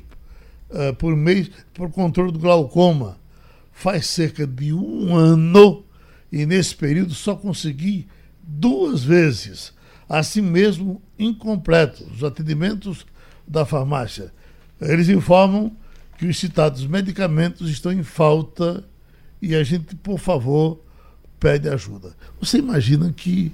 uh, 0.70 0.94
por 0.94 1.16
mês 1.16 1.50
por 1.74 1.90
controle 1.90 2.30
do 2.30 2.38
glaucoma. 2.38 3.18
Faz 3.72 4.06
cerca 4.06 4.46
de 4.46 4.72
um 4.72 5.12
ano 5.12 5.84
e 6.30 6.46
nesse 6.46 6.72
período 6.72 7.14
só 7.14 7.34
consegui 7.34 8.06
duas 8.40 9.02
vezes. 9.02 9.72
Assim 10.08 10.40
mesmo, 10.40 11.02
incompletos 11.18 12.06
os 12.12 12.22
atendimentos 12.22 13.04
da 13.44 13.66
farmácia. 13.66 14.32
Eles 14.80 15.08
informam 15.08 15.76
que 16.16 16.26
os 16.26 16.38
citados 16.38 16.86
medicamentos 16.86 17.68
estão 17.68 17.90
em 17.90 18.04
falta 18.04 18.84
e 19.42 19.56
a 19.56 19.64
gente, 19.64 19.96
por 19.96 20.20
favor, 20.20 20.80
pede 21.38 21.68
ajuda. 21.68 22.10
Você 22.40 22.58
imagina 22.58 23.12
que 23.12 23.52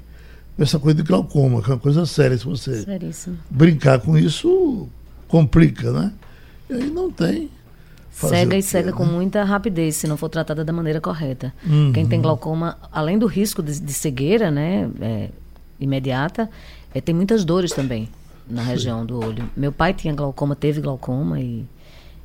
essa 0.59 0.79
coisa 0.79 0.97
de 0.97 1.03
glaucoma, 1.03 1.63
que 1.63 1.71
é 1.71 1.75
uma 1.75 1.81
coisa 1.81 2.07
séria, 2.07 2.37
se 2.37 2.45
você 2.45 2.83
Seríssimo. 2.83 3.39
brincar 3.51 4.01
com 4.01 4.17
isso, 4.17 4.89
complica, 5.27 5.91
né? 5.93 6.13
E 6.71 6.75
aí 6.75 6.91
não 6.91 7.11
tem. 7.11 7.51
Cega 8.11 8.57
e 8.57 8.63
cega 8.63 8.93
né? 8.93 8.97
com 8.97 9.05
muita 9.05 9.43
rapidez, 9.43 9.97
se 9.97 10.07
não 10.07 10.17
for 10.17 10.29
tratada 10.29 10.65
da 10.65 10.73
maneira 10.73 11.01
correta. 11.01 11.53
Uhum. 11.67 11.93
Quem 11.93 12.07
tem 12.07 12.23
glaucoma, 12.23 12.79
além 12.93 13.19
do 13.19 13.27
risco 13.27 13.61
de, 13.61 13.81
de 13.81 13.93
cegueira, 13.93 14.53
né, 14.53 14.89
é, 15.01 15.31
imediata, 15.81 16.49
é, 16.95 17.01
tem 17.01 17.13
muitas 17.13 17.45
dores 17.45 17.73
também 17.73 18.09
na 18.49 18.63
Sim. 18.63 18.69
região 18.69 19.05
do 19.05 19.19
olho. 19.19 19.51
Meu 19.57 19.73
pai 19.73 19.93
tinha 19.93 20.15
glaucoma, 20.15 20.55
teve 20.55 20.81
glaucoma 20.81 21.41
e 21.41 21.67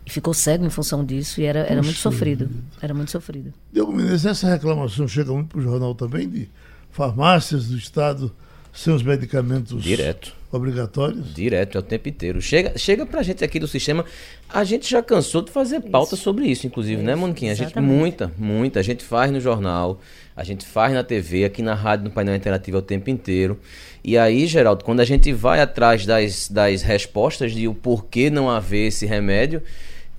e 0.10 0.12
ficou 0.12 0.34
cego 0.34 0.66
em 0.66 0.72
função 0.72 1.06
disso 1.06 1.40
e 1.40 1.46
era, 1.46 1.60
era 1.60 1.84
muito 1.84 2.00
sofrido. 2.00 2.50
Era 2.82 2.96
muito 2.96 3.12
sofrido. 3.12 3.54
Diogo 3.72 3.94
Menezes, 3.94 4.26
essa 4.26 4.50
reclamação 4.50 5.08
chega 5.08 5.32
muito 5.32 5.50
para 5.50 5.60
o 5.60 5.62
jornal 5.62 5.94
também 5.94 6.28
de 6.28 6.50
farmácias 6.92 7.68
do 7.68 7.78
Estado 7.78 8.32
sem 8.74 8.92
os 8.92 9.04
medicamentos 9.04 9.84
Direto. 9.84 10.34
obrigatórios? 10.52 11.34
Direto, 11.34 11.78
é 11.78 11.80
o 11.80 11.84
tempo 11.84 12.10
inteiro. 12.10 12.42
Chega, 12.42 12.76
chega 12.76 13.06
para 13.06 13.20
a 13.20 13.24
gente 13.24 13.44
aqui 13.44 13.60
do 13.60 13.68
sistema, 13.68 14.04
a 14.52 14.64
gente 14.64 14.90
já 14.90 15.04
cansou 15.04 15.44
de 15.44 15.52
fazer 15.52 15.80
pauta 15.80 16.16
isso. 16.16 16.24
sobre 16.24 16.48
isso, 16.48 16.66
inclusive, 16.66 16.96
né, 16.98 17.12
isso, 17.12 17.16
né, 17.16 17.16
Moniquinha? 17.16 17.52
A 17.52 17.56
gente, 17.56 17.80
muita, 17.80 18.32
muita. 18.36 18.80
A 18.80 18.84
gente 18.84 19.04
faz 19.04 19.32
no 19.32 19.40
jornal, 19.40 20.02
a 20.36 20.44
gente 20.44 20.66
faz 20.66 20.92
na 20.92 21.04
TV, 21.04 21.46
aqui 21.46 21.62
na 21.62 21.76
rádio, 21.76 22.06
no 22.06 22.12
painel 22.12 22.36
interativo 22.36 22.78
é 22.78 22.80
o 22.80 22.84
tempo 22.84 23.12
inteiro. 23.12 23.60
E 24.04 24.18
aí, 24.18 24.48
Geraldo, 24.48 24.84
quando 24.84 25.02
a 25.02 25.06
gente 25.06 25.32
vai 25.34 25.62
atrás 25.62 26.04
das, 26.04 26.50
das 26.50 26.82
respostas 26.82 27.52
de 27.52 27.68
o 27.68 27.76
porquê 27.76 28.32
não 28.32 28.50
haver 28.50 28.88
esse 28.88 29.06
remédio, 29.06 29.62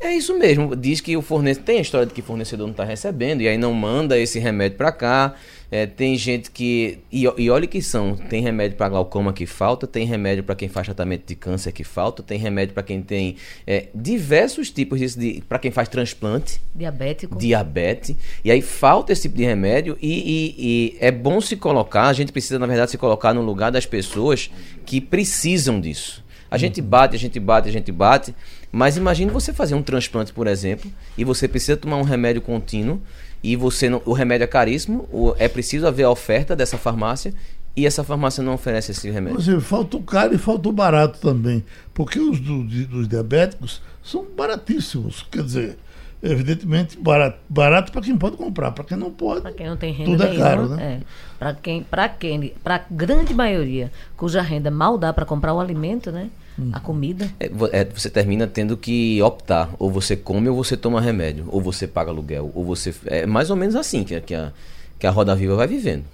é 0.01 0.15
isso 0.15 0.37
mesmo. 0.39 0.75
Diz 0.75 1.01
que 1.01 1.15
o 1.17 1.21
fornecedor. 1.21 1.67
Tem 1.67 1.79
a 1.79 1.83
história 1.83 2.07
de 2.07 2.15
que 2.15 2.21
o 2.21 2.25
fornecedor 2.25 2.67
não 2.67 2.73
está 2.73 2.85
recebendo 2.85 3.43
e 3.43 3.49
aí 3.49 3.59
não 3.59 3.75
manda 3.75 4.19
esse 4.19 4.39
remédio 4.39 4.79
para 4.79 4.91
cá. 4.91 5.35
É, 5.71 5.87
tem 5.87 6.17
gente 6.17 6.51
que. 6.51 6.99
E, 7.13 7.25
e 7.37 7.51
olha 7.51 7.67
que 7.67 7.83
são: 7.83 8.17
tem 8.17 8.43
remédio 8.43 8.79
para 8.79 8.89
glaucoma 8.89 9.33
que 9.33 9.45
falta, 9.45 9.87
tem 9.87 10.07
remédio 10.07 10.43
para 10.43 10.55
quem 10.55 10.69
faz 10.69 10.87
tratamento 10.87 11.27
de 11.27 11.35
câncer 11.35 11.71
que 11.73 11.85
falta, 11.85 12.23
tem 12.23 12.39
remédio 12.39 12.73
para 12.73 12.83
quem 12.83 13.03
tem 13.03 13.37
é, 13.67 13.89
diversos 13.95 14.71
tipos 14.71 14.99
de. 14.99 15.19
de 15.19 15.43
para 15.43 15.59
quem 15.59 15.71
faz 15.71 15.89
transplante. 15.89 16.61
Diabético. 16.75 17.37
Diabetes. 17.37 18.17
E 18.43 18.51
aí 18.51 18.63
falta 18.63 19.13
esse 19.13 19.23
tipo 19.23 19.37
de 19.37 19.45
remédio 19.45 19.99
e, 20.01 20.09
e, 20.09 20.55
e 20.59 20.97
é 20.99 21.11
bom 21.11 21.41
se 21.43 21.57
colocar, 21.57 22.09
a 22.09 22.13
gente 22.15 22.33
precisa, 22.33 22.59
na 22.59 22.67
verdade, 22.67 22.91
se 22.91 22.99
colocar 22.99 23.35
no 23.35 23.43
lugar 23.43 23.71
das 23.71 23.85
pessoas 23.85 24.51
que 24.87 24.99
precisam 24.99 25.79
disso. 25.79 26.25
A 26.51 26.59
gente 26.59 26.83
bate, 26.83 27.15
a 27.15 27.19
gente 27.19 27.39
bate, 27.39 27.69
a 27.69 27.73
gente 27.73 27.93
bate. 27.93 28.35
Mas 28.73 28.97
imagine 28.97 29.31
você 29.31 29.53
fazer 29.53 29.75
um 29.75 29.83
transplante, 29.83 30.33
por 30.33 30.47
exemplo, 30.47 30.91
e 31.19 31.25
você 31.25 31.49
precisa 31.49 31.77
tomar 31.77 31.97
um 31.97 32.03
remédio 32.03 32.41
contínuo 32.41 33.01
e 33.43 33.57
você 33.57 33.89
não, 33.89 34.01
o 34.05 34.13
remédio 34.13 34.45
é 34.45 34.47
caríssimo, 34.47 35.09
é 35.39 35.49
preciso 35.49 35.87
haver 35.87 36.05
a 36.05 36.11
oferta 36.11 36.55
dessa 36.55 36.79
farmácia 36.79 37.35
e 37.77 37.87
essa 37.87 38.05
farmácia 38.05 38.43
não 38.43 38.55
oferece 38.55 38.93
esse 38.93 39.11
remédio. 39.11 39.33
Inclusive, 39.33 39.61
falta 39.61 39.97
o 39.97 40.03
caro 40.03 40.35
e 40.35 40.39
falta 40.39 40.69
o 40.69 40.73
barato 40.73 41.19
também, 41.21 41.65
porque 41.95 42.19
os 42.19 42.39
do, 42.39 42.65
de, 42.65 42.85
dos 42.85 43.09
diabéticos 43.09 43.81
são 44.03 44.25
baratíssimos, 44.37 45.27
quer 45.31 45.43
dizer, 45.43 45.79
evidentemente 46.23 46.99
barato, 46.99 47.39
barato 47.49 47.93
para 47.93 48.03
quem 48.03 48.17
pode 48.17 48.37
comprar, 48.37 48.73
para 48.73 48.85
quem 48.85 48.97
não 48.97 49.11
pode. 49.11 49.41
Para 49.41 49.53
quem 49.53 49.67
não 49.67 49.77
tem 49.77 49.93
renda 49.93 50.11
tudo 50.11 50.25
é 50.25 50.37
caro, 50.37 50.69
né? 50.69 50.83
É. 50.83 51.01
Para 51.39 51.55
quem, 51.55 51.83
para 51.83 52.09
quem, 52.09 52.53
para 52.63 52.77
a 52.77 52.85
grande 52.91 53.33
maioria 53.33 53.91
cuja 54.17 54.43
renda 54.43 54.71
mal 54.71 54.99
dá 54.99 55.13
para 55.13 55.25
comprar 55.25 55.55
o 55.55 55.61
alimento, 55.61 56.13
né? 56.13 56.31
A 56.73 56.81
comida. 56.81 57.31
É, 57.39 57.51
é, 57.73 57.85
você 57.85 58.11
termina 58.11 58.47
tendo 58.47 58.77
que 58.77 59.21
optar. 59.23 59.71
Ou 59.79 59.91
você 59.91 60.17
come 60.17 60.49
ou 60.49 60.57
você 60.57 60.77
toma 60.77 61.01
remédio. 61.01 61.47
Ou 61.49 61.61
você 61.61 61.87
paga 61.87 62.11
aluguel. 62.11 62.51
Ou 62.55 62.65
você. 62.65 62.95
É 63.07 63.27
mais 63.27 63.51
ou 63.51 63.57
menos 63.57 63.75
assim 63.75 64.05
que, 64.05 64.21
que, 64.21 64.35
a, 64.35 64.53
que 64.99 65.07
a 65.07 65.11
Roda 65.11 65.35
Viva 65.35 65.57
vai 65.57 65.67
vivendo. 65.67 66.05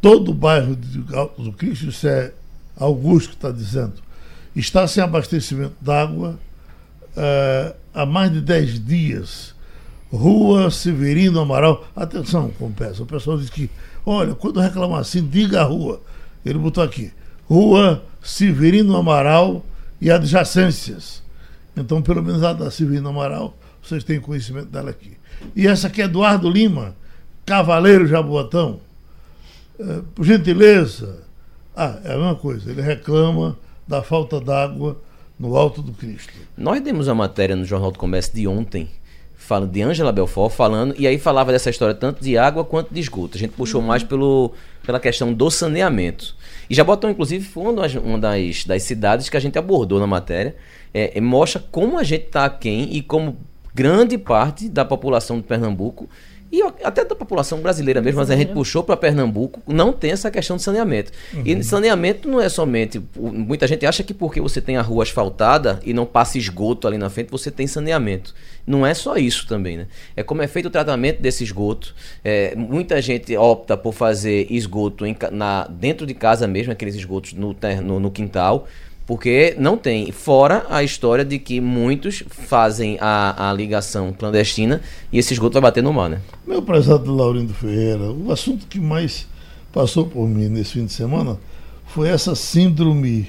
Todo 0.00 0.30
o 0.30 0.34
bairro 0.34 0.74
do 0.74 1.52
Cristo, 1.52 1.88
isso 1.88 2.08
é 2.08 2.32
Augusto 2.76 3.30
que 3.30 3.34
está 3.34 3.50
dizendo, 3.50 3.92
está 4.56 4.86
sem 4.88 5.02
abastecimento 5.04 5.74
d'água 5.78 6.38
uh, 7.10 7.74
há 7.92 8.06
mais 8.06 8.32
de 8.32 8.40
10 8.40 8.84
dias. 8.84 9.54
Rua 10.10 10.70
Severino 10.70 11.38
Amaral. 11.38 11.86
Atenção, 11.94 12.50
com 12.58 12.72
peça. 12.72 13.02
O 13.02 13.06
pessoal 13.06 13.38
diz 13.38 13.50
que, 13.50 13.70
olha, 14.04 14.34
quando 14.34 14.58
reclamar 14.58 15.00
assim, 15.00 15.24
diga 15.24 15.60
a 15.60 15.64
rua. 15.64 16.00
Ele 16.44 16.58
botou 16.58 16.82
aqui. 16.82 17.12
Rua 17.46 18.02
Severino 18.22 18.96
Amaral, 18.96 19.64
e 20.00 20.10
adjacências. 20.10 21.22
Então, 21.76 22.02
pelo 22.02 22.22
menos 22.22 22.42
a 22.42 22.52
da 22.52 22.70
Silvina 22.70 23.10
Amaral, 23.10 23.56
vocês 23.82 24.04
têm 24.04 24.20
conhecimento 24.20 24.68
dela 24.68 24.90
aqui. 24.90 25.16
E 25.54 25.66
essa 25.66 25.86
aqui 25.86 26.02
é 26.02 26.04
Eduardo 26.04 26.48
Lima, 26.48 26.94
Cavaleiro 27.46 28.06
Jaboatão. 28.06 28.80
É, 29.78 30.02
por 30.14 30.24
gentileza. 30.24 31.22
Ah, 31.74 31.98
é 32.04 32.12
a 32.12 32.16
mesma 32.16 32.34
coisa, 32.34 32.70
ele 32.70 32.82
reclama 32.82 33.56
da 33.86 34.02
falta 34.02 34.40
d'água 34.40 35.00
no 35.38 35.56
Alto 35.56 35.80
do 35.80 35.92
Cristo. 35.92 36.32
Nós 36.56 36.82
demos 36.82 37.08
a 37.08 37.14
matéria 37.14 37.56
no 37.56 37.64
Jornal 37.64 37.90
do 37.90 37.98
Comércio 37.98 38.34
de 38.34 38.46
ontem, 38.46 38.90
falando 39.50 39.72
de 39.72 39.82
Angela 39.82 40.12
Belfort, 40.12 40.52
falando, 40.54 40.94
e 40.96 41.08
aí 41.08 41.18
falava 41.18 41.50
dessa 41.50 41.68
história 41.70 41.92
tanto 41.92 42.22
de 42.22 42.38
água 42.38 42.64
quanto 42.64 42.94
de 42.94 43.00
esgoto. 43.00 43.36
A 43.36 43.40
gente 43.40 43.50
puxou 43.50 43.80
uhum. 43.80 43.86
mais 43.88 44.04
pelo, 44.04 44.52
pela 44.86 45.00
questão 45.00 45.32
do 45.32 45.50
saneamento. 45.50 46.36
E 46.68 46.74
Jabotão, 46.74 47.10
inclusive, 47.10 47.44
foi 47.44 47.64
uma 47.64 47.72
das, 47.72 48.64
das, 48.64 48.82
cidades 48.84 49.28
que 49.28 49.36
a 49.36 49.40
gente 49.40 49.58
abordou 49.58 49.98
na 49.98 50.06
matéria. 50.06 50.54
É, 50.94 51.20
mostra 51.20 51.60
como 51.72 51.98
a 51.98 52.04
gente 52.04 52.26
está 52.26 52.44
aquém 52.44 52.94
e 52.94 53.02
como 53.02 53.38
grande 53.74 54.16
parte 54.16 54.68
da 54.68 54.84
população 54.84 55.38
de 55.38 55.42
Pernambuco 55.42 56.08
e 56.52 56.62
até 56.82 57.04
da 57.04 57.14
população 57.14 57.60
brasileira 57.60 58.00
mesmo, 58.00 58.18
mas 58.18 58.30
a 58.30 58.36
gente 58.36 58.52
puxou 58.52 58.82
para 58.82 58.96
Pernambuco, 58.96 59.62
não 59.66 59.92
tem 59.92 60.10
essa 60.10 60.30
questão 60.30 60.56
de 60.56 60.62
saneamento. 60.62 61.12
Uhum. 61.32 61.42
E 61.44 61.62
saneamento 61.62 62.28
não 62.28 62.40
é 62.40 62.48
somente. 62.48 63.00
Muita 63.16 63.66
gente 63.66 63.86
acha 63.86 64.02
que 64.02 64.12
porque 64.12 64.40
você 64.40 64.60
tem 64.60 64.76
a 64.76 64.82
rua 64.82 65.04
asfaltada 65.04 65.78
e 65.84 65.92
não 65.92 66.04
passa 66.04 66.38
esgoto 66.38 66.88
ali 66.88 66.98
na 66.98 67.08
frente, 67.08 67.30
você 67.30 67.50
tem 67.50 67.66
saneamento. 67.66 68.34
Não 68.66 68.84
é 68.84 68.94
só 68.94 69.16
isso 69.16 69.46
também, 69.46 69.76
né? 69.76 69.86
É 70.16 70.22
como 70.22 70.42
é 70.42 70.48
feito 70.48 70.66
o 70.66 70.70
tratamento 70.70 71.20
desse 71.20 71.44
esgoto. 71.44 71.94
É, 72.24 72.54
muita 72.56 73.00
gente 73.00 73.36
opta 73.36 73.76
por 73.76 73.92
fazer 73.92 74.46
esgoto 74.50 75.06
em, 75.06 75.16
na, 75.30 75.66
dentro 75.68 76.06
de 76.06 76.14
casa 76.14 76.48
mesmo, 76.48 76.72
aqueles 76.72 76.94
esgotos 76.94 77.32
no, 77.32 77.56
no, 77.82 78.00
no 78.00 78.10
quintal 78.10 78.66
porque 79.10 79.56
não 79.58 79.76
tem. 79.76 80.12
Fora 80.12 80.64
a 80.70 80.84
história 80.84 81.24
de 81.24 81.36
que 81.36 81.60
muitos 81.60 82.22
fazem 82.28 82.96
a, 83.00 83.50
a 83.50 83.52
ligação 83.52 84.12
clandestina 84.12 84.80
e 85.12 85.18
esse 85.18 85.32
esgoto 85.32 85.54
vai 85.54 85.62
bater 85.62 85.82
no 85.82 85.92
mar, 85.92 86.08
né? 86.08 86.20
Meu 86.46 86.62
prezado 86.62 87.12
Laurindo 87.12 87.52
Ferreira, 87.52 88.12
o 88.12 88.30
assunto 88.30 88.68
que 88.68 88.78
mais 88.78 89.26
passou 89.72 90.06
por 90.06 90.28
mim 90.28 90.48
nesse 90.48 90.74
fim 90.74 90.86
de 90.86 90.92
semana 90.92 91.36
foi 91.86 92.08
essa 92.08 92.36
síndrome, 92.36 93.26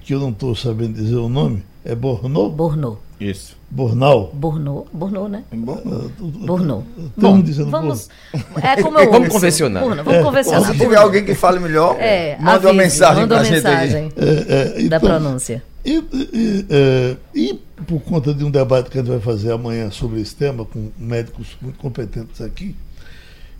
que 0.00 0.12
eu 0.12 0.18
não 0.18 0.30
estou 0.30 0.52
sabendo 0.56 0.94
dizer 0.94 1.14
o 1.14 1.28
nome, 1.28 1.62
é 1.84 1.94
Bornô? 1.94 2.50
Bornô. 2.50 2.96
Isso. 3.20 3.56
Bornal. 3.70 4.30
Bornô, 4.34 4.86
Bornô, 4.92 5.28
né? 5.28 5.44
Bornô. 5.52 6.82
Bom, 7.16 7.40
dizendo 7.42 7.70
vamos. 7.70 8.08
É 8.62 8.80
como 8.82 8.98
eu 9.00 9.10
Vamos 9.10 9.28
convencionar. 9.28 9.82
Bornô, 9.82 10.02
vamos 10.04 10.22
convencionar. 10.24 10.72
Se 10.72 10.78
tiver 10.78 10.96
alguém 10.96 11.24
que 11.24 11.34
fale 11.34 11.58
melhor, 11.60 11.96
É, 12.00 12.36
manda 12.40 12.68
uma 12.68 12.72
mensagem 12.74 13.26
pra 13.26 13.36
uma 13.36 13.44
gente 13.44 13.54
mensagem 13.56 14.12
É, 14.16 14.80
é, 14.84 14.88
da 14.88 14.96
então, 14.96 15.00
pronúncia. 15.00 15.62
E, 15.84 15.92
e, 16.32 16.66
é, 16.70 17.16
e 17.34 17.60
por 17.86 18.00
conta 18.00 18.32
de 18.32 18.42
um 18.44 18.50
debate 18.50 18.88
que 18.90 18.98
a 18.98 19.02
gente 19.02 19.10
vai 19.10 19.20
fazer 19.20 19.52
amanhã 19.52 19.90
sobre 19.90 20.20
esse 20.20 20.34
tema, 20.34 20.64
com 20.64 20.90
médicos 20.98 21.48
muito 21.60 21.78
competentes 21.78 22.40
aqui, 22.40 22.74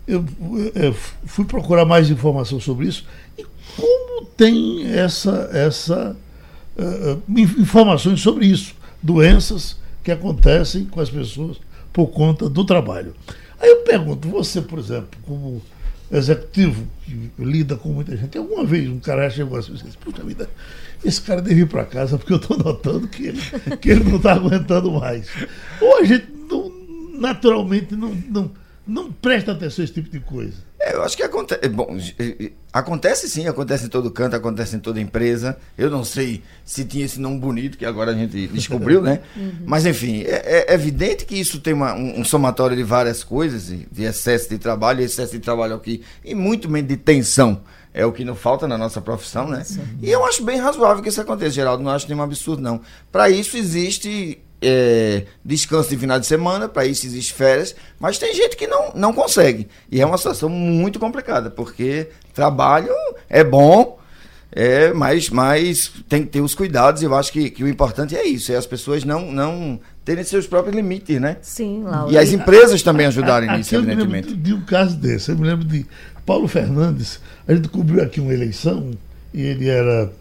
eu 0.07 0.25
é, 0.75 0.91
fui 1.25 1.45
procurar 1.45 1.85
mais 1.85 2.09
informação 2.09 2.59
sobre 2.59 2.87
isso 2.87 3.05
e 3.37 3.45
como 3.77 4.25
tem 4.35 4.91
essa, 4.91 5.49
essa 5.53 6.15
é, 6.77 6.83
é, 6.83 7.17
in- 7.29 7.61
informações 7.61 8.19
sobre 8.21 8.47
isso, 8.47 8.73
doenças 9.01 9.77
que 10.03 10.11
acontecem 10.11 10.85
com 10.85 10.99
as 10.99 11.09
pessoas 11.09 11.57
por 11.91 12.07
conta 12.07 12.49
do 12.49 12.63
trabalho. 12.63 13.15
Aí 13.59 13.69
eu 13.69 13.77
pergunto, 13.83 14.29
você, 14.29 14.61
por 14.61 14.79
exemplo, 14.79 15.19
como 15.23 15.61
executivo 16.11 16.87
que 17.05 17.29
lida 17.37 17.75
com 17.75 17.89
muita 17.89 18.15
gente, 18.17 18.37
alguma 18.37 18.65
vez 18.65 18.89
um 18.89 18.99
cara 18.99 19.29
chegou 19.29 19.57
assim 19.57 19.73
e 19.73 19.75
disse, 19.75 19.97
puxa 19.97 20.23
vida, 20.23 20.49
esse 21.03 21.21
cara 21.21 21.41
deve 21.41 21.61
ir 21.61 21.67
para 21.67 21.85
casa 21.85 22.17
porque 22.17 22.33
eu 22.33 22.37
estou 22.37 22.57
notando 22.57 23.07
que 23.07 23.27
ele, 23.27 23.41
que 23.79 23.89
ele 23.89 24.03
não 24.03 24.17
está 24.17 24.33
aguentando 24.35 24.91
mais. 24.91 25.27
Ou 25.81 25.99
a 25.99 26.03
gente 26.03 26.27
não, 26.49 26.71
naturalmente 27.19 27.95
não, 27.95 28.15
não, 28.29 28.51
não 28.89 29.11
presta 29.11 29.51
atenção 29.51 29.81
a 29.81 29.85
esse 29.85 29.93
tipo 29.93 30.09
de 30.09 30.19
coisa. 30.19 30.57
É, 30.79 30.93
eu 30.95 31.03
acho 31.03 31.15
que 31.15 31.23
acontece. 31.23 31.67
Bom, 31.69 31.97
eh, 32.17 32.35
eh, 32.39 32.51
acontece 32.73 33.29
sim, 33.29 33.47
acontece 33.47 33.85
em 33.85 33.89
todo 33.89 34.09
canto, 34.11 34.35
acontece 34.35 34.75
em 34.75 34.79
toda 34.79 34.99
empresa. 34.99 35.57
Eu 35.77 35.89
não 35.89 36.03
sei 36.03 36.41
se 36.65 36.85
tinha 36.85 37.05
esse 37.05 37.19
nome 37.19 37.37
bonito 37.39 37.77
que 37.77 37.85
agora 37.85 38.11
a 38.11 38.13
gente 38.15 38.47
descobriu, 38.53 39.01
né? 39.01 39.19
Mas 39.65 39.85
enfim, 39.85 40.23
é, 40.23 40.65
é 40.69 40.73
evidente 40.73 41.25
que 41.25 41.35
isso 41.35 41.59
tem 41.59 41.73
uma- 41.73 41.93
um, 41.93 42.21
um 42.21 42.25
somatório 42.25 42.75
de 42.77 42.83
várias 42.83 43.23
coisas, 43.23 43.67
de 43.67 44.03
excesso 44.03 44.49
de 44.49 44.57
trabalho, 44.57 45.01
excesso 45.01 45.33
de 45.33 45.39
trabalho 45.39 45.75
aqui, 45.75 46.01
e 46.23 46.33
muito 46.33 46.69
menos 46.69 46.87
de 46.89 46.97
tensão. 46.97 47.61
É 47.93 48.05
o 48.05 48.11
que 48.13 48.23
não 48.23 48.35
falta 48.35 48.67
na 48.67 48.77
nossa 48.77 49.01
profissão, 49.01 49.47
né? 49.49 49.63
E 50.01 50.09
eu 50.09 50.23
acho 50.25 50.43
bem 50.43 50.59
razoável 50.59 51.01
que 51.03 51.09
isso 51.09 51.19
aconteça, 51.19 51.51
Geraldo. 51.51 51.83
Não 51.83 51.91
acho 51.91 52.07
nenhum 52.07 52.21
absurdo, 52.21 52.61
não. 52.61 52.79
Para 53.11 53.29
isso 53.31 53.57
existe 53.57 54.39
é, 54.61 55.23
descanso 55.43 55.89
de 55.89 55.97
final 55.97 56.19
de 56.19 56.25
semana, 56.25 56.67
para 56.67 56.85
isso 56.85 57.05
existe 57.05 57.33
férias, 57.33 57.75
mas 57.99 58.17
tem 58.17 58.33
gente 58.33 58.55
que 58.55 58.67
não, 58.67 58.91
não 58.93 59.13
consegue. 59.13 59.67
E 59.91 60.01
é 60.01 60.05
uma 60.05 60.17
situação 60.17 60.49
muito 60.49 60.99
complicada, 60.99 61.49
porque 61.49 62.09
trabalho 62.33 62.93
é 63.29 63.43
bom, 63.43 63.97
é, 64.51 64.91
mas, 64.93 65.29
mas 65.29 65.91
tem 66.07 66.23
que 66.23 66.29
ter 66.29 66.41
os 66.41 66.55
cuidados, 66.55 67.01
e 67.01 67.05
eu 67.05 67.15
acho 67.15 67.31
que, 67.31 67.49
que 67.49 67.63
o 67.63 67.67
importante 67.67 68.15
é 68.15 68.25
isso, 68.25 68.51
é 68.51 68.55
as 68.55 68.65
pessoas 68.65 69.03
não, 69.03 69.31
não 69.31 69.79
terem 70.03 70.23
seus 70.23 70.47
próprios 70.47 70.75
limites, 70.75 71.21
né? 71.21 71.37
Sim, 71.41 71.83
Laura. 71.83 72.11
E 72.11 72.17
as 72.17 72.31
empresas 72.31 72.81
também 72.81 73.05
ajudarem 73.05 73.51
nisso, 73.51 73.75
eu 73.75 73.81
me 73.81 73.87
lembro 73.87 74.05
evidentemente. 74.05 74.41
de 74.41 74.53
um 74.53 74.61
caso 74.61 74.97
desse. 74.97 75.29
Eu 75.29 75.37
me 75.37 75.47
lembro 75.47 75.65
de 75.65 75.85
Paulo 76.25 76.47
Fernandes. 76.47 77.19
A 77.47 77.53
gente 77.53 77.69
cobriu 77.69 78.03
aqui 78.03 78.19
uma 78.19 78.33
eleição 78.33 78.91
e 79.33 79.41
ele 79.41 79.69
era 79.69 80.11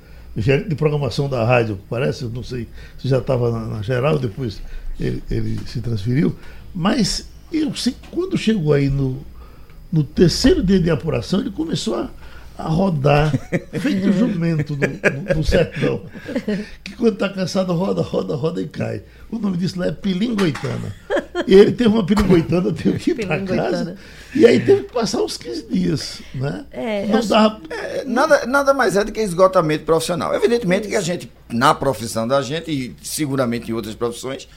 gerente 0.41 0.69
de 0.69 0.75
programação 0.75 1.29
da 1.29 1.45
rádio, 1.45 1.79
parece, 1.89 2.25
não 2.27 2.43
sei 2.43 2.69
se 2.99 3.09
já 3.09 3.19
estava 3.19 3.51
na, 3.51 3.67
na 3.67 3.83
geral, 3.83 4.19
depois 4.19 4.61
ele, 4.99 5.23
ele 5.31 5.61
se 5.67 5.81
transferiu. 5.81 6.35
Mas 6.75 7.29
eu 7.53 7.75
sei 7.75 7.95
quando 8.11 8.37
chegou 8.37 8.73
aí 8.73 8.89
no, 8.89 9.19
no 9.93 10.05
terceiro 10.05 10.63
dia 10.63 10.79
de 10.79 10.91
apuração, 10.91 11.41
ele 11.41 11.51
começou 11.51 11.97
a, 11.97 12.11
a 12.59 12.69
rodar, 12.69 13.31
feito 13.81 14.13
jumento 14.13 14.77
no, 14.77 14.87
no, 14.89 15.35
no 15.37 15.45
sertão. 15.45 16.03
Que 16.83 16.97
quando 16.97 17.15
está 17.15 17.29
cansado, 17.29 17.73
roda, 17.73 18.03
roda, 18.03 18.35
roda 18.35 18.61
e 18.61 18.67
cai. 18.67 19.03
O 19.31 19.39
nome 19.39 19.57
disso 19.57 19.79
lá 19.79 19.87
é 19.87 19.93
pilingoitana. 19.93 20.93
E 21.47 21.55
ele 21.55 21.71
teve 21.73 21.89
uma 21.91 22.05
pilingoitana, 22.05 22.73
teve 22.73 22.99
que 22.99 23.11
ir 23.13 23.27
para 23.27 23.41
casa. 23.43 23.97
E 24.35 24.45
aí 24.45 24.59
teve 24.59 24.83
que 24.85 24.93
passar 24.93 25.23
uns 25.23 25.37
15 25.37 25.67
dias. 25.71 26.21
Né? 26.35 26.65
É, 26.73 27.07
Não 27.07 27.19
acho- 27.21 27.29
dava. 27.29 27.61
É, 27.71 28.05
Nada, 28.05 28.45
nada 28.47 28.75
mais 28.75 28.97
é 28.97 29.05
do 29.05 29.13
que 29.13 29.21
esgotamento 29.21 29.85
profissional. 29.85 30.35
Evidentemente 30.35 30.89
que 30.89 30.97
a 30.97 31.01
gente, 31.01 31.31
na 31.49 31.73
profissão 31.75 32.27
da 32.27 32.43
gente, 32.43 32.71
e 32.71 32.97
seguramente 33.03 33.71
em 33.71 33.75
outras 33.75 33.95
profissões, 33.95 34.49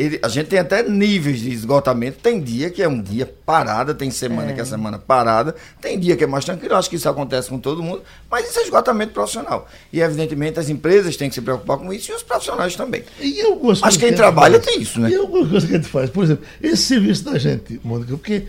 ele- 0.00 0.20
a 0.22 0.28
gente 0.28 0.46
tem 0.48 0.58
até 0.58 0.82
níveis 0.82 1.40
de 1.40 1.50
esgotamento. 1.50 2.18
Tem 2.22 2.40
dia 2.40 2.70
que 2.70 2.82
é 2.82 2.88
um 2.88 3.00
dia 3.02 3.26
parada, 3.44 3.94
tem 3.94 4.10
semana 4.10 4.52
que 4.52 4.60
é 4.60 4.64
semana 4.64 4.98
parada, 4.98 5.54
tem 5.80 5.98
dia 5.98 6.16
que 6.16 6.24
é 6.24 6.26
mais 6.26 6.44
tranquilo. 6.44 6.74
Acho 6.76 6.88
que 6.90 6.96
isso 6.96 7.08
acontece 7.08 7.48
com 7.48 7.58
todo 7.58 7.82
mundo, 7.82 8.02
mas 8.30 8.48
isso 8.48 8.58
é 8.60 8.62
esgotamento 8.62 9.12
profissional. 9.12 9.68
E 9.92 10.00
evidentemente 10.00 10.58
as 10.58 10.68
empresas 10.68 11.16
têm 11.16 11.28
que 11.28 11.34
se 11.34 11.40
preocupar 11.42 11.78
com 11.78 11.92
isso 11.92 12.10
e 12.10 12.14
os 12.14 12.22
profissionais 12.22 12.76
também. 12.76 13.02
E 13.20 13.40
algumas 13.42 13.80
Mas 13.80 13.96
coisas 13.96 13.96
quem 13.98 14.08
que 14.08 14.14
a 14.14 14.16
trabalha 14.16 14.60
faz. 14.60 14.66
tem 14.66 14.82
isso, 14.82 15.00
né? 15.00 15.10
E 15.10 15.14
algumas 15.16 15.48
coisas 15.48 15.68
que 15.68 15.74
a 15.74 15.78
gente 15.80 15.90
faz. 15.90 16.10
Por 16.10 16.24
exemplo, 16.24 16.44
esse 16.62 16.82
serviço 16.84 17.24
da 17.24 17.38
gente, 17.38 17.80
Mônica, 17.84 18.10
porque 18.16 18.44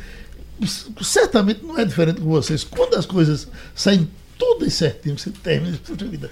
certamente 1.01 1.63
não 1.63 1.78
é 1.78 1.86
diferente 1.86 2.22
com 2.22 2.28
vocês. 2.30 2.63
Quando 2.63 2.96
as 2.96 3.06
coisas 3.06 3.48
saem 3.75 4.10
todas 4.38 4.74
certinho, 4.74 5.18
você 5.18 5.30
termina, 5.31 5.78
puxa 5.86 6.06
vida, 6.06 6.30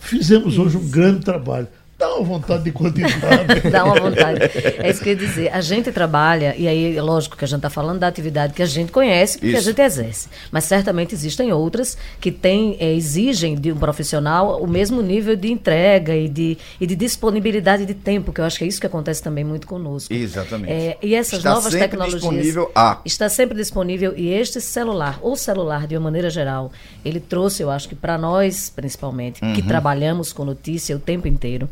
fizemos 0.00 0.58
hoje 0.58 0.76
um 0.76 0.88
grande 0.88 1.24
trabalho. 1.24 1.68
Dá 1.98 2.16
uma 2.16 2.24
vontade 2.24 2.64
de 2.64 2.72
continuar. 2.72 3.44
né? 3.46 3.60
Dá 3.70 3.84
uma 3.84 3.94
vontade. 4.00 4.40
É 4.78 4.90
isso 4.90 5.00
que 5.02 5.10
eu 5.10 5.12
ia 5.12 5.18
dizer. 5.18 5.54
A 5.54 5.60
gente 5.60 5.92
trabalha, 5.92 6.54
e 6.58 6.66
aí 6.66 6.96
é 6.96 7.02
lógico 7.02 7.36
que 7.36 7.44
a 7.44 7.46
gente 7.48 7.58
está 7.58 7.70
falando 7.70 8.00
da 8.00 8.08
atividade 8.08 8.54
que 8.54 8.62
a 8.62 8.66
gente 8.66 8.90
conhece, 8.90 9.38
que 9.38 9.54
a 9.54 9.60
gente 9.60 9.80
exerce. 9.80 10.28
Mas 10.50 10.64
certamente 10.64 11.14
existem 11.14 11.52
outras 11.52 11.96
que 12.20 12.32
têm, 12.32 12.76
eh, 12.80 12.92
exigem 12.94 13.54
de 13.54 13.70
um 13.70 13.76
profissional 13.76 14.60
o 14.60 14.66
mesmo 14.66 15.00
nível 15.00 15.36
de 15.36 15.52
entrega 15.52 16.16
e 16.16 16.28
de, 16.28 16.58
e 16.80 16.86
de 16.86 16.96
disponibilidade 16.96 17.86
de 17.86 17.94
tempo, 17.94 18.32
que 18.32 18.40
eu 18.40 18.44
acho 18.44 18.58
que 18.58 18.64
é 18.64 18.66
isso 18.66 18.80
que 18.80 18.86
acontece 18.86 19.22
também 19.22 19.44
muito 19.44 19.66
conosco. 19.68 20.12
Exatamente. 20.12 20.72
É, 20.72 20.98
e 21.00 21.14
essas 21.14 21.38
Está 21.38 21.50
novas 21.50 21.64
sempre 21.72 21.80
tecnologias. 21.88 22.20
disponível 22.20 22.70
a. 22.74 22.98
Está 23.04 23.28
sempre 23.28 23.56
disponível. 23.56 24.12
E 24.16 24.28
este 24.28 24.60
celular, 24.60 25.20
ou 25.22 25.36
celular 25.36 25.86
de 25.86 25.94
uma 25.96 26.02
maneira 26.04 26.30
geral, 26.30 26.72
ele 27.04 27.20
trouxe, 27.20 27.62
eu 27.62 27.70
acho 27.70 27.88
que 27.88 27.94
para 27.94 28.18
nós, 28.18 28.70
principalmente, 28.74 29.40
Uhum. 29.44 29.52
que 29.52 29.62
trabalhamos 29.62 30.32
com 30.32 30.44
notícia 30.44 30.96
o 30.96 30.98
tempo 30.98 31.28
inteiro, 31.28 31.68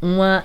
uma. 0.00 0.44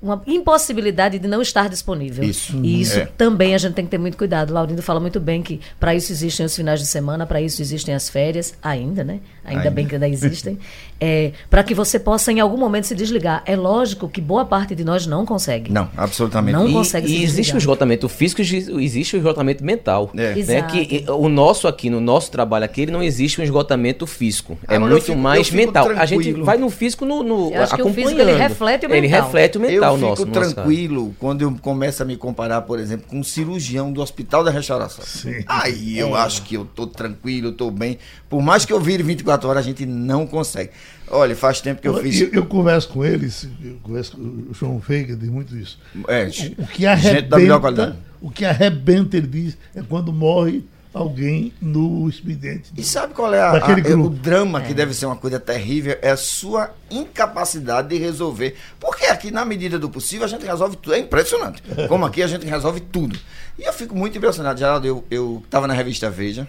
Uma 0.00 0.20
impossibilidade 0.26 1.16
de 1.20 1.28
não 1.28 1.40
estar 1.40 1.68
disponível. 1.68 2.24
Isso. 2.24 2.56
E 2.60 2.80
isso 2.80 2.98
É. 2.98 3.06
também 3.06 3.54
a 3.54 3.58
gente 3.58 3.74
tem 3.74 3.84
que 3.84 3.90
ter 3.92 3.98
muito 3.98 4.16
cuidado. 4.16 4.52
Laurindo 4.52 4.82
fala 4.82 4.98
muito 4.98 5.20
bem 5.20 5.40
que 5.44 5.60
para 5.78 5.94
isso 5.94 6.10
existem 6.10 6.44
os 6.44 6.56
finais 6.56 6.80
de 6.80 6.86
semana, 6.86 7.24
para 7.24 7.40
isso 7.40 7.62
existem 7.62 7.94
as 7.94 8.08
férias, 8.10 8.52
ainda, 8.60 9.04
né? 9.04 9.20
Ainda, 9.44 9.60
Ainda. 9.62 9.70
bem 9.72 9.86
que 9.86 9.94
ainda 9.96 10.08
existem. 10.08 10.58
É, 11.00 11.32
para 11.50 11.64
que 11.64 11.74
você 11.74 11.98
possa, 11.98 12.30
em 12.30 12.38
algum 12.38 12.56
momento, 12.56 12.84
se 12.86 12.94
desligar. 12.94 13.42
É 13.44 13.56
lógico 13.56 14.08
que 14.08 14.20
boa 14.20 14.44
parte 14.44 14.72
de 14.74 14.84
nós 14.84 15.04
não 15.06 15.26
consegue. 15.26 15.72
Não, 15.72 15.88
absolutamente. 15.96 16.54
Não 16.56 16.68
E, 16.68 16.72
consegue 16.72 17.08
se 17.08 17.12
e 17.12 17.16
existe 17.16 17.30
desligar. 17.36 17.54
o 17.56 17.58
esgotamento 17.58 18.08
físico 18.08 18.40
e 18.40 18.44
exi- 18.44 18.72
existe 18.84 19.16
o 19.16 19.18
esgotamento 19.18 19.64
mental. 19.64 20.10
É. 20.14 20.16
Né? 20.34 20.38
Exato. 20.38 20.72
Que 20.74 21.04
o 21.08 21.28
nosso 21.28 21.66
aqui, 21.66 21.90
no 21.90 22.00
nosso 22.00 22.30
trabalho 22.30 22.64
aqui, 22.64 22.82
ele 22.82 22.92
não 22.92 23.02
existe 23.02 23.40
um 23.40 23.44
esgotamento 23.44 24.06
físico. 24.06 24.56
Ah, 24.68 24.74
é 24.74 24.76
eu 24.76 24.80
muito 24.82 25.00
fico- 25.00 25.12
eu 25.12 25.16
mais 25.16 25.46
fico 25.48 25.56
mental. 25.56 25.88
A 25.90 26.06
gente 26.06 26.22
tranquilo. 26.22 26.44
vai 26.44 26.56
no 26.58 26.70
físico 26.70 27.04
no, 27.04 27.22
no 27.24 27.50
Eu 27.52 27.62
acho 27.62 27.74
que 27.74 27.82
o 27.82 27.84
acompanhando. 27.86 28.10
físico, 28.10 28.20
ele 28.30 28.38
reflete 28.38 28.86
o 28.86 28.92
Ele 28.94 29.00
mental. 29.08 29.22
reflete 29.24 29.58
o 29.58 29.60
mental 29.60 29.92
eu 29.92 29.96
fico 29.98 30.08
nosso. 30.08 30.22
no 30.22 30.28
nosso 30.28 30.40
caso. 30.40 30.54
tranquilo 30.54 31.14
quando 31.18 31.42
eu 31.42 31.52
começo 31.60 32.00
a 32.00 32.06
me 32.06 32.16
comparar, 32.16 32.62
por 32.62 32.78
exemplo, 32.78 33.06
com 33.08 33.18
um 33.18 33.24
cirurgião 33.24 33.92
do 33.92 34.00
Hospital 34.00 34.44
da 34.44 34.52
Restauração. 34.52 35.04
Sim. 35.04 35.42
Aí 35.48 35.98
É. 35.98 36.02
eu 36.02 36.14
acho 36.14 36.42
que 36.42 36.54
eu 36.56 36.64
tô 36.64 36.86
tranquilo, 36.86 37.48
eu 37.48 37.52
tô 37.52 37.72
bem. 37.72 37.98
Por 38.30 38.40
mais 38.40 38.64
que 38.64 38.72
eu 38.72 38.78
vire 38.80 39.02
24 39.02 39.31
horas, 39.44 39.64
a 39.64 39.66
gente 39.66 39.84
não 39.86 40.26
consegue. 40.26 40.70
Olha, 41.08 41.34
faz 41.36 41.60
tempo 41.60 41.80
que 41.82 41.88
eu 41.88 41.96
Eu, 41.96 42.02
fiz. 42.02 42.32
eu 42.32 42.46
converso 42.46 42.88
com 42.88 43.04
eles, 43.04 43.46
eu 43.62 43.76
converso 43.82 44.12
com 44.16 44.22
o 44.22 44.54
João 44.54 44.78
Veiga, 44.78 45.14
diz 45.16 45.28
muito 45.28 45.56
isso. 45.56 45.78
É, 46.08 46.24
O, 46.58 46.62
o 46.62 46.66
que 46.66 46.82
gente 46.96 47.22
da 47.28 47.36
melhor 47.38 47.54
arrebenta, 47.56 47.60
qualidade. 47.60 47.98
o 48.20 48.30
que 48.30 48.44
arrebenta, 48.44 49.16
ele 49.16 49.26
diz, 49.26 49.58
é 49.74 49.82
quando 49.82 50.12
morre 50.12 50.64
alguém 50.94 51.52
no 51.60 52.06
expediente. 52.08 52.70
E 52.76 52.82
sabe 52.84 53.14
qual 53.14 53.32
é 53.32 53.40
a- 53.40 53.52
Daquele 53.52 53.86
a- 53.86 53.90
é 53.92 53.94
o 53.94 54.10
drama 54.10 54.60
que 54.60 54.74
deve 54.74 54.92
ser 54.94 55.06
uma 55.06 55.16
coisa 55.16 55.40
terrível? 55.40 55.96
É 56.02 56.10
a 56.10 56.16
sua 56.18 56.70
incapacidade 56.90 57.88
de 57.88 57.96
resolver. 57.98 58.56
Porque 58.78 59.06
aqui, 59.06 59.30
na 59.30 59.44
medida 59.44 59.78
do 59.78 59.88
possível, 59.88 60.24
a 60.24 60.28
gente 60.28 60.44
resolve 60.44 60.76
tudo. 60.76 60.94
É 60.94 60.98
impressionante. 60.98 61.62
Como 61.88 62.04
aqui 62.04 62.22
a 62.22 62.26
gente 62.26 62.46
resolve 62.46 62.80
tudo. 62.80 63.18
E 63.58 63.62
eu 63.62 63.72
fico 63.72 63.94
muito 63.96 64.16
impressionado. 64.18 64.58
Geraldo, 64.58 64.86
eu, 64.86 65.04
eu 65.10 65.42
tava 65.50 65.66
na 65.66 65.74
revista 65.74 66.10
Veja. 66.10 66.46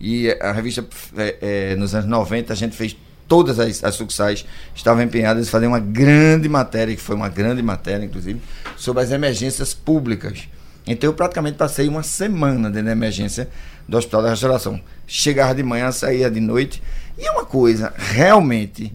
E 0.00 0.30
a 0.40 0.52
revista, 0.52 0.84
é, 1.16 1.36
é, 1.72 1.76
nos 1.76 1.94
anos 1.94 2.08
90, 2.08 2.52
a 2.52 2.56
gente 2.56 2.76
fez 2.76 2.96
todas 3.28 3.58
as, 3.58 3.82
as 3.82 3.94
sucursais 3.94 4.44
estavam 4.74 5.02
empenhadas 5.02 5.46
em 5.46 5.50
fazer 5.50 5.66
uma 5.66 5.80
grande 5.80 6.48
matéria, 6.48 6.94
que 6.94 7.00
foi 7.00 7.16
uma 7.16 7.28
grande 7.28 7.62
matéria, 7.62 8.04
inclusive, 8.04 8.40
sobre 8.76 9.02
as 9.02 9.10
emergências 9.10 9.72
públicas. 9.72 10.48
Então 10.86 11.08
eu 11.08 11.14
praticamente 11.14 11.56
passei 11.56 11.88
uma 11.88 12.02
semana 12.02 12.68
dentro 12.70 12.86
da 12.86 12.92
emergência 12.92 13.48
do 13.88 13.96
Hospital 13.96 14.22
da 14.22 14.30
Restauração. 14.30 14.80
Chegava 15.06 15.54
de 15.54 15.62
manhã, 15.62 15.90
saía 15.90 16.30
de 16.30 16.40
noite. 16.40 16.82
E 17.16 17.26
é 17.26 17.30
uma 17.30 17.44
coisa, 17.44 17.92
realmente. 17.96 18.92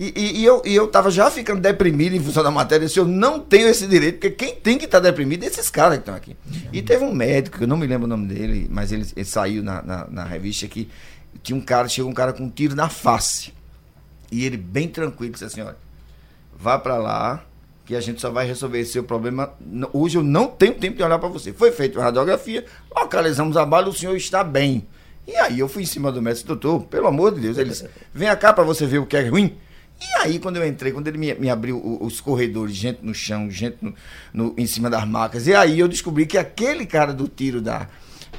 E, 0.00 0.12
e- 0.14 0.40
e 0.40 0.44
eu, 0.44 0.62
e 0.64 0.74
eu 0.76 0.86
tava 0.86 1.10
já 1.10 1.28
ficando 1.28 1.60
deprimido 1.60 2.14
em 2.14 2.20
função 2.20 2.44
da 2.44 2.52
matéria. 2.52 2.84
Eu 2.84 2.86
disse, 2.86 3.00
eu 3.00 3.04
não 3.04 3.40
tenho 3.40 3.66
esse 3.68 3.84
direito, 3.86 4.20
porque 4.20 4.30
quem 4.30 4.54
tem 4.54 4.78
que 4.78 4.84
estar 4.84 5.00
deprimido 5.00 5.42
é 5.42 5.46
esses 5.46 5.68
caras 5.68 5.94
que 5.96 6.02
estão 6.02 6.14
aqui. 6.14 6.36
E 6.72 6.80
teve 6.80 7.04
um 7.04 7.12
médico, 7.12 7.62
eu 7.62 7.66
não 7.66 7.76
me 7.76 7.84
lembro 7.86 8.04
o 8.04 8.08
nome 8.08 8.28
dele, 8.28 8.68
mas 8.70 8.92
ele, 8.92 9.04
ele 9.16 9.24
saiu 9.24 9.60
na, 9.62 9.82
na, 9.82 10.06
na 10.08 10.24
revista 10.24 10.68
que 10.68 10.88
tinha 11.42 11.56
um 11.56 11.60
cara, 11.60 11.88
chegou 11.88 12.08
um 12.10 12.14
cara 12.14 12.32
com 12.32 12.44
um 12.44 12.48
tiro 12.50 12.76
na 12.76 12.88
face. 12.88 13.52
E 14.30 14.44
ele, 14.44 14.56
bem 14.56 14.86
tranquilo, 14.86 15.32
disse 15.32 15.44
assim: 15.46 15.62
olha, 15.62 15.76
vá 16.56 16.78
pra 16.78 16.96
lá, 16.96 17.44
que 17.84 17.96
a 17.96 18.00
gente 18.00 18.20
só 18.20 18.30
vai 18.30 18.46
resolver 18.46 18.78
esse 18.78 18.92
seu 18.92 19.02
problema. 19.02 19.52
Hoje 19.92 20.16
eu 20.18 20.22
não 20.22 20.46
tenho 20.46 20.74
tempo 20.74 20.96
de 20.96 21.02
olhar 21.02 21.18
para 21.18 21.28
você. 21.28 21.52
Foi 21.52 21.72
feita 21.72 21.98
a 21.98 22.04
radiografia, 22.04 22.64
localizamos 22.94 23.56
a 23.56 23.64
bala, 23.66 23.88
o 23.88 23.92
senhor 23.92 24.14
está 24.16 24.44
bem. 24.44 24.86
E 25.26 25.34
aí 25.36 25.58
eu 25.58 25.68
fui 25.68 25.82
em 25.82 25.86
cima 25.86 26.12
do 26.12 26.22
médico, 26.22 26.46
doutor, 26.48 26.84
pelo 26.84 27.06
amor 27.08 27.34
de 27.34 27.40
Deus, 27.40 27.58
ele 27.58 27.70
disse, 27.70 27.88
vem 28.14 28.28
cá 28.36 28.52
para 28.52 28.62
você 28.64 28.86
ver 28.86 28.98
o 28.98 29.06
que 29.06 29.16
é 29.16 29.28
ruim. 29.28 29.56
E 30.00 30.20
aí, 30.22 30.38
quando 30.38 30.56
eu 30.56 30.66
entrei, 30.66 30.92
quando 30.92 31.08
ele 31.08 31.18
me, 31.18 31.34
me 31.34 31.50
abriu 31.50 31.80
os 32.00 32.20
corredores, 32.20 32.74
gente 32.74 33.00
no 33.02 33.14
chão, 33.14 33.50
gente 33.50 33.78
no, 33.80 33.94
no, 34.32 34.54
em 34.56 34.66
cima 34.66 34.88
das 34.88 35.06
macas, 35.06 35.46
e 35.46 35.54
aí 35.54 35.78
eu 35.78 35.88
descobri 35.88 36.26
que 36.26 36.38
aquele 36.38 36.86
cara 36.86 37.12
do 37.12 37.26
tiro 37.26 37.60
da, 37.60 37.88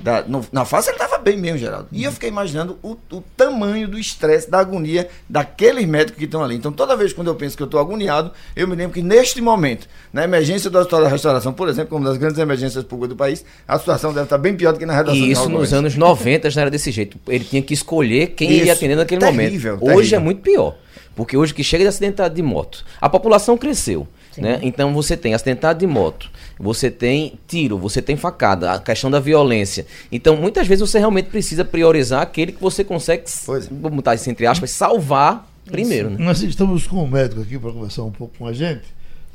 da, 0.02 0.24
no, 0.24 0.46
na 0.52 0.66
face 0.66 0.90
ele 0.90 0.96
estava 0.96 1.18
bem 1.18 1.38
mesmo, 1.38 1.58
Geraldo. 1.58 1.88
E 1.92 2.04
eu 2.04 2.12
fiquei 2.12 2.30
imaginando 2.30 2.78
o, 2.82 2.96
o 3.12 3.22
tamanho 3.36 3.88
do 3.88 4.00
estresse, 4.00 4.50
da 4.50 4.60
agonia 4.60 5.10
daqueles 5.28 5.86
médicos 5.86 6.18
que 6.18 6.26
estão 6.26 6.44
ali. 6.44 6.56
Então, 6.56 6.72
toda 6.72 6.96
vez 6.96 7.14
quando 7.14 7.28
eu 7.28 7.36
penso 7.36 7.58
que 7.58 7.64
eu 7.64 7.66
estou 7.66 7.80
agoniado, 7.80 8.32
eu 8.56 8.68
me 8.68 8.76
lembro 8.76 8.94
que 8.94 9.02
neste 9.02 9.42
momento, 9.42 9.88
na 10.14 10.24
emergência 10.24 10.70
do 10.70 10.78
Hospital 10.78 11.04
da 11.04 11.10
Restauração, 11.10 11.54
por 11.54 11.68
exemplo, 11.68 11.90
como 11.90 12.06
das 12.06 12.18
grandes 12.18 12.40
emergências 12.40 12.84
públicas 12.84 13.10
do 13.10 13.16
país, 13.16 13.44
a 13.68 13.78
situação 13.78 14.14
deve 14.14 14.26
estar 14.26 14.38
bem 14.38 14.56
pior 14.56 14.74
do 14.74 14.80
que 14.80 14.86
na 14.86 14.94
redação 14.94 15.20
E 15.20 15.32
isso 15.32 15.50
nos 15.50 15.74
anos 15.74 15.96
90 15.96 16.50
já 16.50 16.62
era 16.62 16.72
desse 16.72 16.92
jeito. 16.92 17.20
Ele 17.28 17.44
tinha 17.44 17.62
que 17.62 17.74
escolher 17.74 18.28
quem 18.28 18.50
isso, 18.50 18.62
iria 18.62 18.74
atender 18.74 18.96
naquele 18.96 19.22
terrível, 19.22 19.78
momento. 19.78 19.86
Hoje 19.86 20.12
terrível. 20.12 20.20
é 20.20 20.24
muito 20.24 20.42
pior. 20.42 20.76
Porque 21.16 21.36
hoje 21.36 21.54
que 21.54 21.64
chega 21.64 21.84
de 21.84 21.90
acidentado 21.90 22.34
de 22.34 22.42
moto, 22.42 22.86
a 23.00 23.10
população 23.10 23.58
cresceu. 23.58 24.08
Né? 24.38 24.60
Então 24.62 24.94
você 24.94 25.18
tem 25.18 25.34
acidentado 25.34 25.80
de 25.80 25.88
moto, 25.88 26.30
você 26.58 26.90
tem 26.90 27.38
tiro, 27.48 27.78
você 27.78 28.02
tem 28.02 28.16
facada, 28.16 28.72
a 28.72 28.80
questão 28.80 29.12
da 29.12 29.20
violência. 29.20 29.86
Então, 30.12 30.38
muitas 30.38 30.66
vezes 30.68 30.88
você 30.88 31.00
realmente 31.00 31.30
precisa 31.30 31.66
priorizar 31.66 32.22
aquele 32.22 32.52
que 32.52 32.62
você 32.62 32.84
consegue, 32.84 33.24
é. 33.24 33.60
vamos 33.70 33.98
botar 33.98 34.16
isso 34.16 34.30
entre 34.30 34.46
aspas, 34.46 34.72
salvar 34.72 35.50
primeiro. 35.66 36.12
Né? 36.12 36.18
Nós 36.20 36.42
estamos 36.42 36.88
com 36.88 37.04
um 37.04 37.08
médico 37.08 37.42
aqui 37.42 37.58
para 37.58 37.72
conversar 37.72 38.04
um 38.04 38.12
pouco 38.12 38.38
com 38.38 38.48
a 38.48 38.54
gente, 38.54 38.84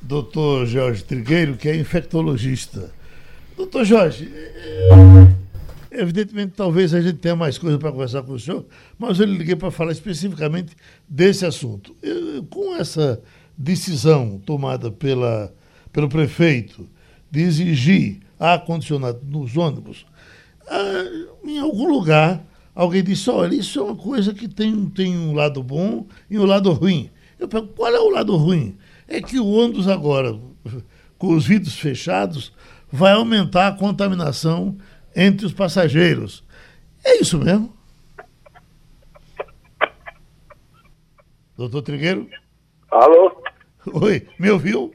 doutor 0.00 0.66
Jorge 0.66 1.04
Trigueiro, 1.04 1.56
que 1.56 1.68
é 1.68 1.76
infectologista. 1.76 2.90
Doutor 3.56 3.84
Jorge, 3.84 4.32
é, 4.34 4.88
evidentemente 5.94 6.52
talvez 6.56 6.92
a 6.92 7.00
gente 7.00 7.18
tenha 7.18 7.36
mais 7.36 7.58
coisa 7.58 7.78
para 7.78 7.92
conversar 7.92 8.22
com 8.22 8.32
o 8.32 8.38
senhor, 8.38 8.64
mas 8.98 9.18
eu 9.18 9.26
liguei 9.26 9.56
para 9.56 9.70
falar 9.70 9.92
especificamente 9.92 10.76
desse 11.08 11.46
assunto. 11.46 11.96
Eu, 12.02 12.44
com 12.44 12.76
essa 12.76 13.22
decisão 13.56 14.40
tomada 14.44 14.90
pela, 14.90 15.54
pelo 15.92 16.08
prefeito 16.08 16.88
de 17.30 17.40
exigir 17.40 18.20
ar-condicionado 18.38 19.20
nos 19.24 19.56
ônibus, 19.56 20.06
ah, 20.66 21.26
em 21.44 21.58
algum 21.58 21.88
lugar 21.88 22.44
alguém 22.74 23.02
disse, 23.02 23.30
olha, 23.30 23.54
isso 23.54 23.78
é 23.78 23.82
uma 23.82 23.96
coisa 23.96 24.34
que 24.34 24.48
tem, 24.48 24.86
tem 24.86 25.16
um 25.16 25.32
lado 25.32 25.62
bom 25.62 26.06
e 26.28 26.38
um 26.38 26.44
lado 26.44 26.72
ruim. 26.72 27.10
Eu 27.38 27.46
pergunto, 27.46 27.74
qual 27.74 27.94
é 27.94 28.00
o 28.00 28.10
lado 28.10 28.36
ruim? 28.36 28.76
É 29.06 29.20
que 29.20 29.38
o 29.38 29.46
ônibus 29.46 29.86
agora, 29.86 30.36
com 31.18 31.34
os 31.34 31.46
vidros 31.46 31.74
fechados, 31.74 32.52
vai 32.90 33.12
aumentar 33.12 33.68
a 33.68 33.72
contaminação 33.72 34.76
entre 35.14 35.46
os 35.46 35.52
passageiros. 35.52 36.44
É 37.04 37.20
isso 37.20 37.38
mesmo? 37.38 37.74
Doutor 41.56 41.82
Trigueiro? 41.82 42.28
Alô? 42.90 43.42
Oi, 43.92 44.26
me 44.38 44.50
ouviu? 44.50 44.94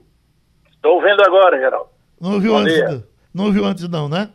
Estou 0.72 0.96
ouvindo 0.96 1.22
agora, 1.24 1.58
Geraldo. 1.58 1.90
Não 2.20 2.34
ouviu, 2.34 2.58
antes, 2.58 3.04
não 3.34 3.46
ouviu 3.46 3.66
antes, 3.66 3.88
não, 3.88 4.10
né? 4.10 4.30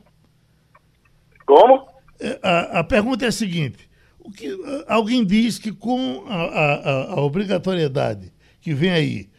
Como? 1.44 1.86
É, 2.18 2.38
a, 2.42 2.80
a 2.80 2.84
pergunta 2.84 3.26
é 3.26 3.28
a 3.28 3.32
seguinte: 3.32 3.88
o 4.18 4.30
que, 4.30 4.48
alguém 4.86 5.24
diz 5.24 5.58
que 5.58 5.70
com 5.70 6.24
a, 6.26 6.34
a, 6.34 7.14
a, 7.14 7.20
obrigatoriedade 7.20 8.32
que 8.60 8.72
vem 8.72 8.90
aí 8.90 9.30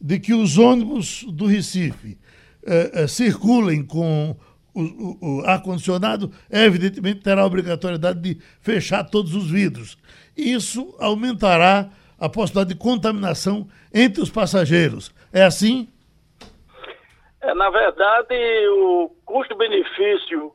de 0.00 0.18
que 0.18 0.34
os 0.34 0.58
ônibus 0.58 1.24
do 1.28 1.46
Recife 1.46 2.18
é, 2.66 3.02
é, 3.02 3.06
circulem 3.06 3.84
com 3.84 4.36
o, 4.74 4.80
o, 4.80 5.40
o 5.40 5.46
ar-condicionado, 5.46 6.32
evidentemente 6.50 7.20
terá 7.20 7.42
a 7.42 7.46
obrigatoriedade 7.46 8.20
de 8.20 8.40
fechar 8.60 9.04
todos 9.04 9.34
os 9.34 9.50
vidros. 9.50 9.98
Isso 10.36 10.94
aumentará 10.98 11.90
a 12.18 12.28
possibilidade 12.28 12.74
de 12.74 12.80
contaminação 12.80 13.68
entre 13.92 14.22
os 14.22 14.30
passageiros. 14.30 15.12
É 15.32 15.42
assim? 15.42 15.88
É, 17.40 17.52
na 17.54 17.68
verdade, 17.70 18.34
o 18.68 19.10
custo-benefício, 19.24 20.52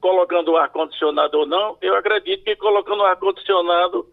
colocando 0.00 0.52
o 0.52 0.56
ar-condicionado 0.56 1.38
ou 1.38 1.46
não, 1.46 1.76
eu 1.82 1.96
acredito 1.96 2.44
que 2.44 2.54
colocando 2.56 3.00
o 3.00 3.06
ar-condicionado 3.06 4.08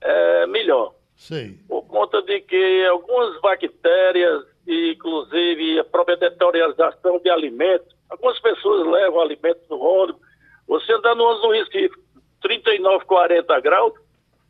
é 0.00 0.46
melhor. 0.46 0.94
Sim. 1.16 1.58
Por 1.66 1.82
conta 1.86 2.20
de 2.22 2.40
que 2.42 2.86
algumas 2.86 3.40
bactérias, 3.40 4.44
inclusive 4.66 5.78
a 5.78 5.84
própria 5.84 6.16
deterioração 6.16 7.18
de 7.18 7.30
alimentos, 7.30 7.94
algumas 8.10 8.38
pessoas 8.40 8.86
levam 8.86 9.20
alimentos 9.20 9.62
no 9.68 9.80
ônibus. 9.80 10.20
Você 10.66 10.92
andar 10.92 11.14
no 11.14 11.24
ônibus 11.24 11.72
Recife, 11.72 11.96
39, 12.42 13.04
40 13.04 13.60
graus, 13.60 13.92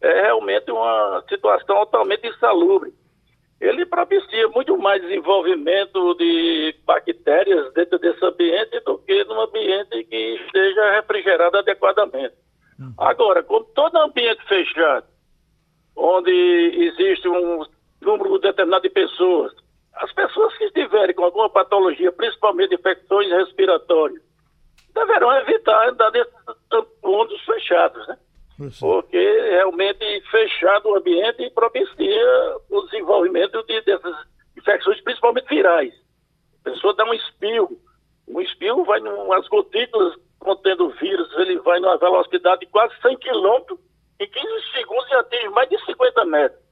é 0.00 0.22
realmente 0.22 0.70
uma 0.70 1.24
situação 1.28 1.76
altamente 1.76 2.26
insalubre 2.26 2.92
ele 3.60 3.86
propicia 3.86 4.48
muito 4.48 4.76
mais 4.76 5.00
desenvolvimento 5.00 6.14
de 6.14 6.74
bactérias 6.84 7.72
dentro 7.72 7.98
desse 7.98 8.22
ambiente 8.24 8.80
do 8.80 8.98
que 8.98 9.24
num 9.24 9.40
ambiente 9.40 10.04
que 10.04 10.34
esteja 10.44 10.90
refrigerado 10.92 11.56
adequadamente. 11.56 12.34
Uhum. 12.78 12.92
Agora, 12.98 13.42
com 13.42 13.62
todo 13.62 13.96
ambiente 13.96 14.44
fechado, 14.46 15.06
onde 15.96 16.30
existe 16.30 17.26
um 17.26 17.64
número 18.02 18.38
determinado 18.38 18.82
de 18.82 18.90
pessoas, 18.90 19.52
as 19.96 20.12
pessoas 20.12 20.56
que 20.58 20.64
estiverem 20.64 21.14
com 21.14 21.24
alguma 21.24 21.48
patologia, 21.48 22.12
principalmente 22.12 22.74
infecções 22.74 23.30
respiratórias, 23.30 24.22
deverão 24.94 25.32
evitar 25.38 25.88
andar 25.88 26.10
nesses 26.10 26.32
pontos 27.00 27.40
fechados, 27.44 28.06
né? 28.08 28.16
Porque 28.80 29.18
realmente 29.50 30.22
fechado 30.30 30.88
o 30.88 30.96
ambiente 30.96 31.50
propicia 31.50 32.56
o 32.70 32.82
desenvolvimento 32.82 33.62
de, 33.64 33.80
dessas 33.82 34.16
infecções, 34.56 35.00
principalmente 35.02 35.48
virais. 35.48 35.92
A 36.64 36.70
pessoa 36.70 36.94
dá 36.94 37.04
um 37.04 37.14
espirro. 37.14 37.78
Um 38.26 38.40
espirro 38.40 38.84
vai 38.84 39.00
nas 39.00 39.46
gotículas 39.48 40.14
contendo 40.38 40.90
vírus, 40.90 41.30
ele 41.38 41.58
vai 41.60 41.80
numa 41.80 41.98
velocidade 41.98 42.60
de 42.60 42.66
quase 42.66 42.94
100 43.02 43.18
km, 43.18 43.76
em 44.20 44.28
15 44.28 44.46
segundos 44.74 45.10
e 45.10 45.14
atinge 45.14 45.48
mais 45.50 45.68
de 45.68 45.84
50 45.84 46.24
metros. 46.24 46.65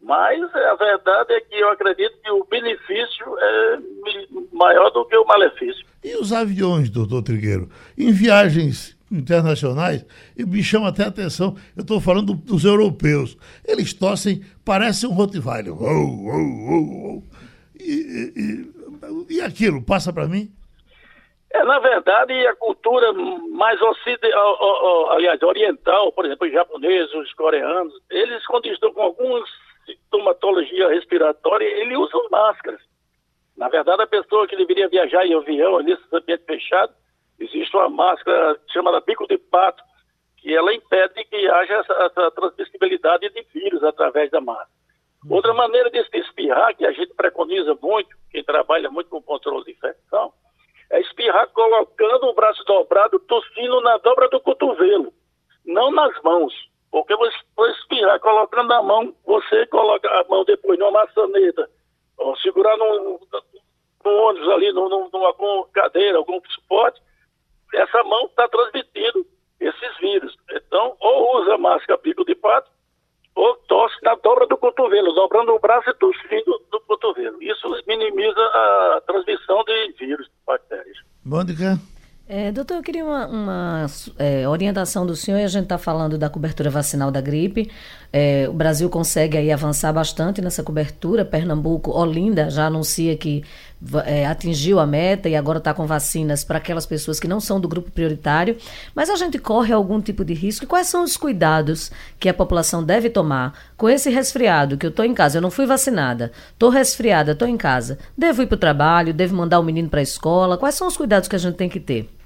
Mas 0.00 0.40
a 0.54 0.74
verdade 0.76 1.34
é 1.34 1.40
que 1.40 1.56
eu 1.56 1.70
acredito 1.70 2.14
que 2.22 2.30
o 2.30 2.44
benefício 2.44 3.38
é 3.38 3.78
maior 4.52 4.90
do 4.90 5.04
que 5.06 5.16
o 5.16 5.24
malefício. 5.26 5.84
E 6.04 6.16
os 6.16 6.32
aviões, 6.32 6.88
doutor 6.88 7.22
Trigueiro? 7.22 7.68
Em 7.96 8.12
viagens 8.12 8.96
internacionais, 9.10 10.04
e 10.36 10.44
me 10.44 10.62
chama 10.62 10.88
até 10.88 11.04
a 11.04 11.08
atenção, 11.08 11.56
eu 11.76 11.80
estou 11.82 12.00
falando 12.00 12.34
dos 12.34 12.64
europeus. 12.64 13.36
Eles 13.66 13.92
tossem, 13.92 14.42
parece 14.64 15.06
um 15.06 15.12
Rottweiler. 15.12 15.72
Oh, 15.72 15.86
oh, 15.86 17.18
oh, 17.18 17.22
e, 17.80 18.32
e, 18.36 19.36
e 19.36 19.40
aquilo, 19.40 19.82
passa 19.82 20.12
para 20.12 20.28
mim? 20.28 20.52
É, 21.50 21.64
na 21.64 21.78
verdade, 21.78 22.34
a 22.46 22.54
cultura 22.56 23.12
mais 23.50 23.80
ocidental, 23.80 25.10
aliás, 25.10 25.42
oriental, 25.42 26.12
por 26.12 26.26
exemplo, 26.26 26.46
os 26.46 26.52
japoneses, 26.52 27.14
os 27.14 27.32
coreanos, 27.32 27.94
eles, 28.10 28.46
quando 28.46 28.66
estão 28.66 28.92
com 28.92 29.00
alguma 29.00 29.42
sintomatologia 29.94 30.88
respiratória, 30.88 31.64
eles 31.64 31.98
usam 31.98 32.28
máscaras. 32.30 32.80
Na 33.56 33.68
verdade, 33.68 34.02
a 34.02 34.06
pessoa 34.06 34.46
que 34.46 34.56
deveria 34.56 34.88
viajar 34.88 35.26
em 35.26 35.34
avião, 35.34 35.80
nesse 35.80 36.02
ambiente 36.12 36.44
fechado, 36.44 36.92
existe 37.38 37.76
uma 37.76 37.88
máscara 37.88 38.58
chamada 38.72 39.00
bico 39.00 39.26
de 39.26 39.38
pato, 39.38 39.82
que 40.36 40.54
ela 40.54 40.72
impede 40.72 41.24
que 41.24 41.48
haja 41.48 41.74
essa, 41.74 41.92
essa 41.92 42.30
transmissibilidade 42.30 43.28
de 43.30 43.42
vírus 43.52 43.82
através 43.82 44.30
da 44.30 44.40
máscara. 44.40 44.70
Uhum. 45.24 45.34
Outra 45.34 45.52
maneira 45.52 45.90
de 45.90 46.04
se 46.04 46.18
espirrar, 46.18 46.76
que 46.76 46.86
a 46.86 46.92
gente 46.92 47.12
preconiza 47.14 47.76
muito, 47.82 48.16
quem 48.30 48.44
trabalha 48.44 48.88
muito 48.90 49.10
com 49.10 49.20
controle 49.20 49.64
de 49.64 49.72
infecção, 49.72 50.32
é 50.90 51.00
espirrar 51.00 51.48
colocando 51.48 52.26
o 52.26 52.34
braço 52.34 52.62
dobrado, 52.64 53.18
tossindo 53.20 53.80
na 53.80 53.98
dobra 53.98 54.28
do 54.28 54.40
cotovelo, 54.40 55.12
não 55.66 55.90
nas 55.90 56.20
mãos. 56.22 56.54
Porque 56.90 57.14
você 57.16 57.36
colocando 58.20 58.72
a 58.72 58.82
mão, 58.82 59.14
você 59.26 59.66
coloca 59.66 60.08
a 60.08 60.24
mão 60.28 60.44
depois 60.44 60.78
numa 60.78 60.90
maçaneta, 60.90 61.68
ou 62.16 62.36
segurar 62.38 62.76
num, 62.76 63.18
num 64.04 64.22
ônibus 64.22 64.48
ali, 64.50 64.72
num, 64.72 64.88
num, 64.88 65.08
numa 65.12 65.34
cadeira, 65.72 66.18
algum 66.18 66.40
suporte, 66.48 67.00
essa 67.74 68.02
mão 68.04 68.26
está 68.26 68.48
transmitindo 68.48 69.26
esses 69.60 69.96
vírus. 70.00 70.36
Então, 70.50 70.96
ou 71.00 71.42
usa 71.42 71.58
máscara 71.58 71.98
pico 71.98 72.24
de 72.24 72.34
pato, 72.34 72.70
ou 73.34 73.54
tosse 73.68 73.94
na 74.02 74.14
dobra 74.16 74.46
do 74.46 74.56
cotovelo, 74.56 75.12
dobrando 75.12 75.54
o 75.54 75.60
braço 75.60 75.88
e 75.88 75.94
tossindo 75.94 76.60
do 76.70 76.80
cotovelo. 76.80 77.40
Isso 77.42 77.68
minimiza 77.86 78.40
a 78.40 79.02
transmissão 79.06 79.62
de 79.64 79.92
vírus, 79.92 80.28
bactérias. 80.44 80.98
Mônica? 81.24 81.78
É, 82.30 82.52
doutor, 82.52 82.76
eu 82.76 82.82
queria 82.82 83.02
uma, 83.02 83.26
uma 83.26 83.86
é, 84.18 84.46
orientação 84.46 85.06
do 85.06 85.16
senhor. 85.16 85.40
A 85.40 85.46
gente 85.46 85.62
está 85.62 85.78
falando 85.78 86.18
da 86.18 86.28
cobertura 86.28 86.68
vacinal 86.68 87.10
da 87.10 87.22
gripe. 87.22 87.70
É, 88.12 88.46
o 88.50 88.52
Brasil 88.52 88.90
consegue 88.90 89.38
aí 89.38 89.50
avançar 89.50 89.94
bastante 89.94 90.42
nessa 90.42 90.62
cobertura. 90.62 91.24
Pernambuco, 91.24 91.90
Olinda 91.90 92.50
já 92.50 92.66
anuncia 92.66 93.16
que 93.16 93.42
é, 94.04 94.26
atingiu 94.26 94.78
a 94.78 94.86
meta 94.86 95.26
e 95.26 95.34
agora 95.34 95.56
está 95.56 95.72
com 95.72 95.86
vacinas 95.86 96.44
para 96.44 96.58
aquelas 96.58 96.84
pessoas 96.84 97.18
que 97.18 97.26
não 97.26 97.40
são 97.40 97.58
do 97.58 97.66
grupo 97.66 97.90
prioritário. 97.90 98.58
Mas 98.94 99.08
a 99.08 99.16
gente 99.16 99.38
corre 99.38 99.72
algum 99.72 99.98
tipo 99.98 100.22
de 100.22 100.34
risco. 100.34 100.66
E 100.66 100.68
quais 100.68 100.86
são 100.86 101.04
os 101.04 101.16
cuidados 101.16 101.90
que 102.20 102.28
a 102.28 102.34
população 102.34 102.84
deve 102.84 103.08
tomar 103.08 103.54
com 103.74 103.88
esse 103.88 104.10
resfriado? 104.10 104.76
Que 104.76 104.84
eu 104.84 104.90
estou 104.90 105.06
em 105.06 105.14
casa, 105.14 105.38
eu 105.38 105.42
não 105.42 105.50
fui 105.50 105.64
vacinada, 105.64 106.30
estou 106.52 106.68
resfriada, 106.68 107.32
estou 107.32 107.48
em 107.48 107.56
casa. 107.56 107.98
Devo 108.14 108.42
ir 108.42 108.46
para 108.46 108.56
o 108.56 108.58
trabalho? 108.58 109.14
Devo 109.14 109.34
mandar 109.34 109.58
o 109.58 109.64
menino 109.64 109.88
para 109.88 110.00
a 110.00 110.02
escola? 110.02 110.58
Quais 110.58 110.74
são 110.74 110.86
os 110.86 110.96
cuidados 110.96 111.26
que 111.26 111.36
a 111.36 111.38
gente 111.38 111.56
tem 111.56 111.70
que 111.70 111.80
ter? 111.80 112.17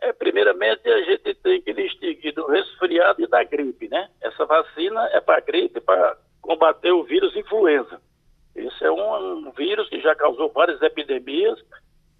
É, 0.00 0.12
primeiramente, 0.12 0.88
a 0.88 1.02
gente 1.02 1.34
tem 1.34 1.60
que 1.60 1.74
distinguir 1.74 2.32
do 2.34 2.46
resfriado 2.46 3.22
e 3.22 3.26
da 3.26 3.44
gripe, 3.44 3.88
né? 3.88 4.08
Essa 4.22 4.46
vacina 4.46 5.08
é 5.12 5.20
para 5.20 5.40
gripe, 5.40 5.80
para 5.80 6.16
combater 6.40 6.90
o 6.90 7.04
vírus 7.04 7.36
influenza. 7.36 8.00
Esse 8.56 8.84
é 8.84 8.90
um, 8.90 9.48
um, 9.48 9.50
vírus 9.52 9.88
que 9.88 10.00
já 10.00 10.14
causou 10.14 10.48
várias 10.50 10.80
epidemias 10.80 11.58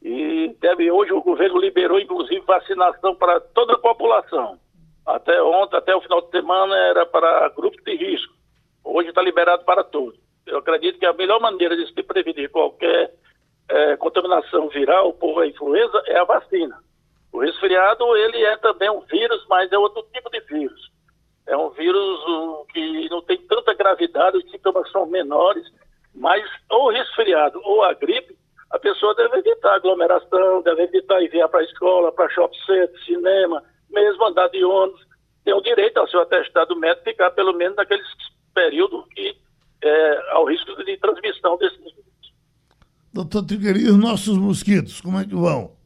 e 0.02 0.54
deve, 0.60 0.90
hoje 0.90 1.12
o 1.12 1.22
governo 1.22 1.58
liberou, 1.58 1.98
inclusive, 1.98 2.40
vacinação 2.40 3.14
para 3.14 3.40
toda 3.40 3.74
a 3.74 3.78
população. 3.78 4.58
Até 5.06 5.42
ontem, 5.42 5.76
até 5.76 5.96
o 5.96 6.02
final 6.02 6.20
de 6.20 6.30
semana, 6.30 6.76
era 6.76 7.06
para 7.06 7.48
grupos 7.48 7.82
de 7.82 7.96
risco. 7.96 8.34
Hoje 8.84 9.08
está 9.08 9.22
liberado 9.22 9.64
para 9.64 9.82
todos. 9.82 10.18
Eu 10.46 10.58
acredito 10.58 10.98
que 10.98 11.06
a 11.06 11.12
melhor 11.14 11.40
maneira 11.40 11.76
de 11.76 11.86
se 11.86 12.02
prevenir 12.02 12.50
qualquer 12.50 13.12
é, 13.68 13.96
contaminação 13.96 14.68
viral 14.68 15.14
por 15.14 15.44
influenza 15.46 16.02
é 16.06 16.18
a 16.18 16.24
vacina. 16.24 16.78
O 17.32 17.40
resfriado, 17.40 18.16
ele 18.16 18.42
é 18.44 18.56
também 18.56 18.90
um 18.90 19.00
vírus, 19.00 19.44
mas 19.48 19.70
é 19.70 19.78
outro 19.78 20.02
tipo 20.12 20.28
de 20.30 20.40
vírus. 20.40 20.90
É 21.46 21.56
um 21.56 21.70
vírus 21.70 22.20
um, 22.28 22.64
que 22.72 23.08
não 23.08 23.22
tem 23.22 23.38
tanta 23.46 23.74
gravidade, 23.74 24.38
os 24.38 24.50
sintomas 24.50 24.90
são 24.90 25.06
menores, 25.06 25.64
mas 26.14 26.44
ou 26.68 26.90
resfriado 26.90 27.60
ou 27.64 27.82
a 27.82 27.94
gripe, 27.94 28.36
a 28.70 28.78
pessoa 28.78 29.14
deve 29.14 29.38
evitar 29.38 29.74
aglomeração, 29.74 30.62
deve 30.62 30.82
evitar 30.82 31.22
enviar 31.22 31.48
para 31.48 31.60
a 31.60 31.64
escola, 31.64 32.12
para 32.12 32.30
shopping 32.30 32.58
center, 32.66 33.04
cinema, 33.04 33.62
mesmo 33.90 34.26
andar 34.26 34.48
de 34.48 34.64
ônibus. 34.64 35.04
Tem 35.44 35.54
o 35.54 35.60
direito 35.60 35.98
ao 35.98 36.08
seu 36.08 36.20
atestado 36.20 36.76
médico 36.76 37.04
ficar 37.04 37.30
pelo 37.32 37.52
menos 37.52 37.76
naquele 37.76 38.02
período 38.54 39.04
que 39.08 39.36
é, 39.82 40.32
ao 40.32 40.44
risco 40.44 40.84
de 40.84 40.96
transmissão 40.98 41.56
vírus. 41.56 41.94
Doutor 43.12 43.44
Trigueirinho, 43.44 43.96
nossos 43.96 44.38
mosquitos, 44.38 45.00
como 45.00 45.18
é 45.18 45.24
que 45.24 45.34
vão? 45.34 45.79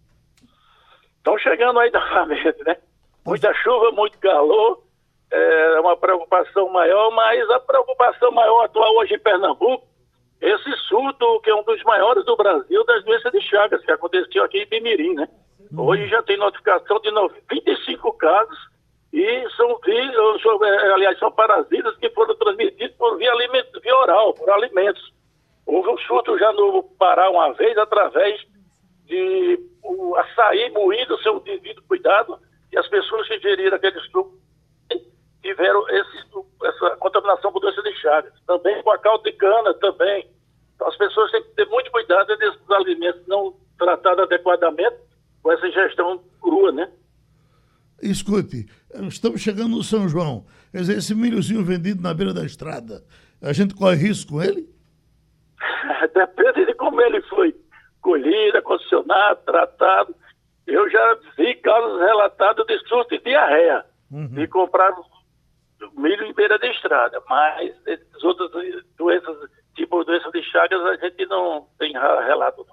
Estão 1.25 1.39
chegando 1.39 1.81
aí 1.81 1.89
novamente, 1.91 2.63
né? 2.67 2.77
Muita 3.25 3.55
chuva, 3.55 3.91
muito 3.93 4.19
calor, 4.19 4.83
é 5.31 5.81
uma 5.81 5.97
preocupação 5.97 6.69
maior, 6.69 7.11
mas 7.13 7.49
a 7.49 7.59
preocupação 7.61 8.31
maior 8.31 8.65
atual 8.65 8.95
hoje 8.97 9.15
em 9.15 9.19
Pernambuco, 9.19 9.87
esse 10.39 10.71
surto 10.87 11.41
que 11.41 11.49
é 11.49 11.55
um 11.55 11.63
dos 11.63 11.83
maiores 11.85 12.27
do 12.27 12.37
Brasil 12.37 12.85
das 12.85 13.03
doenças 13.05 13.33
de 13.33 13.41
Chagas, 13.41 13.83
que 13.83 13.91
aconteceu 13.91 14.45
aqui 14.45 14.59
em 14.59 14.67
Pimirim, 14.67 15.15
né? 15.15 15.27
Uhum. 15.73 15.87
Hoje 15.87 16.07
já 16.09 16.23
tem 16.23 16.37
notificação 16.37 17.01
de 17.01 17.11
25 17.51 18.13
casos 18.19 18.59
e 19.11 19.49
são 19.57 19.81
é, 19.83 20.93
aliás, 20.93 21.19
são 21.19 21.33
parasitas 21.33 21.97
que 21.97 22.11
foram 22.11 22.37
transmitidos 22.37 22.95
por 22.99 23.17
via, 23.17 23.33
alimento, 23.33 23.81
via 23.81 23.97
oral, 23.97 24.35
por 24.35 24.51
alimentos. 24.51 25.15
Houve 25.65 25.89
um 25.89 25.99
surto 26.01 26.39
já 26.39 26.53
no 26.53 26.83
Pará 26.99 27.31
uma 27.31 27.55
vez 27.55 27.79
através 27.79 28.39
de 29.07 29.61
o 29.83 30.17
açaí 30.17 30.71
moído, 30.71 31.19
seu 31.23 31.41
devido 31.41 31.83
cuidado, 31.83 32.39
e 32.73 32.79
as 32.79 32.89
pessoas 32.89 33.29
que 33.29 33.37
ingeriram 33.37 33.77
aquele 33.77 34.01
suco 34.11 34.35
tiveram 35.43 35.87
esse, 35.91 36.25
essa 36.65 36.97
contaminação 36.97 37.53
por 37.53 37.61
doença 37.61 37.83
de 37.83 37.95
Chagas. 38.01 38.33
Também 38.47 38.83
com 38.83 38.91
a 38.91 38.99
calda 38.99 39.31
de 39.31 39.37
cana, 39.37 39.75
também. 39.75 40.27
Então 40.75 40.89
as 40.89 40.97
pessoas 40.97 41.31
têm 41.31 41.43
que 41.43 41.51
ter 41.51 41.69
muito 41.69 41.91
cuidado 41.91 42.27
desses 42.37 42.71
alimentos 42.71 43.27
não 43.27 43.55
tratados 43.79 44.25
adequadamente 44.25 44.97
com 45.43 45.53
essa 45.53 45.67
ingestão 45.69 46.23
crua, 46.41 46.73
né? 46.73 46.91
Escute, 48.03 48.67
estamos 49.09 49.41
chegando 49.41 49.77
no 49.77 49.83
São 49.83 50.09
João. 50.09 50.47
Quer 50.73 50.79
dizer, 50.79 50.99
esse 50.99 51.15
milhozinho 51.15 51.65
vendido 51.65 52.03
na 52.03 52.13
beira 52.13 52.33
da 52.33 52.45
estrada, 52.45 53.05
a 53.41 53.53
gente 53.53 53.75
corre 53.75 53.97
risco 53.97 54.33
com 54.33 54.43
ele? 54.43 54.69
Depende 56.15 56.67
de 56.67 56.75
como 56.75 57.01
ele 57.01 57.21
foi 57.23 57.53
colhida, 58.05 58.61
condicionado, 58.61 59.41
tratado. 59.47 60.15
Eu 60.67 60.89
já 60.91 61.19
vi 61.37 61.55
casos 61.57 61.99
relatados 61.99 62.67
de 62.67 62.79
surto 62.87 63.15
e 63.15 63.19
diarreia, 63.19 63.85
uhum. 64.11 64.29
de 64.29 64.47
comprar 64.47 64.93
milho 65.97 66.25
em 66.25 66.35
beira 66.35 66.59
de 66.59 66.71
estrada, 66.71 67.21
mas 67.29 67.75
essas 67.87 68.23
outras 68.23 68.51
doenças, 68.97 69.51
tipo 69.75 70.05
doença 70.05 70.31
de 70.31 70.43
Chagas, 70.43 70.81
a 70.83 70.97
gente 70.97 71.27
não 71.27 71.67
tem 71.79 71.93
relato. 71.93 72.67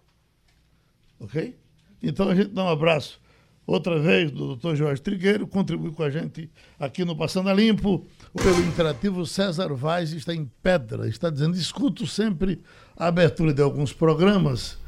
Ok? 1.19 1.55
Então 2.03 2.29
a 2.29 2.35
gente 2.35 2.49
dá 2.49 2.63
um 2.65 2.69
abraço 2.69 3.21
outra 3.65 3.99
vez 3.99 4.31
do 4.31 4.55
Dr. 4.55 4.75
Jorge 4.75 5.01
Trigueiro, 5.01 5.47
contribui 5.47 5.93
com 5.93 6.03
a 6.03 6.09
gente 6.09 6.49
aqui 6.77 7.05
no 7.05 7.15
Passando 7.15 7.49
a 7.49 7.53
Limpo. 7.53 8.05
Pelo 8.33 8.59
interativo, 8.61 9.25
César 9.25 9.73
Vaz 9.73 10.11
está 10.11 10.33
em 10.33 10.49
pedra, 10.61 11.07
está 11.07 11.29
dizendo: 11.29 11.55
escuto 11.55 12.05
sempre 12.07 12.61
a 12.97 13.07
abertura 13.07 13.53
de 13.53 13.61
alguns 13.61 13.93
programas 13.93 14.81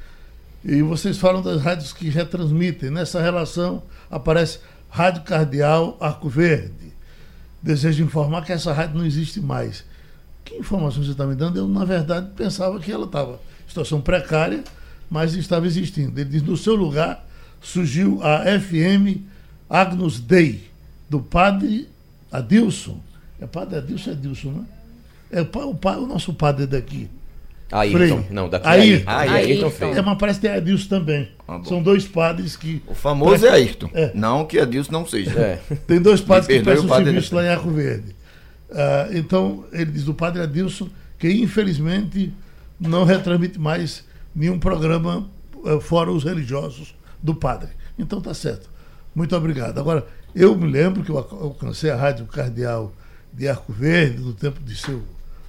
e 0.63 0.82
vocês 0.82 1.17
falam 1.17 1.41
das 1.41 1.62
rádios 1.62 1.91
que 1.91 2.10
retransmitem. 2.10 2.89
Nessa 2.89 3.21
relação 3.21 3.84
aparece 4.10 4.60
Rádio 4.89 5.23
Cardeal 5.23 5.97
Arco 5.99 6.30
Verde. 6.30 6.93
Desejo 7.62 8.04
informar 8.04 8.45
que 8.45 8.52
essa 8.52 8.71
rádio 8.71 8.97
não 8.97 9.06
existe 9.06 9.41
mais. 9.41 9.84
Que 10.45 10.56
informação 10.56 11.04
você 11.04 11.12
está 11.12 11.26
me 11.26 11.36
dando? 11.36 11.58
Eu, 11.58 11.67
na 11.67 11.84
verdade, 11.84 12.30
pensava 12.36 12.80
que 12.80 12.91
ela 12.91 13.06
estava 13.06 13.39
em 13.65 13.69
situação 13.69 13.99
precária, 13.99 14.63
mas 15.10 15.34
estava 15.34 15.65
existindo. 15.65 16.19
Ele 16.19 16.30
diz: 16.30 16.43
no 16.43 16.56
seu 16.56 16.76
lugar 16.76 17.26
surgiu 17.62 18.21
a 18.21 18.43
FM 18.60 19.21
Agnus 19.69 20.19
Dei, 20.19 20.69
do 21.10 21.19
padre 21.19 21.89
Adilson. 22.32 22.99
É 23.39 23.47
padre 23.47 23.78
Adilson? 23.78 24.12
É 24.12 24.13
Adilson, 24.13 24.52
né? 24.52 24.65
É 25.32 25.41
o, 25.41 25.45
o, 25.45 26.04
o 26.04 26.08
nosso 26.08 26.34
padre 26.34 26.67
daqui. 26.67 27.10
Ayrton. 27.80 28.24
Não, 28.30 28.50
daqui 28.50 28.68
Ayrton. 28.68 29.04
Ah, 29.08 29.20
Ayrton. 29.22 29.66
Ayrton. 29.66 29.86
É, 29.96 30.02
mas 30.02 30.18
parece 30.18 30.40
que 30.40 30.48
tem 30.48 30.56
Adilson 30.56 30.90
também. 30.90 31.30
Ah, 31.48 31.62
São 31.64 31.82
dois 31.82 32.06
padres 32.06 32.56
que. 32.56 32.82
O 32.88 32.94
famoso 32.94 33.46
é 33.46 33.50
Ayrton. 33.50 33.90
É. 33.94 34.12
Não 34.14 34.46
que 34.46 34.60
Adilson 34.60 34.92
não 34.92 35.06
seja. 35.06 35.32
É. 35.40 35.60
Tem 35.88 36.02
dois 36.02 36.22
padres 36.22 36.48
que 36.48 36.64
prestam 36.64 36.88
serviço 36.88 37.36
lá 37.36 37.44
em 37.44 37.50
Arco 37.50 37.70
Verde. 37.70 38.16
Ah, 38.72 39.08
então, 39.12 39.66
ele 39.72 39.92
diz 39.92 40.04
do 40.04 40.14
padre 40.14 40.42
Adilson 40.42 40.90
que 41.18 41.32
infelizmente 41.32 42.34
não 42.80 43.04
retransmite 43.04 43.60
mais 43.60 44.04
nenhum 44.36 44.60
programa 44.60 45.30
uh, 45.64 45.80
fora 45.80 46.12
os 46.12 46.24
religiosos 46.24 46.94
do 47.22 47.34
padre. 47.34 47.70
Então 47.98 48.20
tá 48.20 48.34
certo. 48.34 48.70
Muito 49.16 49.36
obrigado. 49.36 49.80
Agora, 49.80 50.06
eu 50.36 50.56
me 50.56 50.70
lembro 50.70 51.04
que 51.04 51.10
eu 51.10 51.18
alcancei 51.18 51.90
a 51.90 51.96
Rádio 51.96 52.26
Cardeal 52.26 52.92
de 53.32 53.48
Arco 53.48 53.72
Verde 53.72 54.20
no 54.20 54.34
tempo 54.34 54.60
de 54.62 54.76
seu 54.76 55.02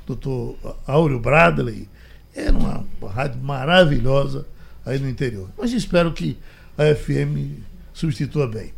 doutor 0.06 0.56
Áureo 0.86 1.18
Bradley, 1.18 1.88
era 2.34 2.56
uma, 2.56 2.84
rádio 3.08 3.40
maravilhosa 3.40 4.46
aí 4.84 4.98
no 4.98 5.08
interior. 5.08 5.48
Mas 5.56 5.72
espero 5.72 6.12
que 6.12 6.36
a 6.76 6.94
FM 6.94 7.60
substitua 7.92 8.46
bem. 8.46 8.72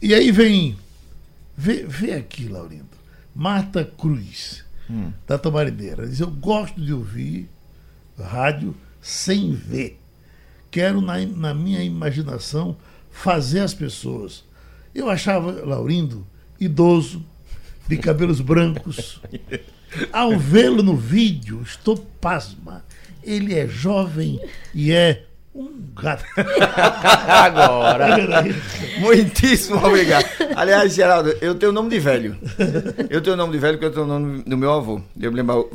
E 0.00 0.14
aí 0.14 0.30
vem. 0.30 0.76
Vê, 1.56 1.84
vê 1.84 2.14
aqui, 2.14 2.48
Laurindo. 2.48 2.84
Marta 3.34 3.84
Cruz, 3.84 4.64
hum. 4.88 5.12
da 5.26 5.36
Tamarineira. 5.38 6.06
Diz: 6.06 6.20
Eu 6.20 6.30
gosto 6.30 6.80
de 6.80 6.92
ouvir 6.92 7.48
rádio 8.18 8.74
sem 9.00 9.52
ver. 9.52 10.00
Quero, 10.70 11.00
na, 11.00 11.18
na 11.26 11.54
minha 11.54 11.82
imaginação, 11.82 12.76
fazer 13.10 13.60
as 13.60 13.74
pessoas. 13.74 14.44
Eu 14.94 15.10
achava 15.10 15.64
Laurindo 15.64 16.26
idoso, 16.60 17.24
de 17.86 17.96
cabelos 17.96 18.40
brancos, 18.40 19.20
Ao 20.12 20.38
vê-lo 20.38 20.82
no 20.82 20.96
vídeo, 20.96 21.62
estou 21.62 21.96
pasma. 22.20 22.84
Ele 23.22 23.54
é 23.54 23.66
jovem 23.66 24.40
e 24.74 24.92
é 24.92 25.24
um 25.54 25.70
gato. 25.94 26.24
Agora. 27.28 28.16
Muitíssimo 28.98 29.78
obrigado. 29.78 30.26
Aliás, 30.56 30.94
Geraldo, 30.94 31.32
eu 31.40 31.54
tenho 31.54 31.70
o 31.70 31.74
nome 31.74 31.90
de 31.90 32.00
velho. 32.00 32.36
Eu 33.08 33.20
tenho 33.20 33.34
o 33.34 33.36
nome 33.36 33.52
de 33.52 33.58
velho 33.58 33.78
porque 33.78 33.86
eu 33.86 33.92
tenho 33.92 34.04
o 34.04 34.08
nome 34.08 34.42
do 34.42 34.56
meu 34.56 34.72
avô. 34.72 35.00
Eu 35.18 35.30
me 35.30 35.36
lembro 35.36 35.68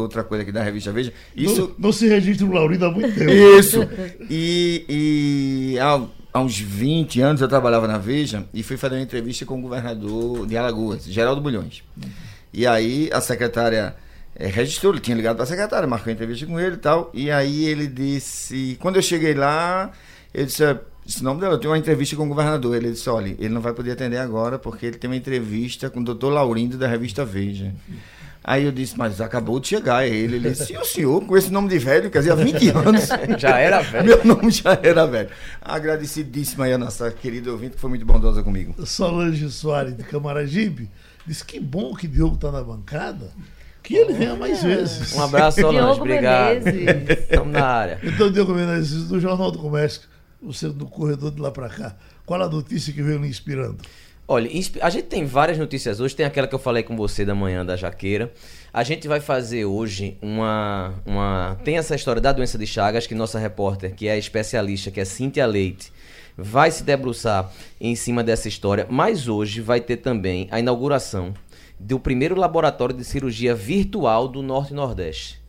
outra 0.00 0.24
coisa 0.24 0.42
aqui 0.42 0.52
da 0.52 0.62
revista 0.62 0.90
Veja. 0.92 1.12
Isso... 1.36 1.60
Não, 1.60 1.74
não 1.78 1.92
se 1.92 2.08
registra 2.08 2.46
o 2.46 2.52
Laurindo 2.52 2.86
há 2.86 2.90
muito 2.90 3.14
tempo. 3.14 3.30
Isso. 3.30 3.86
E, 4.30 4.84
e 4.88 5.78
há, 5.78 6.00
há, 6.32 6.40
uns 6.40 6.58
20 6.58 7.20
anos 7.20 7.42
eu 7.42 7.48
trabalhava 7.48 7.86
na 7.86 7.98
Veja 7.98 8.46
e 8.54 8.62
fui 8.62 8.78
fazer 8.78 8.94
uma 8.94 9.02
entrevista 9.02 9.44
com 9.44 9.58
o 9.58 9.62
governador 9.62 10.46
de 10.46 10.56
Alagoas, 10.56 11.04
Geraldo 11.04 11.42
Bulhões. 11.42 11.82
E 12.58 12.66
aí 12.66 13.08
a 13.12 13.20
secretária 13.20 13.94
é, 14.34 14.48
registrou, 14.48 14.92
ele 14.92 15.00
tinha 15.00 15.16
ligado 15.16 15.36
para 15.36 15.44
a 15.44 15.46
secretária, 15.46 15.86
marcou 15.86 16.12
entrevista 16.12 16.44
com 16.44 16.58
ele 16.58 16.74
e 16.74 16.78
tal. 16.78 17.08
E 17.14 17.30
aí 17.30 17.66
ele 17.66 17.86
disse, 17.86 18.76
quando 18.80 18.96
eu 18.96 19.02
cheguei 19.02 19.32
lá, 19.32 19.92
ele 20.34 20.46
disse, 20.46 20.64
Disse, 21.06 21.22
não, 21.22 21.40
eu 21.40 21.56
tenho 21.56 21.70
uma 21.72 21.78
entrevista 21.78 22.16
com 22.16 22.24
o 22.24 22.28
governador. 22.28 22.74
Ele 22.76 22.90
disse, 22.90 23.08
olha, 23.08 23.28
ele 23.38 23.48
não 23.48 23.60
vai 23.60 23.72
poder 23.72 23.92
atender 23.92 24.16
agora 24.18 24.58
porque 24.58 24.86
ele 24.86 24.98
tem 24.98 25.08
uma 25.08 25.16
entrevista 25.16 25.88
com 25.88 26.00
o 26.00 26.04
doutor 26.04 26.30
Laurindo 26.30 26.76
da 26.76 26.88
revista 26.88 27.24
Veja. 27.24 27.72
Aí 28.42 28.64
eu 28.64 28.72
disse, 28.72 28.98
mas 28.98 29.20
acabou 29.20 29.60
de 29.60 29.68
chegar 29.68 30.04
ele. 30.04 30.34
Ele 30.36 30.50
disse, 30.50 30.72
e 30.72 30.76
o 30.76 30.84
senhor, 30.84 31.24
com 31.24 31.36
esse 31.36 31.52
nome 31.52 31.68
de 31.68 31.78
velho, 31.78 32.10
quer 32.10 32.18
dizer, 32.18 32.32
há 32.32 32.34
20 32.34 32.68
anos. 32.70 33.08
Já 33.38 33.56
era 33.56 33.80
velho. 33.82 34.04
Meu 34.04 34.24
nome 34.24 34.50
já 34.50 34.78
era 34.82 35.06
velho. 35.06 35.28
Agradecidíssima 35.62 36.64
aí 36.64 36.72
a 36.72 36.78
nossa 36.78 37.08
querida 37.12 37.52
ouvinte, 37.52 37.76
que 37.76 37.80
foi 37.80 37.90
muito 37.90 38.04
bondosa 38.04 38.42
comigo. 38.42 38.74
Solange 38.84 39.48
Soares 39.48 39.96
de 39.96 40.02
Camaragibe 40.02 40.90
disse 41.28 41.44
que 41.44 41.60
bom 41.60 41.94
que 41.94 42.08
Diogo 42.08 42.34
está 42.34 42.50
na 42.50 42.62
bancada, 42.62 43.30
que 43.82 43.94
ele 43.94 44.14
venha 44.14 44.34
mais 44.34 44.62
vezes. 44.62 45.14
Um 45.14 45.22
abraço, 45.22 45.60
Solange. 45.60 45.78
Diogo 45.78 46.00
Obrigado. 46.00 46.66
Estamos 46.66 47.52
na 47.52 47.64
área. 47.64 48.00
Então, 48.02 48.30
Diogo 48.30 48.54
Menezes, 48.54 49.08
do 49.08 49.20
Jornal 49.20 49.50
do 49.50 49.58
Comércio, 49.58 50.02
você 50.42 50.68
do 50.68 50.86
corredor 50.86 51.30
de 51.30 51.40
lá 51.40 51.50
para 51.50 51.68
cá, 51.68 51.96
qual 52.24 52.42
a 52.42 52.48
notícia 52.48 52.92
que 52.92 53.02
veio 53.02 53.18
lhe 53.18 53.28
inspirando? 53.28 53.78
Olha, 54.30 54.50
a 54.82 54.90
gente 54.90 55.06
tem 55.06 55.24
várias 55.24 55.56
notícias 55.56 56.00
hoje. 56.00 56.14
Tem 56.14 56.26
aquela 56.26 56.46
que 56.46 56.54
eu 56.54 56.58
falei 56.58 56.82
com 56.82 56.94
você 56.94 57.24
da 57.24 57.34
manhã 57.34 57.64
da 57.64 57.76
jaqueira. 57.76 58.30
A 58.70 58.84
gente 58.84 59.08
vai 59.08 59.20
fazer 59.20 59.64
hoje 59.64 60.18
uma, 60.20 60.92
uma. 61.06 61.56
Tem 61.64 61.78
essa 61.78 61.94
história 61.94 62.20
da 62.20 62.30
doença 62.30 62.58
de 62.58 62.66
Chagas, 62.66 63.06
que 63.06 63.14
nossa 63.14 63.38
repórter, 63.38 63.94
que 63.94 64.06
é 64.06 64.18
especialista, 64.18 64.90
que 64.90 65.00
é 65.00 65.04
Cíntia 65.06 65.46
Leite, 65.46 65.90
vai 66.38 66.70
se 66.70 66.84
debruçar 66.84 67.52
em 67.80 67.96
cima 67.96 68.22
dessa 68.22 68.46
história. 68.46 68.86
Mas 68.88 69.26
hoje 69.26 69.60
vai 69.60 69.80
ter 69.80 69.96
também 69.96 70.46
a 70.52 70.60
inauguração 70.60 71.34
do 71.78 71.98
primeiro 71.98 72.36
laboratório 72.36 72.94
de 72.94 73.04
cirurgia 73.04 73.54
virtual 73.54 74.28
do 74.28 74.40
Norte 74.40 74.72
e 74.72 74.76
Nordeste. 74.76 75.40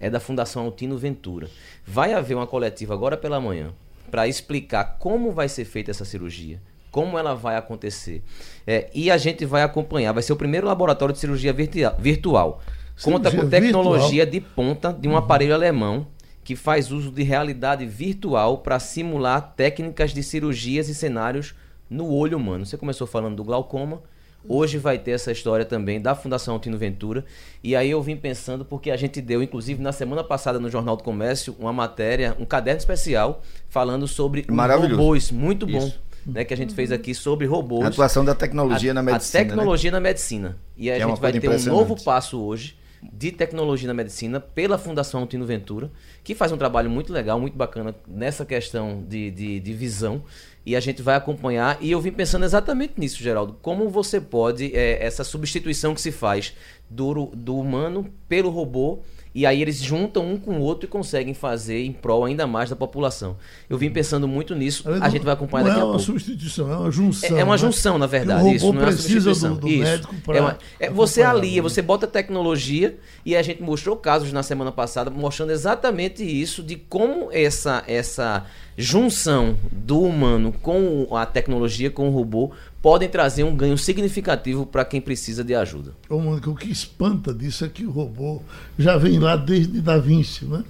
É 0.00 0.10
da 0.10 0.18
Fundação 0.18 0.64
Altino 0.64 0.98
Ventura. 0.98 1.48
Vai 1.86 2.12
haver 2.12 2.34
uma 2.34 2.48
coletiva 2.48 2.92
agora 2.92 3.16
pela 3.16 3.40
manhã 3.40 3.72
para 4.10 4.26
explicar 4.26 4.96
como 4.98 5.30
vai 5.30 5.48
ser 5.48 5.64
feita 5.64 5.90
essa 5.90 6.04
cirurgia, 6.04 6.60
como 6.90 7.16
ela 7.16 7.34
vai 7.34 7.56
acontecer. 7.56 8.22
É, 8.66 8.90
e 8.92 9.10
a 9.10 9.16
gente 9.16 9.44
vai 9.44 9.62
acompanhar. 9.62 10.12
Vai 10.12 10.22
ser 10.22 10.32
o 10.32 10.36
primeiro 10.36 10.66
laboratório 10.66 11.12
de 11.12 11.20
cirurgia 11.20 11.52
virtua- 11.52 11.96
virtual. 11.98 12.60
Conta 13.02 13.30
Cirurgia 13.30 13.40
com 13.40 13.48
tecnologia 13.50 14.26
de 14.26 14.40
ponta 14.40 14.92
de 14.92 15.08
um 15.08 15.16
aparelho 15.16 15.54
alemão 15.54 16.06
que 16.44 16.54
faz 16.54 16.92
uso 16.92 17.10
de 17.10 17.22
realidade 17.22 17.86
virtual 17.86 18.58
para 18.58 18.78
simular 18.78 19.54
técnicas 19.56 20.12
de 20.12 20.22
cirurgias 20.22 20.90
e 20.90 20.94
cenários 20.94 21.54
no 21.88 22.12
olho 22.12 22.36
humano. 22.36 22.66
Você 22.66 22.76
começou 22.76 23.06
falando 23.06 23.36
do 23.36 23.42
glaucoma. 23.42 24.02
Hoje 24.46 24.76
vai 24.76 24.98
ter 24.98 25.12
essa 25.12 25.32
história 25.32 25.64
também 25.64 25.98
da 25.98 26.14
Fundação 26.14 26.52
Altino 26.52 26.76
Ventura. 26.76 27.24
E 27.62 27.74
aí 27.74 27.90
eu 27.90 28.02
vim 28.02 28.14
pensando, 28.14 28.62
porque 28.62 28.90
a 28.90 28.96
gente 28.96 29.22
deu, 29.22 29.42
inclusive, 29.42 29.82
na 29.82 29.90
semana 29.90 30.22
passada 30.22 30.60
no 30.60 30.70
Jornal 30.70 30.96
do 30.96 31.02
Comércio, 31.02 31.56
uma 31.58 31.72
matéria, 31.72 32.36
um 32.38 32.44
caderno 32.44 32.78
especial, 32.78 33.40
falando 33.70 34.06
sobre 34.06 34.44
robôs. 34.50 35.30
Muito 35.30 35.66
bom. 35.66 35.78
Isso. 35.78 36.04
Né, 36.26 36.42
que 36.42 36.54
a 36.54 36.56
gente 36.56 36.74
fez 36.74 36.90
aqui 36.90 37.14
sobre 37.14 37.46
robôs. 37.46 37.84
A 37.84 37.88
atuação 37.88 38.24
da 38.24 38.34
tecnologia 38.34 38.92
A- 38.92 38.94
na 38.94 39.02
medicina. 39.02 39.42
A 39.42 39.46
tecnologia 39.46 39.90
na 39.90 40.00
medicina. 40.00 40.56
E 40.76 40.90
a 40.90 40.96
é 40.96 41.00
gente 41.00 41.20
vai 41.20 41.32
ter 41.32 41.48
um 41.50 41.64
novo 41.64 42.02
passo 42.02 42.40
hoje 42.40 42.76
de 43.12 43.30
tecnologia 43.32 43.86
na 43.86 43.94
medicina 43.94 44.40
pela 44.40 44.78
Fundação 44.78 45.20
Altino 45.20 45.44
Ventura, 45.44 45.90
que 46.22 46.34
faz 46.34 46.52
um 46.52 46.56
trabalho 46.56 46.90
muito 46.90 47.12
legal, 47.12 47.38
muito 47.38 47.56
bacana 47.56 47.94
nessa 48.06 48.44
questão 48.44 49.04
de, 49.06 49.30
de, 49.30 49.60
de 49.60 49.72
visão. 49.72 50.22
E 50.66 50.74
a 50.74 50.80
gente 50.80 51.02
vai 51.02 51.14
acompanhar. 51.14 51.76
E 51.80 51.90
eu 51.90 52.00
vim 52.00 52.10
pensando 52.10 52.44
exatamente 52.44 52.94
nisso, 52.96 53.22
Geraldo. 53.22 53.56
Como 53.60 53.88
você 53.90 54.20
pode, 54.20 54.74
é, 54.74 55.04
essa 55.04 55.22
substituição 55.22 55.94
que 55.94 56.00
se 56.00 56.10
faz 56.10 56.54
do, 56.88 57.26
do 57.34 57.58
humano 57.58 58.10
pelo 58.28 58.50
robô. 58.50 59.00
E 59.34 59.44
aí 59.44 59.60
eles 59.60 59.82
juntam 59.82 60.24
um 60.32 60.36
com 60.38 60.58
o 60.58 60.60
outro 60.60 60.86
e 60.86 60.88
conseguem 60.88 61.34
fazer 61.34 61.84
em 61.84 61.90
prol 61.92 62.24
ainda 62.24 62.46
mais 62.46 62.70
da 62.70 62.76
população. 62.76 63.36
Eu 63.68 63.76
vim 63.76 63.90
pensando 63.90 64.28
muito 64.28 64.54
nisso. 64.54 64.84
A 65.00 65.08
gente 65.08 65.24
vai 65.24 65.34
acompanhar 65.34 65.64
não 65.64 65.70
daqui 65.70 65.80
a 65.80 65.82
é 65.82 65.84
uma 65.86 65.92
pouco. 65.94 66.04
substituição, 66.06 66.70
é 66.72 66.76
uma 66.76 66.90
junção. 66.92 67.36
É, 67.36 67.40
é 67.40 67.44
uma 67.44 67.54
né? 67.54 67.58
junção, 67.58 67.98
na 67.98 68.06
Que 68.06 68.14
o 68.14 68.18
verdade. 68.18 68.54
isso 68.54 68.72
não 68.72 68.80
é 68.80 68.84
uma 68.84 68.92
substituição. 68.92 69.54
do, 69.54 69.60
do 69.62 69.68
isso. 69.68 70.08
É 70.28 70.40
uma- 70.40 70.58
é, 70.78 70.88
você 70.88 71.22
alia, 71.22 71.60
você 71.60 71.82
bota 71.82 72.06
tecnologia 72.06 72.96
e 73.26 73.34
a 73.34 73.42
gente 73.42 73.60
mostrou 73.60 73.96
casos 73.96 74.32
na 74.32 74.44
semana 74.44 74.70
passada 74.70 75.10
mostrando 75.10 75.50
exatamente 75.50 76.22
isso 76.22 76.62
de 76.62 76.76
como 76.76 77.28
essa 77.32 77.82
essa 77.88 78.44
junção 78.76 79.56
do 79.72 80.00
humano 80.00 80.52
com 80.62 81.06
a 81.16 81.24
tecnologia, 81.26 81.90
com 81.90 82.08
o 82.08 82.10
robô, 82.12 82.50
podem 82.84 83.08
trazer 83.08 83.44
um 83.44 83.56
ganho 83.56 83.78
significativo 83.78 84.66
para 84.66 84.84
quem 84.84 85.00
precisa 85.00 85.42
de 85.42 85.54
ajuda. 85.54 85.92
Ô, 86.06 86.18
Mônica, 86.18 86.50
o 86.50 86.54
que 86.54 86.70
espanta 86.70 87.32
disso 87.32 87.64
é 87.64 87.68
que 87.70 87.86
o 87.86 87.90
robô 87.90 88.42
já 88.78 88.98
vem 88.98 89.18
lá 89.18 89.36
desde 89.36 89.80
Da 89.80 89.96
Vinci, 89.96 90.44
né? 90.44 90.62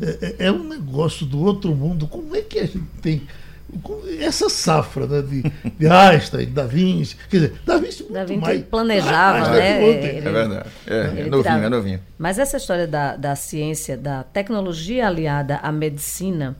É, 0.00 0.26
é- 0.44 0.46
é 0.46 0.52
um 0.52 0.62
negócio 0.62 1.26
do 1.26 1.40
outro 1.44 1.74
mundo. 1.74 2.06
Como 2.06 2.36
é 2.36 2.40
que 2.40 2.60
a 2.60 2.66
gente 2.66 2.78
tem 3.02 3.22
essa 4.20 4.48
safra 4.48 5.08
né, 5.08 5.22
de, 5.22 5.42
de 5.76 5.86
Einstein, 5.90 6.46
Da 6.52 6.64
Vinci? 6.68 7.16
Quer 7.28 7.36
dizer, 7.36 7.54
Da 7.66 7.78
Vinci 7.78 8.02
muito 8.04 8.12
Da 8.14 8.24
Vinci 8.24 8.40
mais. 8.40 8.62
planejava, 8.64 9.38
Einstein 9.38 9.58
né? 9.58 9.80
ontem. 9.80 10.16
Ele- 10.18 10.28
É 10.28 10.32
verdade. 10.32 10.68
É, 10.86 10.94
é 10.94 11.24
novinho, 11.28 11.64
é 11.64 11.68
novinho. 11.68 12.00
Mas 12.16 12.38
essa 12.38 12.56
história 12.58 12.86
da, 12.86 13.16
da 13.16 13.34
ciência, 13.34 13.96
da 13.96 14.22
tecnologia 14.22 15.08
aliada 15.08 15.56
à 15.56 15.72
medicina, 15.72 16.56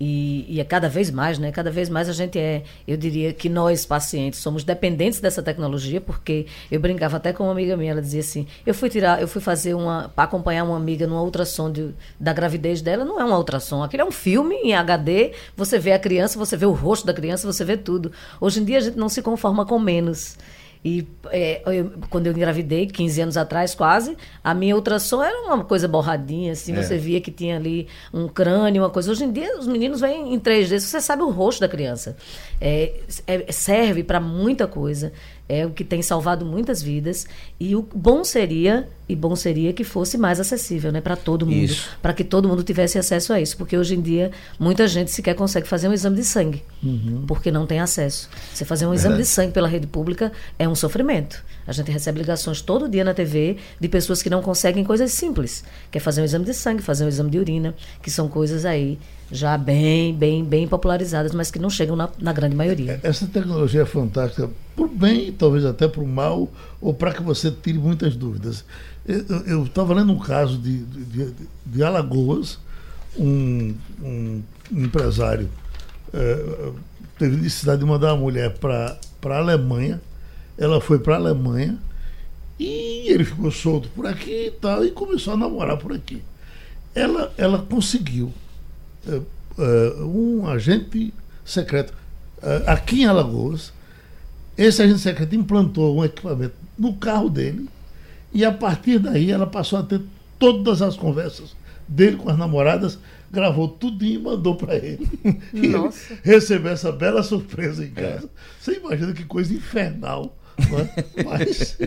e, 0.00 0.46
e 0.48 0.60
é 0.60 0.64
cada 0.64 0.88
vez 0.88 1.10
mais, 1.10 1.38
né? 1.38 1.52
Cada 1.52 1.70
vez 1.70 1.90
mais 1.90 2.08
a 2.08 2.12
gente 2.14 2.38
é, 2.38 2.62
eu 2.88 2.96
diria 2.96 3.34
que 3.34 3.50
nós, 3.50 3.84
pacientes, 3.84 4.40
somos 4.40 4.64
dependentes 4.64 5.20
dessa 5.20 5.42
tecnologia, 5.42 6.00
porque 6.00 6.46
eu 6.70 6.80
brincava 6.80 7.18
até 7.18 7.34
com 7.34 7.44
uma 7.44 7.52
amiga 7.52 7.76
minha, 7.76 7.92
ela 7.92 8.00
dizia 8.00 8.20
assim, 8.20 8.46
eu 8.64 8.72
fui 8.72 8.88
tirar, 8.88 9.20
eu 9.20 9.28
fui 9.28 9.42
fazer 9.42 9.74
uma, 9.74 10.08
para 10.08 10.24
acompanhar 10.24 10.64
uma 10.64 10.76
amiga 10.76 11.06
numa 11.06 11.22
ultrassom 11.22 11.70
de, 11.70 11.94
da 12.18 12.32
gravidez 12.32 12.80
dela, 12.80 13.04
não 13.04 13.20
é 13.20 13.24
uma 13.24 13.36
ultrassom, 13.36 13.82
aquilo 13.82 14.02
é 14.02 14.06
um 14.06 14.10
filme 14.10 14.54
em 14.56 14.72
HD, 14.72 15.32
você 15.54 15.78
vê 15.78 15.92
a 15.92 15.98
criança, 15.98 16.38
você 16.38 16.56
vê 16.56 16.64
o 16.64 16.72
rosto 16.72 17.06
da 17.06 17.12
criança, 17.12 17.46
você 17.46 17.62
vê 17.62 17.76
tudo. 17.76 18.10
Hoje 18.40 18.60
em 18.60 18.64
dia 18.64 18.78
a 18.78 18.80
gente 18.80 18.96
não 18.96 19.10
se 19.10 19.20
conforma 19.20 19.66
com 19.66 19.78
menos. 19.78 20.38
E 20.82 21.06
é, 21.30 21.60
eu- 21.66 21.92
quando 22.08 22.26
eu 22.26 22.32
engravidei, 22.32 22.86
15 22.86 23.20
anos 23.20 23.36
atrás 23.36 23.74
quase, 23.74 24.16
a 24.42 24.54
minha 24.54 24.74
ultrassom 24.74 25.22
era 25.22 25.42
uma 25.42 25.62
coisa 25.62 25.86
borradinha, 25.86 26.52
assim, 26.52 26.72
É. 26.74 26.82
você 26.82 26.96
via 26.96 27.20
que 27.20 27.30
tinha 27.30 27.56
ali 27.56 27.86
um 28.14 28.26
crânio, 28.26 28.82
uma 28.82 28.88
coisa. 28.88 29.10
Hoje 29.10 29.24
em 29.24 29.30
dia, 29.30 29.58
os 29.58 29.66
meninos 29.66 30.00
vêm 30.00 30.32
em 30.32 30.38
3D, 30.38 30.80
você 30.80 30.98
sabe 31.00 31.22
o 31.22 31.28
rosto 31.30 31.60
da 31.60 31.68
criança. 31.68 32.16
É, 32.58 32.94
é- 33.26 33.52
serve 33.52 34.02
para 34.02 34.20
muita 34.20 34.66
coisa, 34.66 35.12
é 35.50 35.66
o 35.66 35.70
que 35.70 35.82
tem 35.82 36.00
salvado 36.00 36.46
muitas 36.46 36.80
vidas. 36.80 37.26
E 37.58 37.74
o 37.74 37.82
bom 37.94 38.22
seria, 38.22 38.88
e 39.08 39.16
bom 39.16 39.34
seria 39.34 39.72
que 39.72 39.82
fosse 39.82 40.16
mais 40.16 40.38
acessível, 40.38 40.92
né, 40.92 41.00
para 41.00 41.16
todo 41.16 41.44
mundo, 41.44 41.74
para 42.00 42.12
que 42.14 42.22
todo 42.22 42.48
mundo 42.48 42.62
tivesse 42.62 42.96
acesso 42.98 43.32
a 43.32 43.40
isso, 43.40 43.56
porque 43.56 43.76
hoje 43.76 43.96
em 43.96 44.00
dia 44.00 44.30
muita 44.58 44.86
gente 44.86 45.10
sequer 45.10 45.34
consegue 45.34 45.66
fazer 45.66 45.88
um 45.88 45.92
exame 45.92 46.16
de 46.16 46.24
sangue, 46.24 46.62
porque 47.26 47.50
não 47.50 47.66
tem 47.66 47.80
acesso. 47.80 48.30
Você 48.54 48.64
fazer 48.64 48.86
um 48.86 48.94
exame 48.94 49.16
de 49.16 49.24
sangue 49.24 49.52
pela 49.52 49.66
rede 49.66 49.88
pública 49.88 50.30
é 50.58 50.68
um 50.68 50.74
sofrimento. 50.74 51.44
A 51.66 51.72
gente 51.72 51.90
recebe 51.90 52.20
ligações 52.20 52.60
todo 52.60 52.88
dia 52.88 53.02
na 53.04 53.12
TV 53.12 53.56
de 53.80 53.88
pessoas 53.88 54.22
que 54.22 54.30
não 54.30 54.42
conseguem 54.42 54.84
coisas 54.84 55.12
simples, 55.12 55.64
quer 55.90 56.00
fazer 56.00 56.20
um 56.20 56.24
exame 56.24 56.44
de 56.44 56.54
sangue, 56.54 56.82
fazer 56.82 57.04
um 57.04 57.08
exame 57.08 57.30
de 57.30 57.38
urina, 57.38 57.74
que 58.00 58.10
são 58.10 58.28
coisas 58.28 58.64
aí 58.64 58.98
já 59.30 59.56
bem, 59.56 60.14
bem, 60.14 60.44
bem 60.44 60.66
popularizadas, 60.66 61.32
mas 61.32 61.50
que 61.50 61.58
não 61.58 61.70
chegam 61.70 61.96
na, 61.96 62.08
na 62.18 62.32
grande 62.32 62.56
maioria. 62.56 63.00
Essa 63.02 63.26
tecnologia 63.26 63.82
é 63.82 63.86
fantástica 63.86 64.50
o 64.76 64.86
bem, 64.86 65.30
talvez 65.32 65.64
até 65.64 65.86
para 65.86 66.02
o 66.02 66.08
mal, 66.08 66.50
ou 66.80 66.94
para 66.94 67.12
que 67.12 67.22
você 67.22 67.50
tire 67.50 67.78
muitas 67.78 68.16
dúvidas. 68.16 68.64
Eu 69.46 69.64
estava 69.64 69.92
lendo 69.92 70.12
um 70.12 70.18
caso 70.18 70.56
de, 70.56 70.78
de, 70.84 71.34
de 71.66 71.82
Alagoas, 71.82 72.58
um, 73.18 73.74
um 74.02 74.42
empresário 74.72 75.50
eh, 76.12 76.72
teve 77.18 77.36
necessidade 77.36 77.80
de 77.80 77.86
mandar 77.86 78.14
uma 78.14 78.22
mulher 78.22 78.58
para 78.58 78.98
a 79.24 79.36
Alemanha, 79.36 80.00
ela 80.56 80.80
foi 80.80 80.98
para 80.98 81.14
a 81.14 81.18
Alemanha 81.18 81.78
e 82.58 83.08
ele 83.08 83.24
ficou 83.24 83.50
solto 83.50 83.88
por 83.90 84.06
aqui 84.06 84.46
e 84.46 84.50
tal, 84.50 84.84
e 84.84 84.90
começou 84.90 85.34
a 85.34 85.36
namorar 85.36 85.76
por 85.76 85.92
aqui. 85.92 86.22
Ela, 86.94 87.32
ela 87.36 87.58
conseguiu 87.58 88.32
um 89.98 90.46
agente 90.46 91.12
secreto 91.44 91.92
eh, 92.42 92.64
aqui 92.66 93.02
em 93.02 93.06
Alagoas. 93.06 93.72
Esse 94.56 94.82
agente 94.82 95.00
secreto 95.00 95.34
implantou 95.34 95.96
um 95.96 96.04
equipamento 96.04 96.54
no 96.78 96.94
carro 96.94 97.28
dele 97.28 97.68
e 98.32 98.44
a 98.44 98.52
partir 98.52 98.98
daí 98.98 99.30
ela 99.30 99.46
passou 99.46 99.78
a 99.78 99.82
ter 99.82 100.00
todas 100.38 100.82
as 100.82 100.96
conversas 100.96 101.54
dele 101.86 102.16
com 102.16 102.30
as 102.30 102.38
namoradas, 102.38 102.98
gravou 103.30 103.68
tudo 103.68 104.04
e 104.04 104.18
mandou 104.18 104.54
para 104.54 104.76
ele. 104.76 105.06
E 105.52 105.58
ele 105.58 105.68
Nossa. 105.68 106.16
recebeu 106.22 106.72
essa 106.72 106.92
bela 106.92 107.22
surpresa 107.22 107.84
em 107.84 107.90
casa. 107.90 108.28
Você 108.60 108.74
imagina 108.74 109.12
que 109.12 109.24
coisa 109.24 109.52
infernal. 109.52 110.36
É? 110.58 111.24
Mas 111.24 111.78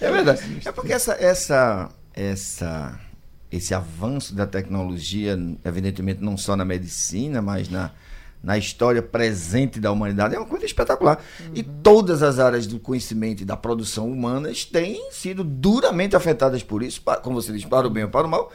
É 0.00 0.10
verdade. 0.10 0.42
É 0.64 0.72
porque 0.72 0.92
essa, 0.92 1.12
essa, 1.12 1.90
essa, 2.14 2.98
esse 3.50 3.74
avanço 3.74 4.34
da 4.34 4.46
tecnologia, 4.46 5.38
evidentemente 5.64 6.22
não 6.22 6.36
só 6.36 6.54
na 6.54 6.64
medicina, 6.64 7.40
mas 7.40 7.68
na, 7.68 7.90
na 8.42 8.58
história 8.58 9.02
presente 9.02 9.80
da 9.80 9.90
humanidade, 9.90 10.34
é 10.34 10.38
uma 10.38 10.46
coisa 10.46 10.66
espetacular. 10.66 11.22
E 11.54 11.62
todas 11.62 12.22
as 12.22 12.38
áreas 12.38 12.66
do 12.66 12.78
conhecimento 12.78 13.42
e 13.42 13.44
da 13.44 13.56
produção 13.56 14.10
humanas 14.10 14.64
têm 14.64 15.10
sido 15.10 15.42
duramente 15.42 16.14
afetadas 16.14 16.62
por 16.62 16.82
isso, 16.82 17.02
como 17.22 17.40
você 17.40 17.52
diz, 17.52 17.64
para 17.64 17.86
o 17.86 17.90
bem 17.90 18.04
ou 18.04 18.10
para 18.10 18.26
o 18.26 18.30
mal. 18.30 18.52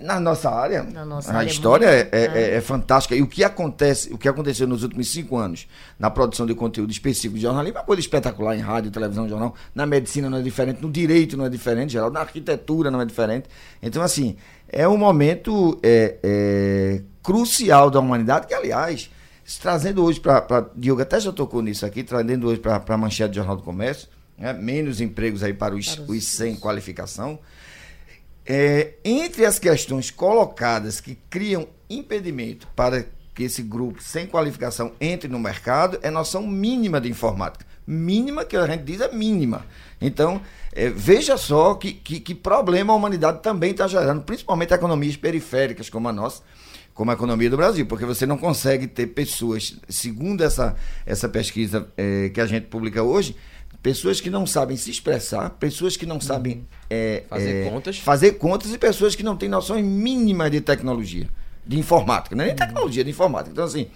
Na 0.00 0.18
nossa 0.20 0.50
área, 0.50 0.82
Na 0.82 1.04
nossa 1.04 1.32
a 1.32 1.36
área 1.36 1.48
é 1.48 1.50
história 1.50 1.86
é, 1.86 2.08
é- 2.12 2.30
é. 2.34 2.54
é- 2.56 2.60
fantástica. 2.60 3.14
E 3.14 3.22
o 3.22 3.26
que 3.26 3.42
acontece, 3.44 4.12
o 4.12 4.18
que 4.18 4.28
aconteceu 4.28 4.66
nos 4.66 4.82
últimos 4.82 5.10
cinco 5.10 5.36
anos 5.36 5.66
na 5.98 6.10
produção 6.10 6.46
de 6.46 6.54
conteúdo 6.54 6.90
específico 6.90 7.34
de 7.36 7.42
jornalismo 7.42 7.78
é 7.78 7.80
uma 7.80 7.86
coisa 7.86 8.00
espetacular 8.00 8.56
em 8.56 8.60
rádio, 8.60 8.90
televisão, 8.90 9.28
jornal. 9.28 9.54
Na 9.74 9.86
medicina 9.86 10.28
não 10.30 10.38
é 10.38 10.42
diferente, 10.42 10.80
no 10.82 10.90
direito 10.90 11.36
não 11.36 11.44
é 11.44 11.48
diferente, 11.48 11.92
geral, 11.92 12.10
na 12.10 12.20
arquitetura 12.20 12.90
não 12.90 13.00
é 13.00 13.04
diferente. 13.04 13.48
Então, 13.82 14.02
assim, 14.02 14.36
é 14.68 14.86
um 14.88 14.96
momento 14.96 15.78
é, 15.82 16.16
é, 16.22 17.02
crucial 17.22 17.90
da 17.90 18.00
humanidade 18.00 18.46
que, 18.46 18.54
aliás, 18.54 19.10
trazendo 19.60 20.02
hoje 20.04 20.20
para. 20.20 20.66
Diogo 20.74 21.02
até 21.02 21.20
já 21.20 21.32
tocou 21.32 21.62
nisso 21.62 21.84
aqui, 21.86 22.02
trazendo 22.02 22.48
hoje 22.48 22.60
para 22.60 22.82
a 22.86 22.96
manchete 22.96 23.30
do 23.30 23.34
Jornal 23.36 23.56
do 23.56 23.62
Comércio, 23.62 24.08
né, 24.38 24.52
menos 24.52 25.00
empregos 25.00 25.42
aí 25.42 25.52
para 25.54 25.74
os, 25.74 25.94
Para 25.94 26.02
os- 26.04 26.08
os 26.08 26.24
sem 26.24 26.56
qualificação. 26.56 27.38
É, 28.46 28.94
entre 29.04 29.46
as 29.46 29.58
questões 29.58 30.10
colocadas 30.10 31.00
que 31.00 31.16
criam 31.30 31.66
impedimento 31.88 32.68
para 32.76 33.06
que 33.34 33.44
esse 33.44 33.62
grupo 33.62 34.02
sem 34.02 34.26
qualificação 34.26 34.92
entre 35.00 35.28
no 35.28 35.38
mercado 35.38 35.98
é 36.02 36.10
noção 36.10 36.46
mínima 36.46 37.00
de 37.00 37.08
informática. 37.08 37.66
Mínima, 37.86 38.44
que 38.44 38.56
a 38.56 38.66
gente 38.66 38.84
diz 38.84 39.00
é 39.00 39.12
mínima. 39.12 39.66
Então, 40.00 40.40
é, 40.72 40.88
veja 40.88 41.36
só 41.36 41.74
que, 41.74 41.92
que, 41.92 42.20
que 42.20 42.34
problema 42.34 42.92
a 42.92 42.96
humanidade 42.96 43.42
também 43.42 43.72
está 43.72 43.86
gerando, 43.86 44.22
principalmente 44.22 44.72
economias 44.72 45.16
periféricas 45.16 45.90
como 45.90 46.08
a 46.08 46.12
nossa, 46.12 46.42
como 46.94 47.10
a 47.10 47.14
economia 47.14 47.50
do 47.50 47.56
Brasil, 47.56 47.84
porque 47.86 48.04
você 48.04 48.24
não 48.24 48.38
consegue 48.38 48.86
ter 48.86 49.08
pessoas, 49.08 49.76
segundo 49.88 50.42
essa, 50.42 50.76
essa 51.04 51.28
pesquisa 51.28 51.88
é, 51.96 52.28
que 52.28 52.40
a 52.40 52.46
gente 52.46 52.66
publica 52.66 53.02
hoje, 53.02 53.36
pessoas 53.84 54.18
que 54.18 54.30
não 54.30 54.46
sabem 54.46 54.78
se 54.78 54.90
expressar, 54.90 55.50
pessoas 55.50 55.94
que 55.94 56.06
não 56.06 56.18
sabem 56.18 56.66
é, 56.88 57.24
Fazer 57.28 57.54
é, 57.54 57.68
contas. 57.68 57.98
fazer 57.98 58.32
contas 58.32 58.72
e 58.72 58.78
pessoas 58.78 59.14
que 59.14 59.22
não 59.22 59.36
têm 59.36 59.46
noções 59.46 59.84
mínimas 59.84 60.50
de 60.50 60.62
tecnologia, 60.62 61.28
de 61.66 61.78
informática, 61.78 62.34
não 62.34 62.44
é 62.44 62.46
nem 62.46 62.56
tecnologia, 62.56 63.04
de 63.04 63.10
informática. 63.10 63.50
Então, 63.52 63.64
assim, 63.64 63.88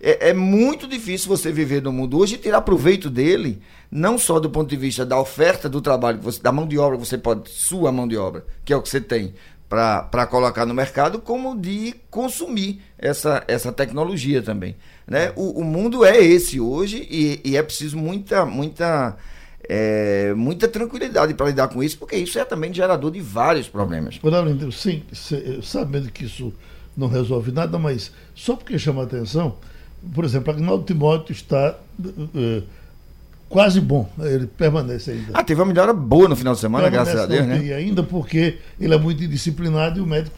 é, 0.00 0.30
é 0.30 0.32
muito 0.32 0.88
difícil 0.88 1.28
você 1.28 1.52
viver 1.52 1.82
no 1.82 1.92
mundo 1.92 2.18
hoje 2.18 2.36
e 2.36 2.38
tirar 2.38 2.62
proveito 2.62 3.10
dele, 3.10 3.60
não 3.90 4.16
só 4.16 4.40
do 4.40 4.48
ponto 4.48 4.70
de 4.70 4.78
vista 4.78 5.04
da 5.04 5.20
oferta 5.20 5.68
do 5.68 5.82
trabalho, 5.82 6.16
que 6.16 6.24
você, 6.24 6.40
da 6.40 6.50
mão 6.50 6.66
de 6.66 6.78
obra 6.78 6.96
que 6.96 7.04
você 7.04 7.18
pode, 7.18 7.50
sua 7.50 7.92
mão 7.92 8.08
de 8.08 8.16
obra, 8.16 8.46
que 8.64 8.72
é 8.72 8.76
o 8.76 8.80
que 8.80 8.88
você 8.88 9.00
tem 9.00 9.34
para 9.68 10.26
colocar 10.26 10.64
no 10.64 10.72
mercado, 10.72 11.18
como 11.18 11.54
de 11.54 11.94
consumir 12.10 12.80
essa, 12.96 13.44
essa 13.46 13.72
tecnologia 13.72 14.40
também. 14.40 14.76
Né? 15.06 15.32
O, 15.36 15.60
o 15.60 15.64
mundo 15.64 16.02
é 16.04 16.16
esse 16.16 16.60
hoje 16.60 17.06
e, 17.10 17.40
e 17.44 17.56
é 17.56 17.62
preciso 17.62 17.98
muita, 17.98 18.46
muita, 18.46 19.16
é, 19.68 20.32
muita 20.34 20.68
tranquilidade 20.68 21.34
para 21.34 21.46
lidar 21.46 21.68
com 21.68 21.82
isso, 21.82 21.98
porque 21.98 22.16
isso 22.16 22.38
é 22.38 22.44
também 22.44 22.72
gerador 22.72 23.10
de 23.10 23.20
vários 23.20 23.68
problemas. 23.68 24.18
Disso, 24.58 24.72
sim, 24.72 25.02
se- 25.12 25.60
sabendo 25.62 26.10
que 26.10 26.24
isso 26.24 26.52
não 26.96 27.08
resolve 27.08 27.50
nada, 27.50 27.78
mas 27.78 28.12
só 28.34 28.54
porque 28.56 28.78
chama 28.78 29.02
a 29.02 29.04
atenção, 29.04 29.56
por 30.14 30.24
exemplo, 30.24 30.52
Agnaldo 30.52 30.84
Timóteo 30.84 31.32
está 31.32 31.76
eh, 32.34 32.62
quase 33.48 33.80
bom, 33.80 34.08
ele 34.18 34.46
permanece 34.46 35.12
ainda. 35.12 35.30
Ah, 35.34 35.42
teve 35.42 35.60
uma 35.60 35.66
melhora 35.66 35.92
boa 35.92 36.28
no 36.28 36.36
final 36.36 36.54
de 36.54 36.60
semana, 36.60 36.84
Permanece 36.90 37.12
graças 37.16 37.30
a 37.30 37.34
Deus, 37.34 37.46
né? 37.46 37.56
UTI 37.58 37.72
ainda 37.72 38.02
porque 38.02 38.58
ele 38.80 38.94
é 38.94 38.98
muito 38.98 39.22
indisciplinado 39.24 39.98
e 39.98 40.02
o 40.02 40.06
médico 40.06 40.36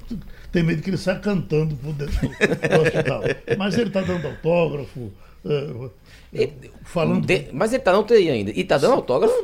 tem 0.52 0.62
medo 0.62 0.80
que 0.82 0.88
ele 0.90 0.96
saia 0.96 1.18
cantando 1.18 1.74
por 1.76 1.92
dentro 1.92 2.14
do 2.28 2.82
hospital. 2.82 3.22
Mas 3.58 3.76
ele 3.76 3.88
está 3.88 4.00
dando 4.00 4.26
autógrafo, 4.26 5.10
eh, 5.48 6.48
falando. 6.84 7.26
De- 7.26 7.48
Mas 7.52 7.72
ele 7.72 7.82
tá 7.82 7.92
na 7.92 7.98
UTI 8.00 8.30
ainda. 8.30 8.50
E 8.50 8.64
tá 8.64 8.78
dando 8.78 8.94
autógrafo? 8.94 9.34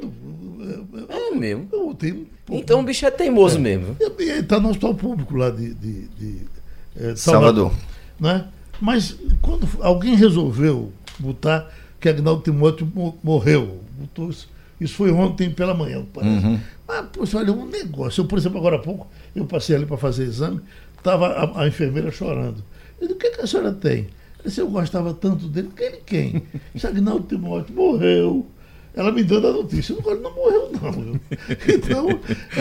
É 1.08 1.30
mesmo. 1.34 1.68
Eu 1.72 1.94
tenho- 1.94 2.26
Então 2.50 2.80
o 2.80 2.82
bicho 2.82 3.04
é 3.06 3.10
teimoso 3.10 3.58
mesmo. 3.58 3.96
E 4.00 4.04
Ele 4.22 4.40
está 4.40 4.60
no 4.60 4.68
hospital 4.70 4.94
público 4.94 5.34
lá 5.36 5.50
de, 5.50 5.74
de, 5.74 6.08
de, 6.08 6.38
eh, 6.96 7.14
Salvador. 7.16 7.72
Né? 8.20 8.46
Mas 8.80 9.16
quando 9.40 9.66
alguém 9.80 10.14
resolveu 10.14 10.92
botar 11.18 11.70
que 12.00 12.08
Agnaldo 12.08 12.42
Timóteo 12.42 12.86
mo- 12.92 13.16
morreu, 13.22 13.80
botou 13.98 14.30
isso, 14.30 14.48
isso 14.80 14.94
foi 14.94 15.10
ontem 15.12 15.50
pela 15.50 15.72
manhã. 15.74 16.04
parece. 16.12 16.44
Uhum. 16.46 16.60
Mas, 16.86 17.06
poxa, 17.12 17.38
olha, 17.38 17.52
um 17.52 17.66
negócio. 17.66 18.22
Eu, 18.22 18.26
por 18.26 18.38
exemplo, 18.38 18.58
agora 18.58 18.76
há 18.76 18.80
pouco, 18.80 19.06
eu 19.34 19.44
passei 19.46 19.76
ali 19.76 19.86
para 19.86 19.96
fazer 19.96 20.24
exame, 20.24 20.60
estava 20.98 21.28
a, 21.28 21.62
a 21.62 21.68
enfermeira 21.68 22.10
chorando. 22.10 22.62
Eu 23.00 23.06
disse, 23.08 23.12
o 23.12 23.16
que, 23.16 23.30
que 23.30 23.40
a 23.40 23.46
senhora 23.46 23.72
tem? 23.72 24.08
Disse, 24.44 24.60
eu 24.60 24.68
gostava 24.68 25.14
tanto 25.14 25.46
dele. 25.48 25.70
Ele 25.78 25.98
quem? 26.04 26.42
Disse, 26.74 26.86
Agnaldo 26.88 27.26
Timóteo 27.26 27.74
morreu. 27.74 28.46
Ela 28.94 29.10
me 29.10 29.22
dando 29.24 29.46
a 29.48 29.52
notícia. 29.52 29.94
Ele 29.94 30.20
não 30.20 30.34
morreu, 30.34 30.70
não. 30.72 31.20
Então, 31.74 32.08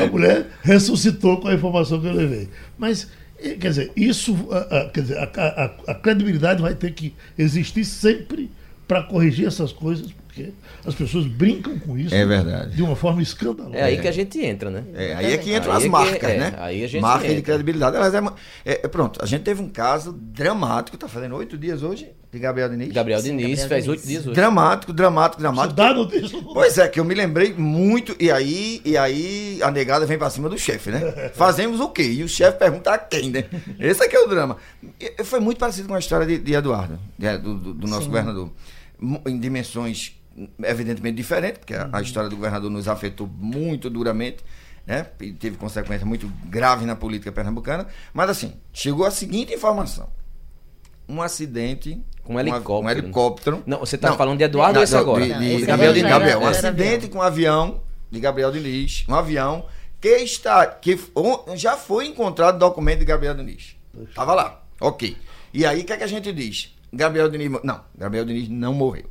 a 0.02 0.06
mulher 0.08 0.48
ressuscitou 0.62 1.38
com 1.42 1.48
a 1.48 1.54
informação 1.54 2.00
que 2.00 2.08
eu 2.08 2.14
levei. 2.14 2.48
Mas, 2.78 3.08
eh, 3.38 3.56
quer 3.60 3.70
dizer, 3.70 3.92
isso, 3.96 4.36
a, 4.52 4.58
a- 4.80 4.90
quer 4.90 5.02
dizer, 5.02 5.18
a, 5.18 5.24
a- 5.26 5.92
a 5.92 5.96
credibilidade 5.96 6.62
vai 6.62 6.74
ter 6.76 6.94
que 6.94 7.14
existir 7.38 7.84
sempre 7.84 8.50
para 8.88 9.04
corrigir 9.04 9.48
essas 9.48 9.72
coisas, 9.74 10.08
porque 10.34 10.54
as 10.86 10.96
pessoas 10.96 11.26
brincam 11.28 11.78
com 11.78 11.98
isso 11.98 12.16
É 12.16 12.26
verdade. 12.26 12.74
de 12.74 12.82
uma 12.82 12.96
forma 12.96 13.22
escandalosa. 13.22 13.76
É 13.76 13.84
aí 13.84 14.00
que 14.00 14.08
a 14.08 14.12
gente 14.14 14.40
entra, 14.40 14.70
né? 14.70 14.84
É, 14.94 15.14
aí 15.14 15.34
é 15.34 15.38
que 15.38 15.54
entram 15.54 15.72
Aí 15.74 15.78
as 15.78 15.84
é 15.84 15.86
que- 15.86 15.92
marcas, 15.92 16.30
é, 16.30 16.38
né? 16.38 16.54
aí 16.58 16.84
a 16.84 16.88
gente 16.88 17.02
Marca 17.02 17.26
de 17.28 17.32
entra. 17.34 17.44
credibilidade. 17.44 17.98
Elas 17.98 18.14
é, 18.14 18.22
é, 18.64 18.88
pronto, 18.88 19.20
a 19.22 19.26
gente 19.26 19.42
teve 19.42 19.62
um 19.62 19.68
caso 19.68 20.14
dramático, 20.14 20.98
tá 20.98 21.10
fazendo 21.10 21.36
oito 21.36 21.58
dias 21.58 21.84
hoje, 21.84 22.08
de 22.32 22.40
Gabriel 22.40 22.70
Diniz. 22.70 22.94
Gabriel 22.94 23.20
Sim, 23.20 23.36
Diniz 23.36 23.60
Gabriel 23.60 23.68
faz 23.70 23.84
Diniz. 23.84 23.98
oito 24.00 24.08
dias 24.08 24.26
hoje. 24.28 24.36
Dramático, 24.36 24.94
dramático, 24.94 25.42
dramático. 25.42 25.74
dá 25.74 25.94
notícia. 25.94 26.42
Pois 26.54 26.78
é, 26.78 26.88
que 26.88 26.98
eu 26.98 27.04
me 27.04 27.14
lembrei 27.14 27.54
muito, 27.54 28.16
e 28.18 28.32
aí, 28.32 28.82
e 28.86 28.96
aí 28.96 29.60
a 29.62 29.70
negada 29.70 30.06
vem 30.06 30.18
pra 30.18 30.30
cima 30.30 30.48
do 30.48 30.58
chefe, 30.58 30.92
né? 30.92 31.32
Fazemos 31.36 31.82
o 31.82 31.90
quê? 31.90 32.04
E 32.04 32.24
o 32.24 32.30
chefe 32.30 32.58
pergunta 32.58 32.94
a 32.94 32.98
quem, 32.98 33.30
né? 33.32 33.44
Esse 33.78 34.02
aqui 34.06 34.16
é 34.16 34.20
o 34.22 34.28
drama. 34.28 34.56
E 34.98 35.24
foi 35.26 35.42
muito 35.42 35.58
parecido 35.58 35.90
com 35.90 35.94
a 35.96 36.00
história 36.00 36.26
de, 36.26 36.38
de 36.38 36.54
Eduardo, 36.54 36.98
de- 37.20 37.38
do, 37.38 37.54
do- 37.56 37.74
do 37.74 37.88
nosso 37.88 38.04
Sim. 38.04 38.08
governador. 38.08 38.50
Em 39.28 39.40
dimensões 39.40 40.16
evidentemente 40.64 41.16
diferentes, 41.18 41.60
porque 41.60 41.74
a, 41.74 41.90
a 41.92 42.02
história 42.02 42.30
do 42.30 42.36
governador 42.36 42.70
nos 42.70 42.88
afetou 42.88 43.28
muito 43.28 43.90
duramente, 43.90 44.44
né? 44.86 45.08
E 45.20 45.32
teve 45.34 45.58
consequências 45.58 46.08
muito 46.08 46.32
graves 46.46 46.86
na 46.86 46.96
política 46.96 47.32
pernambucana. 47.32 47.88
Mas 48.14 48.30
assim, 48.30 48.54
chegou 48.74 49.06
a 49.06 49.12
seguinte 49.12 49.54
informação. 49.54 50.10
Um 51.08 51.22
acidente 51.22 52.02
Com 52.24 52.34
um 52.34 52.36
uma- 52.38 52.42
helicóptero. 52.42 52.80
um 52.86 52.90
helicóptero 52.90 53.64
Não, 53.66 53.80
você 53.80 53.98
tá 53.98 54.14
falando 54.16 54.38
de 54.38 54.44
Eduardo 54.46 54.74
não, 54.76 54.80
ou 54.82 54.84
esse 54.84 54.96
agora? 54.96 55.26
De, 55.26 55.34
de 55.34 55.54
esse 55.56 55.66
Gabriel, 55.66 55.94
de 55.94 56.00
já 56.00 56.10
Gabriel. 56.10 56.40
um 56.40 56.48
acidente 56.48 57.08
com 57.10 57.18
um 57.18 57.22
avião 57.22 57.82
de 58.10 58.20
Gabriel 58.20 58.52
Diniz, 58.52 59.04
um 59.10 59.16
avião 59.16 59.66
que 60.00 60.08
está 60.18 60.66
que 60.66 60.98
já 61.56 61.76
foi 61.76 62.08
encontrado 62.08 62.58
documento 62.58 63.00
de 63.00 63.06
Gabriel 63.06 63.36
Diniz. 63.36 63.76
Tava 64.16 64.34
lá. 64.34 64.64
OK. 64.80 65.18
E 65.54 65.66
aí 65.66 65.82
o 65.82 65.86
que, 65.86 65.92
é 65.94 65.98
que 65.98 66.04
a 66.04 66.08
gente 66.08 66.32
diz? 66.32 66.74
Gabriel 66.94 67.30
Diniz, 67.30 67.52
não, 67.64 67.82
Gabriel 67.98 68.24
Diniz 68.26 68.48
não 68.50 68.74
morreu. 68.74 69.06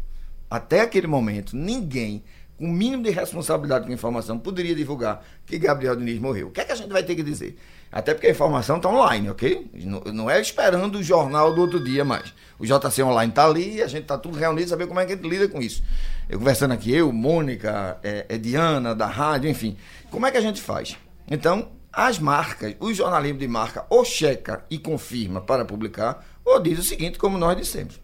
Até 0.50 0.80
aquele 0.80 1.06
momento, 1.06 1.56
ninguém 1.56 2.24
com 2.60 2.66
o 2.66 2.68
mínimo 2.68 3.02
de 3.02 3.10
responsabilidade 3.10 3.86
com 3.86 3.90
a 3.90 3.94
informação 3.94 4.38
poderia 4.38 4.74
divulgar 4.74 5.24
que 5.46 5.58
Gabriel 5.58 5.96
Diniz 5.96 6.20
morreu. 6.20 6.48
O 6.48 6.50
que 6.50 6.60
é 6.60 6.64
que 6.66 6.72
a 6.72 6.74
gente 6.74 6.92
vai 6.92 7.02
ter 7.02 7.14
que 7.14 7.22
dizer? 7.22 7.56
Até 7.90 8.12
porque 8.12 8.26
a 8.26 8.30
informação 8.30 8.76
está 8.76 8.90
online, 8.90 9.30
ok? 9.30 9.70
Não, 9.82 10.00
não 10.12 10.30
é 10.30 10.38
esperando 10.38 10.98
o 10.98 11.02
jornal 11.02 11.54
do 11.54 11.62
outro 11.62 11.82
dia 11.82 12.04
mais. 12.04 12.34
O 12.58 12.66
JC 12.66 13.02
Online 13.02 13.30
está 13.30 13.46
ali 13.46 13.76
e 13.76 13.82
a 13.82 13.86
gente 13.86 14.02
está 14.02 14.18
tudo 14.18 14.36
reunido 14.36 14.68
saber 14.68 14.86
como 14.86 15.00
é 15.00 15.06
que 15.06 15.12
a 15.14 15.16
gente 15.16 15.26
lida 15.26 15.48
com 15.48 15.62
isso. 15.62 15.82
Eu 16.28 16.38
conversando 16.38 16.72
aqui, 16.72 16.92
eu, 16.94 17.10
Mônica, 17.10 17.98
é, 18.02 18.26
é 18.28 18.36
Diana, 18.36 18.94
da 18.94 19.06
rádio, 19.06 19.48
enfim. 19.48 19.78
Como 20.10 20.26
é 20.26 20.30
que 20.30 20.36
a 20.36 20.42
gente 20.42 20.60
faz? 20.60 20.98
Então, 21.30 21.70
as 21.90 22.18
marcas, 22.18 22.76
o 22.78 22.92
jornalismo 22.92 23.38
de 23.38 23.48
marca 23.48 23.86
ou 23.88 24.04
checa 24.04 24.64
e 24.70 24.78
confirma 24.78 25.40
para 25.40 25.64
publicar, 25.64 26.24
ou 26.44 26.60
diz 26.60 26.78
o 26.78 26.82
seguinte, 26.82 27.18
como 27.18 27.38
nós 27.38 27.56
dissemos. 27.56 27.98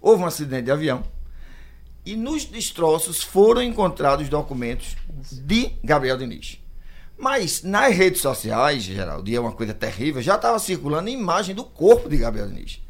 Houve 0.00 0.22
um 0.22 0.26
acidente 0.26 0.62
de 0.62 0.70
avião, 0.70 1.02
e 2.04 2.16
nos 2.16 2.44
destroços 2.44 3.22
foram 3.22 3.62
encontrados 3.62 4.28
documentos 4.28 4.96
de 5.32 5.72
Gabriel 5.82 6.16
Diniz. 6.16 6.58
Mas 7.18 7.62
nas 7.62 7.94
redes 7.94 8.22
sociais, 8.22 8.82
Geraldo, 8.82 9.28
e 9.28 9.36
é 9.36 9.40
uma 9.40 9.52
coisa 9.52 9.74
terrível, 9.74 10.22
já 10.22 10.36
estava 10.36 10.58
circulando 10.58 11.10
imagem 11.10 11.54
do 11.54 11.64
corpo 11.64 12.08
de 12.08 12.16
Gabriel 12.16 12.48
Diniz. 12.48 12.80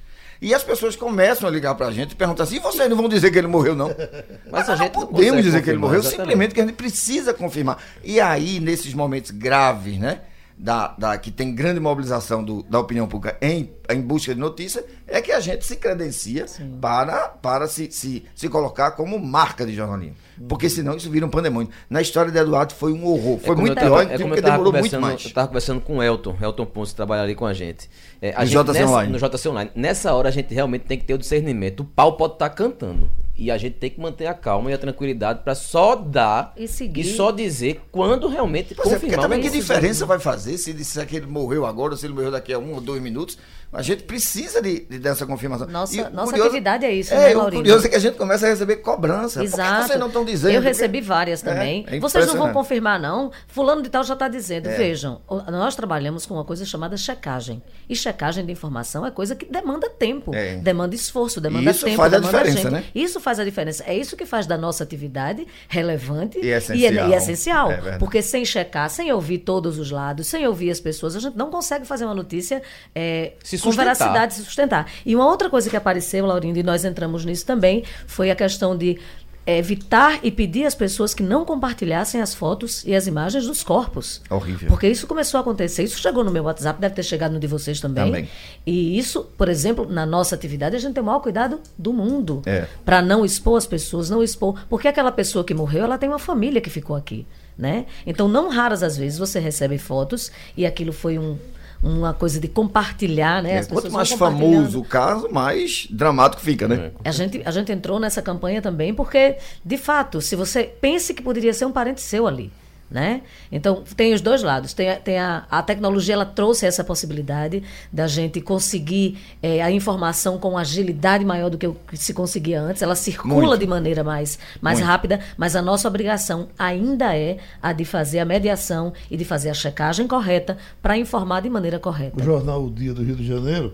E 0.40 0.54
as 0.54 0.64
pessoas 0.64 0.96
começam 0.96 1.46
a 1.46 1.52
ligar 1.52 1.74
para 1.74 1.88
a 1.88 1.90
gente 1.90 2.12
e 2.12 2.14
perguntar 2.14 2.44
assim: 2.44 2.56
"E 2.56 2.60
vocês 2.60 2.88
não 2.88 2.96
vão 2.96 3.08
dizer 3.08 3.30
que 3.30 3.36
ele 3.36 3.46
morreu, 3.46 3.74
não? 3.74 3.94
Mas 4.50 4.70
a 4.70 4.76
gente 4.76 4.94
não 4.94 5.06
podemos 5.06 5.42
dizer 5.42 5.62
que 5.62 5.68
ele 5.68 5.78
morreu, 5.78 5.98
exatamente. 5.98 6.22
simplesmente 6.22 6.54
que 6.54 6.60
a 6.60 6.66
gente 6.66 6.76
precisa 6.76 7.34
confirmar. 7.34 7.82
E 8.02 8.18
aí, 8.20 8.58
nesses 8.58 8.94
momentos 8.94 9.30
graves, 9.32 9.98
né? 9.98 10.22
Da, 10.62 10.88
da- 10.98 11.16
que 11.16 11.30
tem 11.30 11.54
grande 11.54 11.80
mobilização 11.80 12.44
do- 12.44 12.62
da 12.64 12.78
opinião 12.78 13.08
pública 13.08 13.34
em, 13.40 13.70
em 13.88 13.98
busca 14.02 14.34
de 14.34 14.38
notícia, 14.38 14.84
é 15.08 15.22
que 15.22 15.32
a 15.32 15.40
gente 15.40 15.64
se 15.64 15.74
credencia 15.76 16.44
para, 16.82 17.28
para 17.28 17.66
se, 17.66 17.90
se, 17.90 18.24
se 18.34 18.46
colocar 18.46 18.90
como 18.90 19.18
marca 19.18 19.64
de 19.64 19.74
jornalismo. 19.74 20.16
Porque 20.46 20.68
senão 20.68 20.94
isso 20.96 21.10
vira 21.10 21.24
um 21.24 21.30
pandemônio. 21.30 21.70
Na 21.88 22.02
história 22.02 22.30
de 22.30 22.36
Eduardo 22.38 22.74
foi 22.74 22.92
um 22.92 23.06
horror. 23.06 23.38
Foi 23.38 23.54
É 23.54 23.58
muito 23.58 23.74
tava- 23.74 23.86
pior, 23.88 24.02
é 24.12 24.16
como 24.18 24.28
porque 24.28 24.42
demorou 24.42 24.72
muito 24.72 25.00
mais. 25.00 25.24
Eu 25.24 25.32
tava 25.32 25.46
conversando 25.48 25.80
com 25.80 25.96
o 25.96 26.02
Elton, 26.02 26.36
Elton 26.42 26.66
Ponce, 26.66 26.92
que 26.92 26.96
trabalha 26.96 27.22
ali 27.22 27.34
com 27.34 27.46
a 27.46 27.54
gente. 27.54 27.88
É, 28.20 28.34
a 28.36 28.40
No 28.40 28.46
gente 28.46 28.62
JC 28.66 28.72
nessa- 28.80 28.90
Online. 28.90 29.12
No 29.12 29.18
JC 29.18 29.48
Online. 29.48 29.70
Nessa 29.74 30.12
hora 30.14 30.28
a 30.28 30.32
gente 30.32 30.52
realmente 30.52 30.82
tem 30.82 30.98
que 30.98 31.04
ter 31.06 31.14
o 31.14 31.18
discernimento. 31.18 31.80
O 31.80 31.84
pau 31.84 32.18
pode 32.18 32.34
estar 32.34 32.50
cantando. 32.50 33.10
E 33.40 33.50
a 33.50 33.56
gente 33.56 33.76
tem 33.76 33.88
que 33.88 33.98
manter 33.98 34.26
a 34.26 34.34
calma 34.34 34.70
e 34.70 34.74
a 34.74 34.78
tranquilidade 34.78 35.40
para 35.42 35.54
só 35.54 35.96
dar 35.96 36.52
E 36.58 36.68
seguir. 36.68 37.04
só 37.04 37.30
dizer 37.30 37.80
quando 37.90 38.28
realmente 38.28 38.74
Pois 38.74 38.88
é, 38.88 38.90
porque 38.90 39.06
confirmar 39.06 39.22
também 39.24 39.40
que 39.40 39.48
diferença 39.48 40.04
vai 40.04 40.18
fazer 40.18 40.58
se 40.58 40.74
disser 40.74 41.06
que 41.06 41.16
ele 41.16 41.26
morreu 41.26 41.64
agora 41.64 41.96
se 41.96 42.04
ele 42.04 42.12
morreu 42.12 42.30
daqui 42.30 42.52
a 42.52 42.58
um 42.58 42.74
ou 42.74 42.82
dois 42.82 43.00
minutos. 43.00 43.38
A 43.72 43.82
gente 43.82 44.02
precisa 44.02 44.60
de, 44.60 44.80
de- 44.80 44.98
dessa 44.98 45.24
confirmação. 45.24 45.66
Nossa- 45.68 45.96
E 45.96 46.00
o 46.00 46.10
nossa 46.10 46.34
atividade 46.36 46.84
é 46.84 46.92
isso, 46.92 47.14
é, 47.14 47.18
né, 47.28 47.34
o 47.34 47.38
Laurindo? 47.38 47.62
curioso 47.62 47.86
é 47.86 47.88
que 47.88 47.96
a 47.96 48.00
gente 48.00 48.16
começa 48.16 48.46
a 48.46 48.48
receber 48.50 48.76
cobrança. 48.76 49.42
Exato. 49.44 49.70
Por 49.70 49.80
que 49.82 49.86
vocês 49.86 50.00
não 50.00 50.06
estão 50.08 50.24
dizendo? 50.24 50.50
Eu 50.50 50.54
Porque- 50.60 50.68
recebi 50.68 51.00
várias 51.00 51.40
também. 51.40 51.84
É, 51.88 51.96
é 51.96 52.00
Vocês 52.00 52.26
não 52.26 52.36
vão 52.36 52.52
confirmar, 52.52 52.98
não. 52.98 53.30
Fulano 53.46 53.80
de 53.82 53.88
tal 53.88 54.02
já 54.02 54.14
está 54.14 54.26
dizendo. 54.28 54.68
É. 54.68 54.76
Vejam, 54.76 55.20
o- 55.28 55.36
nós 55.50 55.76
trabalhamos 55.76 56.26
com 56.26 56.34
uma 56.34 56.44
coisa 56.44 56.64
chamada 56.64 56.96
checagem. 56.96 57.62
E 57.88 57.94
checagem 57.94 58.44
de 58.44 58.50
informação 58.52 59.06
é 59.06 59.10
coisa 59.10 59.34
que 59.36 59.46
demanda 59.46 59.88
tempo, 59.88 60.34
É. 60.34 60.56
demanda 60.56 60.94
esforço, 60.94 61.40
demanda 61.40 61.70
isso 61.70 61.84
tempo, 61.84 61.96
faz 61.98 62.12
a 62.12 62.18
demanda 62.18 62.38
diferença, 62.38 62.62
gente. 62.62 62.72
né? 62.72 62.84
Isso 62.94 63.20
faz 63.20 63.38
a 63.38 63.44
diferença. 63.44 63.84
É 63.86 63.96
isso 63.96 64.16
que 64.16 64.26
faz 64.26 64.46
da 64.46 64.58
nossa 64.58 64.82
atividade 64.82 65.46
relevante 65.68 66.38
E 66.42 66.50
é- 66.50 66.58
essencial. 66.58 67.08
e 67.08 67.14
essencial. 67.14 67.70
É 67.70 67.74
verdade. 67.76 67.98
porque 68.00 68.20
sem 68.22 68.44
checar, 68.44 68.90
sem 68.90 69.12
ouvir 69.12 69.38
todos 69.38 69.78
os 69.78 69.90
lados, 69.90 70.26
sem 70.26 70.46
ouvir 70.46 70.70
as 70.70 70.80
pessoas, 70.80 71.14
a 71.16 71.20
gente 71.20 71.36
não 71.36 71.50
consegue 71.50 71.86
fazer 71.86 72.04
uma 72.04 72.14
notícia 72.14 72.62
é, 72.94 73.32
Com 73.62 73.70
veracidade 73.72 74.34
se 74.34 74.44
sustentar. 74.44 74.86
E 75.04 75.14
uma 75.14 75.26
outra 75.26 75.48
coisa 75.50 75.68
que 75.70 75.76
apareceu, 75.76 76.26
Laurindo, 76.26 76.58
e 76.58 76.62
nós 76.62 76.84
entramos 76.84 77.24
nisso 77.24 77.44
também, 77.46 77.84
foi 78.06 78.30
a 78.30 78.34
questão 78.36 78.76
de 78.76 78.98
é, 79.46 79.56
evitar 79.58 80.20
e 80.22 80.30
pedir 80.30 80.66
às 80.66 80.74
pessoas 80.74 81.14
que 81.14 81.22
não 81.22 81.44
compartilhassem 81.46 82.20
as 82.20 82.34
fotos 82.34 82.84
e 82.84 82.94
as 82.94 83.06
imagens 83.06 83.46
dos 83.46 83.62
corpos. 83.62 84.20
Horrível. 84.28 84.68
Porque 84.68 84.86
isso 84.86 85.06
começou 85.06 85.38
a 85.38 85.40
acontecer. 85.40 85.82
Isso 85.82 85.98
chegou 85.98 86.22
no 86.22 86.30
meu 86.30 86.44
WhatsApp, 86.44 86.78
deve 86.80 86.94
ter 86.94 87.02
chegado 87.02 87.32
no 87.32 87.40
de 87.40 87.46
vocês 87.46 87.80
também. 87.80 88.04
Também. 88.04 88.28
E 88.66 88.98
isso, 88.98 89.24
por 89.38 89.48
exemplo, 89.48 89.88
na 89.90 90.04
nossa 90.04 90.34
atividade, 90.34 90.76
a 90.76 90.78
gente 90.78 90.92
tem 90.92 91.02
o 91.02 91.06
maior 91.06 91.20
cuidado 91.20 91.58
do 91.76 91.92
mundo. 91.92 92.42
É. 92.44 92.66
Para 92.84 93.00
não 93.00 93.24
expor 93.24 93.56
as 93.56 93.66
pessoas, 93.66 94.10
não 94.10 94.22
expor. 94.22 94.60
Porque 94.68 94.86
aquela 94.86 95.10
pessoa 95.10 95.42
que 95.42 95.54
morreu, 95.54 95.84
ela 95.84 95.96
tem 95.96 96.08
uma 96.08 96.18
família 96.18 96.60
que 96.60 96.70
ficou 96.70 96.94
aqui. 96.94 97.26
Né? 97.58 97.86
Então, 98.06 98.26
não 98.28 98.48
raras 98.48 98.82
às 98.82 98.96
vezes 98.96 99.18
você 99.18 99.38
recebe 99.38 99.76
fotos 99.76 100.30
e 100.56 100.64
aquilo 100.64 100.92
foi 100.94 101.18
um- 101.18 101.36
uma 101.82 102.12
coisa 102.12 102.38
de 102.38 102.48
compartilhar, 102.48 103.42
né? 103.42 103.58
É, 103.58 103.64
quanto 103.64 103.90
mais 103.90 104.10
famoso 104.12 104.80
o 104.80 104.84
caso, 104.84 105.28
mais 105.30 105.86
dramático 105.90 106.42
fica, 106.42 106.68
né? 106.68 106.90
A 107.04 107.10
gente, 107.10 107.42
a 107.44 107.50
gente 107.50 107.72
entrou 107.72 107.98
nessa 107.98 108.20
campanha 108.20 108.60
também 108.60 108.94
porque, 108.94 109.36
de 109.64 109.78
fato, 109.78 110.20
se 110.20 110.36
você 110.36 110.64
pense 110.64 111.14
que 111.14 111.22
poderia 111.22 111.54
ser 111.54 111.64
um 111.64 111.72
parente 111.72 112.00
seu 112.00 112.26
ali, 112.26 112.50
né? 112.90 113.22
Então, 113.52 113.84
tem 113.96 114.12
os 114.12 114.20
dois 114.20 114.42
lados. 114.42 114.72
Tem, 114.74 114.90
a- 114.90 114.96
tem 114.96 115.18
a, 115.18 115.46
a 115.50 115.62
tecnologia, 115.62 116.14
ela 116.14 116.24
trouxe 116.26 116.66
essa 116.66 116.82
possibilidade 116.82 117.62
da 117.92 118.06
gente 118.08 118.40
conseguir 118.40 119.16
eh, 119.42 119.62
a 119.62 119.70
informação 119.70 120.38
com 120.38 120.58
agilidade 120.58 121.24
maior 121.24 121.48
do 121.50 121.56
que 121.56 121.70
se 121.96 122.12
conseguia 122.12 122.60
antes. 122.60 122.82
Ela 122.82 122.96
circula 122.96 123.34
Muito. 123.46 123.60
de 123.60 123.66
maneira 123.66 124.02
mais, 124.02 124.38
mais 124.60 124.78
Muito. 124.78 124.88
rápida, 124.90 125.20
mas 125.36 125.54
a 125.54 125.62
nossa 125.62 125.86
obrigação 125.86 126.48
ainda 126.58 127.16
é 127.16 127.38
a 127.62 127.72
de 127.72 127.84
fazer 127.84 128.18
a 128.18 128.24
mediação 128.24 128.92
e 129.10 129.16
de 129.16 129.24
fazer 129.24 129.50
a 129.50 129.54
checagem 129.54 130.08
correta 130.08 130.58
para 130.82 130.98
informar 130.98 131.42
de 131.42 131.48
maneira 131.50 131.78
correta. 131.78 132.20
O 132.20 132.24
jornal 132.24 132.64
O 132.64 132.70
Dia 132.70 132.92
do 132.92 133.02
Rio 133.04 133.14
de 133.16 133.26
Janeiro 133.26 133.72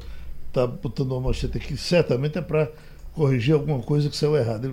está 0.48 0.66
botando 0.66 1.12
uma 1.12 1.20
manchete 1.22 1.56
aqui, 1.56 1.76
certamente 1.76 2.36
é 2.38 2.42
para 2.42 2.70
corrigir 3.16 3.54
alguma 3.54 3.80
coisa 3.80 4.08
que 4.08 4.16
saiu 4.16 4.36
errada. 4.36 4.70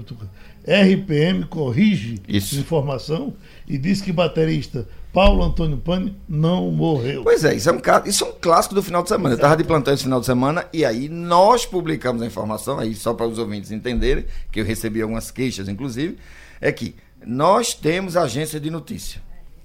RPM 0.66 1.46
corrige 1.46 2.22
Isso. 2.28 2.56
informação 2.60 3.34
e 3.68 3.78
diz 3.78 4.02
que 4.02 4.12
baterista 4.12 4.88
Paulo 5.12 5.44
Antônio 5.44 5.78
Pani 5.78 6.16
não 6.28 6.72
morreu. 6.72 7.24
Pois 7.24 7.44
é, 7.44 7.56
isso 7.56 7.70
é 7.70 7.74
um, 7.74 7.80
isso 8.06 8.24
é 8.24 8.28
um 8.28 8.34
clássico 8.40 8.74
do 8.76 8.82
final 8.84 9.04
de 9.04 9.10
semana. 9.10 9.34
Eu 9.34 9.38
estava 9.38 9.56
de 9.58 9.64
plantão 9.64 9.94
esse 9.94 10.04
final 10.04 10.20
de 10.20 10.26
semana 10.26 10.66
e 10.74 10.84
aí 10.84 11.08
nós 11.08 11.66
publicamos 11.66 12.22
a 12.22 12.26
informação, 12.26 12.80
aí 12.80 12.94
só 12.96 13.14
para 13.14 13.28
os 13.28 13.38
ouvintes 13.38 13.72
entenderem, 13.72 14.26
que 14.52 14.60
eu 14.60 14.66
recebi 14.66 15.02
algumas 15.02 15.30
queixas, 15.32 15.68
inclusive, 15.70 16.18
é 16.60 16.72
que 16.72 16.96
nós 17.26 17.74
temos 17.74 18.18
agência 18.18 18.60
de 18.60 18.70
notícia. 18.70 19.22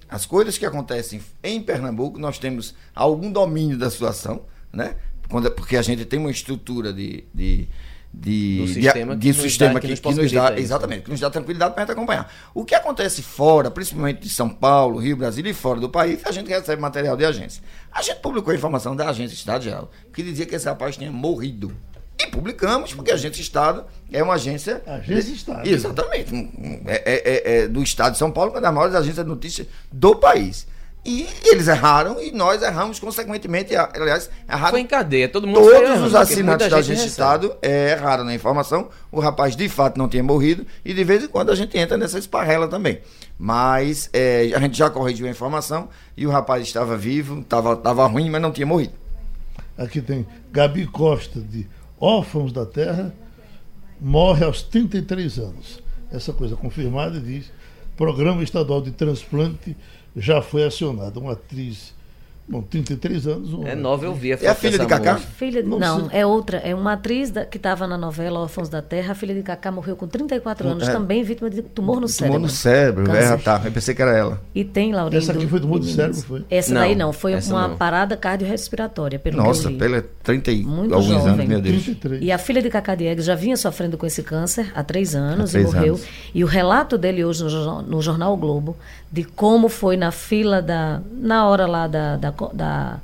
As 0.09 0.25
coisas 0.27 0.57
que 0.59 0.65
acontecem 0.67 1.21
em 1.43 1.61
Pernambuco, 1.61 2.19
nós 2.19 2.39
temos 2.39 2.75
algum 2.95 3.31
domínio 3.33 3.77
da 3.77 3.91
situação, 3.91 4.43
né? 4.73 4.97
Quando- 5.29 5.51
porque 5.51 5.77
a 5.77 5.83
gente 5.83 6.05
tem 6.05 6.19
uma 6.19 6.31
estrutura 6.31 6.93
de. 6.93 7.25
de 7.35 7.69
de, 8.13 8.59
Do 8.59 8.67
de- 8.67 8.75
sistema 8.75 9.15
de 9.17 9.21
que 9.21 9.29
nos 9.29 9.43
sistema 9.43 9.75
dá- 9.75 9.81
que, 9.81 9.87
que 9.97 10.09
nos 10.15 10.29
que 10.31 10.35
dá 10.35 10.53
isso. 10.53 10.61
exatamente 10.61 11.03
que 11.03 11.11
nos 11.11 11.21
dá 11.21 11.31
tranquilidade 11.31 11.75
para 11.75 11.83
a 11.83 11.87
gente 11.87 11.93
acompanhar 11.93 12.33
o 12.55 12.65
que 12.65 12.75
acontece 12.75 13.23
fora 13.23 13.71
principalmente 13.71 14.21
de 14.21 14.31
São 14.31 14.49
Paulo 14.49 14.99
Rio 14.99 15.17
Brasil 15.17 15.45
e 15.47 15.53
fora 15.53 15.79
do 15.79 15.89
país 15.91 16.21
a 16.25 16.33
gente 16.33 16.49
recebe 16.49 16.81
material 16.81 17.17
de 17.17 17.25
agência 17.25 17.63
a 17.93 18.01
gente 18.03 18.21
publicou 18.21 18.51
a 18.53 18.57
informação 18.57 18.97
da 18.97 19.09
agência 19.11 19.35
estadual 19.35 19.91
que 20.13 20.23
dizia 20.23 20.47
que 20.47 20.55
esse 20.55 20.67
rapaz 20.67 20.97
tinha 20.97 21.13
morrido 21.13 21.71
e 22.21 22.27
publicamos 22.27 22.93
porque 22.95 23.11
a 23.13 23.15
agência 23.15 23.41
Estado 23.43 23.85
é 24.11 24.23
uma 24.23 24.35
agência 24.35 24.83
Agência 24.87 25.33
Estado. 25.35 25.69
exatamente 25.69 26.35
é, 26.87 27.03
é- 27.05 27.23
é- 27.31 27.59
é 27.65 27.69
do 27.69 27.83
Estado 27.83 28.13
de 28.13 28.19
São 28.19 28.31
Paulo 28.33 28.51
uma 28.53 28.61
das 28.61 28.73
maiores 28.75 28.95
agências 28.97 29.25
de 29.25 29.31
notícias 29.31 29.67
do 29.93 30.17
país 30.17 30.67
e 31.05 31.27
eles 31.45 31.69
erraram 31.69 32.21
e 32.21 32.33
nós 32.33 32.61
erramos 32.61 32.99
consequentemente 32.99 33.75
aliás 33.75 34.29
erraram 34.49 34.71
Foi 34.73 34.81
em 34.81 34.87
cadeia, 34.87 35.29
todo 35.29 35.47
mundo 35.47 35.61
Todos 35.61 35.81
errando, 35.81 36.07
os 36.07 36.15
assinantes 36.15 36.69
da 36.69 36.83
gente. 36.83 37.07
Estado 37.07 37.57
é, 37.63 37.93
erraram 37.93 38.25
na 38.25 38.35
informação. 38.35 38.89
O 39.11 39.21
rapaz 39.21 39.57
de 39.57 39.69
fato 39.69 39.97
não 39.97 40.09
tinha 40.09 40.23
morrido 40.23 40.67
e 40.85 40.93
de 40.93 41.05
vez 41.05 41.25
em 41.25 41.29
quando 41.29 41.51
a 41.51 41.55
gente 41.55 41.79
entra 41.79 41.97
nessa 41.97 42.19
esparrela 42.19 42.69
também. 42.69 43.01
Mas 43.39 44.11
é, 44.13 44.51
a 44.55 44.59
gente 44.59 44.77
já 44.77 44.91
corrigiu 44.91 45.27
a 45.27 45.31
informação 45.31 45.89
e 46.17 46.27
o 46.27 46.31
rapaz 46.31 46.63
estava 46.63 46.97
vivo, 46.97 47.41
estava 47.41 47.77
tava 47.77 48.07
ruim, 48.07 48.29
mas 48.29 48.43
não 48.43 48.51
tinha 48.51 48.67
morrido. 48.67 48.93
Aqui 49.79 50.03
tem 50.03 50.27
Gabi 50.53 50.87
Costa, 50.87 51.41
de 51.41 51.67
Órfãos 52.01 52.53
da 52.53 52.67
Terra, 52.67 53.15
morre 54.01 54.45
aos 54.45 54.63
33 54.63 55.39
anos. 55.39 55.83
Essa 56.13 56.33
coisa 56.33 56.57
confirmada 56.57 57.21
diz: 57.21 57.51
Programa 57.97 58.43
Estadual 58.43 58.83
de 58.83 58.91
Transplante 58.91 59.77
já 60.19 60.43
foi 60.43 60.65
acionado. 60.65 61.21
Uma 61.21 61.33
atriz, 61.33 61.95
bom, 62.49 62.63
33 62.63 63.27
anos. 63.27 63.53
um- 63.53 63.67
É 63.67 63.75
nova, 63.75 64.05
eu 64.07 64.15
vi 64.15 64.33
a 64.33 64.39
É 64.41 64.49
a 64.49 64.55
filha 64.55 64.79
de 64.79 64.87
Cacá? 64.87 65.17
Filha 65.17 65.63
de- 65.63 65.69
Não 65.69 65.79
não, 65.79 66.09
é 66.11 66.25
outra. 66.25 66.59
É 66.59 66.75
uma 66.75 66.95
atriz 66.95 67.31
da- 67.31 67.45
que 67.45 67.57
estava 67.59 67.87
na 67.87 67.97
novela 67.99 68.41
Órfãos 68.41 68.69
da 68.69 68.81
Terra. 68.83 69.13
A 69.13 69.15
filha 69.15 69.35
de 69.35 69.43
Cacá 69.43 69.71
morreu 69.71 69.95
com 69.97 70.07
34 70.07 70.67
anos, 70.69 70.89
É. 70.89 70.93
também 70.93 71.23
vítima 71.23 71.49
de 71.51 71.61
tumor 71.63 71.95
no 72.01 72.01
Tomou 72.01 72.09
cérebro. 72.09 72.41
no 72.41 72.49
cérebro, 72.49 73.05
Câncer. 73.05 73.33
é, 73.33 73.37
tá. 73.37 73.61
Eu 73.65 73.73
pensei 73.73 73.95
que 73.95 74.01
era 74.03 74.17
ela. 74.17 74.41
E 74.55 74.65
tem, 74.65 74.93
Laurindo... 74.93 75.19
Essa 75.23 75.33
aqui 75.33 75.47
foi 75.47 75.61
tumor 75.61 75.75
meninas. 75.79 75.95
cérebro, 75.97 76.21
foi? 76.23 76.45
Essa 76.51 76.73
Não, 76.75 76.81
daí 76.81 76.95
não, 76.95 77.13
foi 77.13 77.35
uma 77.35 77.69
não. 77.69 77.77
parada 77.77 78.17
cardiorrespiratória, 78.17 79.19
pelo 79.19 79.37
Nossa, 79.37 79.71
pela 79.71 80.03
30 80.23 80.51
e 80.51 80.63
Muito 80.63 80.95
alguns 80.95 81.09
jovem. 81.11 81.33
anos, 81.35 81.47
meu 81.47 81.61
Deus. 81.61 81.83
33. 81.85 82.23
E 82.23 82.33
a 82.33 82.39
filha 82.39 82.63
de 82.63 82.71
Cacá 82.71 82.95
Diegues 82.95 83.25
já 83.25 83.35
vinha 83.35 83.57
sofrendo 83.57 83.97
com 83.99 84.07
esse 84.07 84.23
câncer 84.23 84.73
há 84.75 84.83
três 84.83 85.15
anos 85.15 85.51
Há 85.51 85.53
três 85.53 85.71
e 85.71 85.75
morreu. 85.77 85.95
anos. 85.95 86.07
E 86.35 86.43
o 86.43 86.47
relato 86.47 86.97
dele 86.97 87.25
hoje 87.25 87.43
no, 87.45 87.51
jornal- 87.51 87.83
no 87.83 88.01
jornal 88.03 88.33
o 88.33 88.37
Globo, 88.37 88.77
de 89.11 89.25
como 89.25 89.69
foi 89.69 89.97
na 89.97 90.11
fila 90.11 90.61
da. 90.61 91.01
na 91.13 91.47
hora 91.47 91.67
lá 91.67 91.87
da, 91.87 92.17
da, 92.17 92.31
da- 92.53 93.01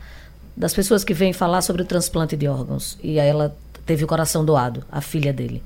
das 0.57 0.73
pessoas 0.73 1.03
que 1.03 1.13
vêm 1.15 1.33
falar 1.33 1.63
sobre 1.63 1.83
o 1.83 1.85
transplante 1.85 2.37
de 2.37 2.47
órgãos. 2.47 2.97
E 3.03 3.19
aí 3.19 3.29
ela 3.29 3.57
teve 3.85 4.05
o 4.05 4.07
coração 4.07 4.45
doado, 4.45 4.85
a 4.91 5.01
filha 5.01 5.33
dele. 5.33 5.63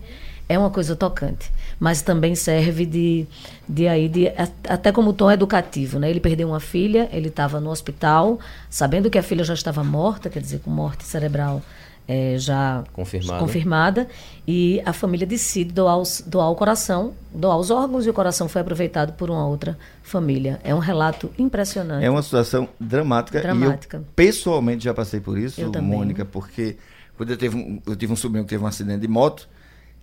É 0.48 0.58
uma 0.58 0.70
coisa 0.70 0.96
tocante, 0.96 1.52
mas 1.78 2.00
também 2.00 2.34
serve 2.34 2.86
de, 2.86 3.26
de 3.68 3.86
aí 3.86 4.08
de 4.08 4.28
até 4.66 4.90
como 4.90 5.12
tom 5.12 5.30
educativo, 5.30 5.98
né? 5.98 6.08
Ele 6.08 6.20
perdeu 6.20 6.48
uma 6.48 6.58
filha, 6.60 7.06
ele 7.12 7.28
estava 7.28 7.60
no 7.60 7.68
hospital, 7.68 8.38
sabendo 8.70 9.10
que 9.10 9.18
a 9.18 9.22
filha 9.22 9.44
já 9.44 9.52
estava 9.52 9.84
morta, 9.84 10.30
quer 10.30 10.40
dizer, 10.40 10.60
com 10.60 10.70
morte 10.70 11.04
cerebral 11.04 11.60
eh, 12.08 12.36
já 12.38 12.82
Confirmada. 12.92 13.38
confirmada, 13.38 14.08
e 14.46 14.80
a 14.86 14.92
família 14.94 15.26
decide 15.26 15.72
doar, 15.72 15.98
os- 15.98 16.22
doar 16.26 16.50
o 16.50 16.54
coração, 16.56 17.12
doar 17.34 17.58
os 17.58 17.70
órgãos 17.70 18.06
e 18.06 18.10
o 18.10 18.14
coração 18.14 18.48
foi 18.48 18.62
aproveitado 18.62 19.12
por 19.12 19.28
uma 19.30 19.46
outra 19.46 19.78
família. 20.02 20.58
É 20.64 20.74
um 20.74 20.78
relato 20.78 21.30
impressionante. 21.38 22.02
É 22.04 22.10
uma 22.10 22.22
situação 22.22 22.68
dramática. 22.80 23.40
Dramática. 23.42 23.98
E 23.98 24.00
eu 24.00 24.06
pessoalmente 24.16 24.84
já 24.84 24.94
passei 24.94 25.20
por 25.20 25.36
isso, 25.38 25.60
Eu 25.60 25.70
também. 25.70 25.90
Mônica, 25.90 26.24
porque 26.24 26.76
quando 27.16 27.30
eu, 27.30 27.36
teve 27.36 27.56
um, 27.56 27.80
eu 27.86 27.94
tive 27.94 28.12
um 28.12 28.16
sobrinho 28.16 28.44
que 28.44 28.50
teve 28.50 28.64
um 28.64 28.66
acidente 28.66 29.00
de 29.00 29.08
moto 29.08 29.46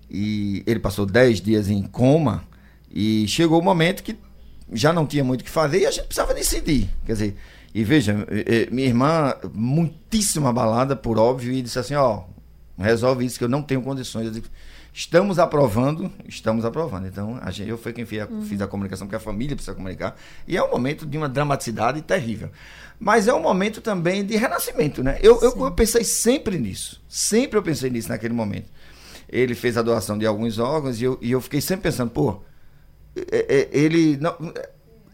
e 0.10 0.63
ele 0.68 0.80
passou 0.80 1.06
10 1.06 1.41
dias 1.41 1.70
em 1.70 1.82
coma 1.82 2.44
e 2.91 3.28
chegou 3.28 3.60
o 3.60 3.63
momento 3.63 4.04
que 4.04 4.15
já 4.72 4.94
não 4.94 5.06
tinha 5.06 5.24
muito 5.24 5.41
o 5.41 5.44
que 5.44 5.50
fazer 5.50 5.80
e 5.82 5.86
a 5.86 5.91
gente 5.91 6.06
precisava 6.06 6.34
decidir. 6.34 6.89
Quer 7.06 7.13
dizer, 7.13 7.36
e 7.78 7.84
veja, 7.84 8.26
eh, 8.30 8.46
eh, 8.48 8.68
minha 8.72 8.88
irmã, 8.88 9.36
muitíssimo 9.54 10.48
abalada, 10.48 10.96
por 10.96 11.18
óbvio, 11.20 11.52
e 11.52 11.62
disse 11.62 11.78
assim, 11.78 11.94
ó, 11.94 12.24
resolve 12.78 13.26
isso 13.26 13.38
que 13.38 13.44
eu 13.44 13.50
não 13.50 13.62
tenho 13.62 13.82
condições. 13.82 14.28
Eu 14.28 14.32
digo, 14.32 14.48
estamos 14.94 15.38
aprovando, 15.38 16.10
estamos 16.26 16.64
aprovando. 16.64 17.06
Então, 17.06 17.38
a 17.42 17.52
gente, 17.52 17.70
eu 17.70 17.78
fui 17.78 17.92
quem 17.92 18.06
fiz 18.06 18.22
a, 18.22 18.28
fiz 18.48 18.62
a 18.62 18.68
comunicação, 18.68 19.06
porque 19.06 19.18
a 19.18 19.20
família 19.20 19.58
precisa 19.58 19.76
comunicar. 19.76 20.16
E 20.48 20.56
é 20.56 20.64
um 20.64 20.72
momento 20.72 21.06
de 21.06 21.18
uma 21.18 21.28
dramaticidade 21.28 22.02
terrível. 22.02 22.50
Mas 22.98 23.28
é 23.28 23.34
um 23.34 23.42
momento 23.42 23.82
também 23.82 24.26
de 24.26 24.38
renascimento, 24.38 25.04
né? 25.04 25.20
Eu, 25.22 25.41
eu, 25.41 25.66
eu 25.66 25.72
pensei 25.74 26.06
sempre 26.06 26.58
nisso. 26.58 27.04
Sempre 27.10 27.60
eu 27.60 27.62
pensei 27.62 27.89
nisso 27.89 28.08
naquele 28.08 28.34
momento. 28.34 28.72
Ele 29.28 29.54
fez 29.54 29.76
a 29.76 29.82
doação 29.82 30.18
de 30.18 30.26
alguns 30.26 30.60
órgãos 30.60 31.02
e 31.02 31.04
eu, 31.04 31.20
e 31.22 31.30
eu 31.30 31.41
fiquei 31.41 31.60
sempre 31.60 31.84
pensando, 31.84 32.12
pô, 32.12 32.39
é- 33.18 33.68
ele 33.74 34.16
não, 34.16 34.34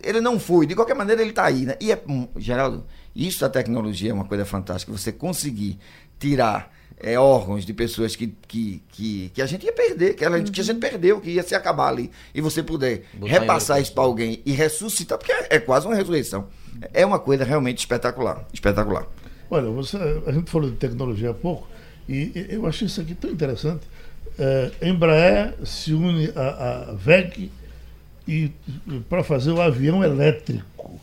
ele 0.04 0.22
não 0.22 0.40
foi, 0.40 0.66
de 0.66 0.76
qualquer 0.76 0.96
maneira 0.96 1.22
ele 1.22 1.32
está 1.32 1.46
aí, 1.46 1.66
né? 1.66 1.76
E 1.80 1.92
é, 1.92 2.02
hum, 2.08 2.28
Geraldo, 2.38 2.86
isso 3.16 3.42
da 3.42 3.50
tecnologia 3.50 4.12
é 4.12 4.14
uma 4.14 4.26
coisa 4.26 4.46
fantástica, 4.46 4.92
você 4.92 5.12
conseguir 5.12 5.78
tirar 6.20 6.72
é, 7.04 7.20
órgãos 7.20 7.66
de 7.66 7.74
pessoas 7.74 8.16
que, 8.16 8.28
que, 8.48 8.84
que, 8.90 9.32
que 9.34 9.42
a 9.42 9.46
gente 9.46 9.66
ia 9.66 9.74
perder, 9.74 10.14
que, 10.14 10.24
ela, 10.24 10.40
que 10.42 10.62
a 10.62 10.64
gente 10.64 10.80
perdeu, 10.80 11.20
que 11.20 11.32
ia 11.32 11.44
se 11.44 11.56
acabar 11.56 11.90
ali. 11.90 12.12
E 12.34 12.42
você 12.42 12.62
puder 12.62 13.04
Botar 13.14 13.32
repassar 13.32 13.82
isso 13.82 13.94
para 13.94 14.04
alguém 14.04 14.42
e 14.46 14.52
ressuscitar, 14.52 15.18
porque 15.18 15.32
é, 15.32 15.48
é 15.50 15.60
quase 15.60 15.88
uma 15.88 15.96
ressurreição. 15.96 16.48
É 16.94 17.06
uma 17.06 17.20
coisa 17.20 17.44
realmente 17.44 17.80
espetacular. 17.80 18.46
Espetacular. 18.54 19.08
Olha, 19.50 19.70
você, 19.70 19.98
a 20.26 20.32
gente 20.32 20.50
falou 20.50 20.70
de 20.70 20.78
tecnologia 20.78 21.32
há 21.32 21.34
pouco 21.34 21.68
e 22.08 22.32
eu 22.50 22.66
achei 22.66 22.88
isso 22.88 23.02
aqui 23.02 23.16
tão 23.16 23.30
interessante. 23.30 23.82
É, 24.40 24.72
Embraer 24.82 25.56
se 25.66 25.94
une 25.94 26.32
à, 26.36 26.92
à 26.92 26.94
VEG 26.94 27.52
e, 28.32 28.52
para 29.10 29.24
fazer 29.24 29.52
o 29.52 29.62
avião 29.62 30.04
elétrico. 30.04 31.00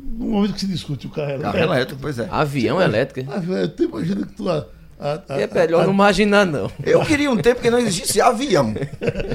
No 0.00 0.26
momento 0.26 0.54
que 0.54 0.60
se 0.60 0.66
discute 0.66 1.06
o 1.06 1.10
carro 1.10 1.30
elétrico. 1.30 1.52
Carro 1.52 1.72
elétrico, 1.74 2.00
pois 2.00 2.18
é. 2.18 2.28
Avião 2.30 2.80
elétrico. 2.80 3.30
Avião, 3.32 3.68
tu 3.68 3.82
imagina 3.84 4.26
que 4.26 4.32
tu. 4.34 4.48
A, 4.48 4.66
a, 4.98 5.22
a, 5.28 5.40
É 5.40 5.46
melhor 5.46 5.84
não 5.84 5.92
imaginar, 5.92 6.46
não. 6.46 6.70
Eu 6.84 7.04
queria 7.04 7.30
um 7.30 7.36
tempo 7.36 7.60
que 7.60 7.70
não 7.70 7.78
existisse 7.78 8.20
avião. 8.20 8.74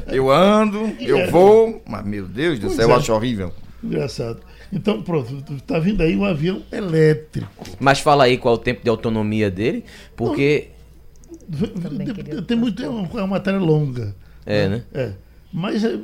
Eu 0.07 0.31
ando, 0.31 0.79
eu 0.99 1.29
vou, 1.29 1.81
mas 1.87 2.05
meu 2.05 2.25
Deus 2.27 2.59
do 2.59 2.67
Pois 2.67 2.75
céu, 2.77 2.89
eu 2.89 2.95
é. 2.95 2.97
acho 2.97 3.13
horrível. 3.13 3.53
Engraçado. 3.83 4.39
Então, 4.71 5.01
pronto, 5.03 5.43
está 5.55 5.77
vindo 5.77 6.01
aí 6.01 6.15
um 6.15 6.25
avião 6.25 6.63
elétrico. 6.71 7.65
Mas 7.79 7.99
fala 7.99 8.23
aí 8.23 8.37
qual 8.37 8.55
é 8.55 8.57
o 8.57 8.61
tempo 8.61 8.83
de 8.83 8.89
autonomia 8.89 9.51
dele, 9.51 9.83
porque. 10.15 10.69
Também 11.81 12.07
Tem- 12.47 12.57
muito, 12.57 12.83
é 12.83 12.89
uma, 12.89 13.01
é 13.01 13.21
uma 13.21 13.27
matéria 13.27 13.59
longa. 13.59 14.15
É, 14.45 14.67
né? 14.67 14.83
É. 14.93 15.11
Mas 15.55 15.83
é, 15.83 15.99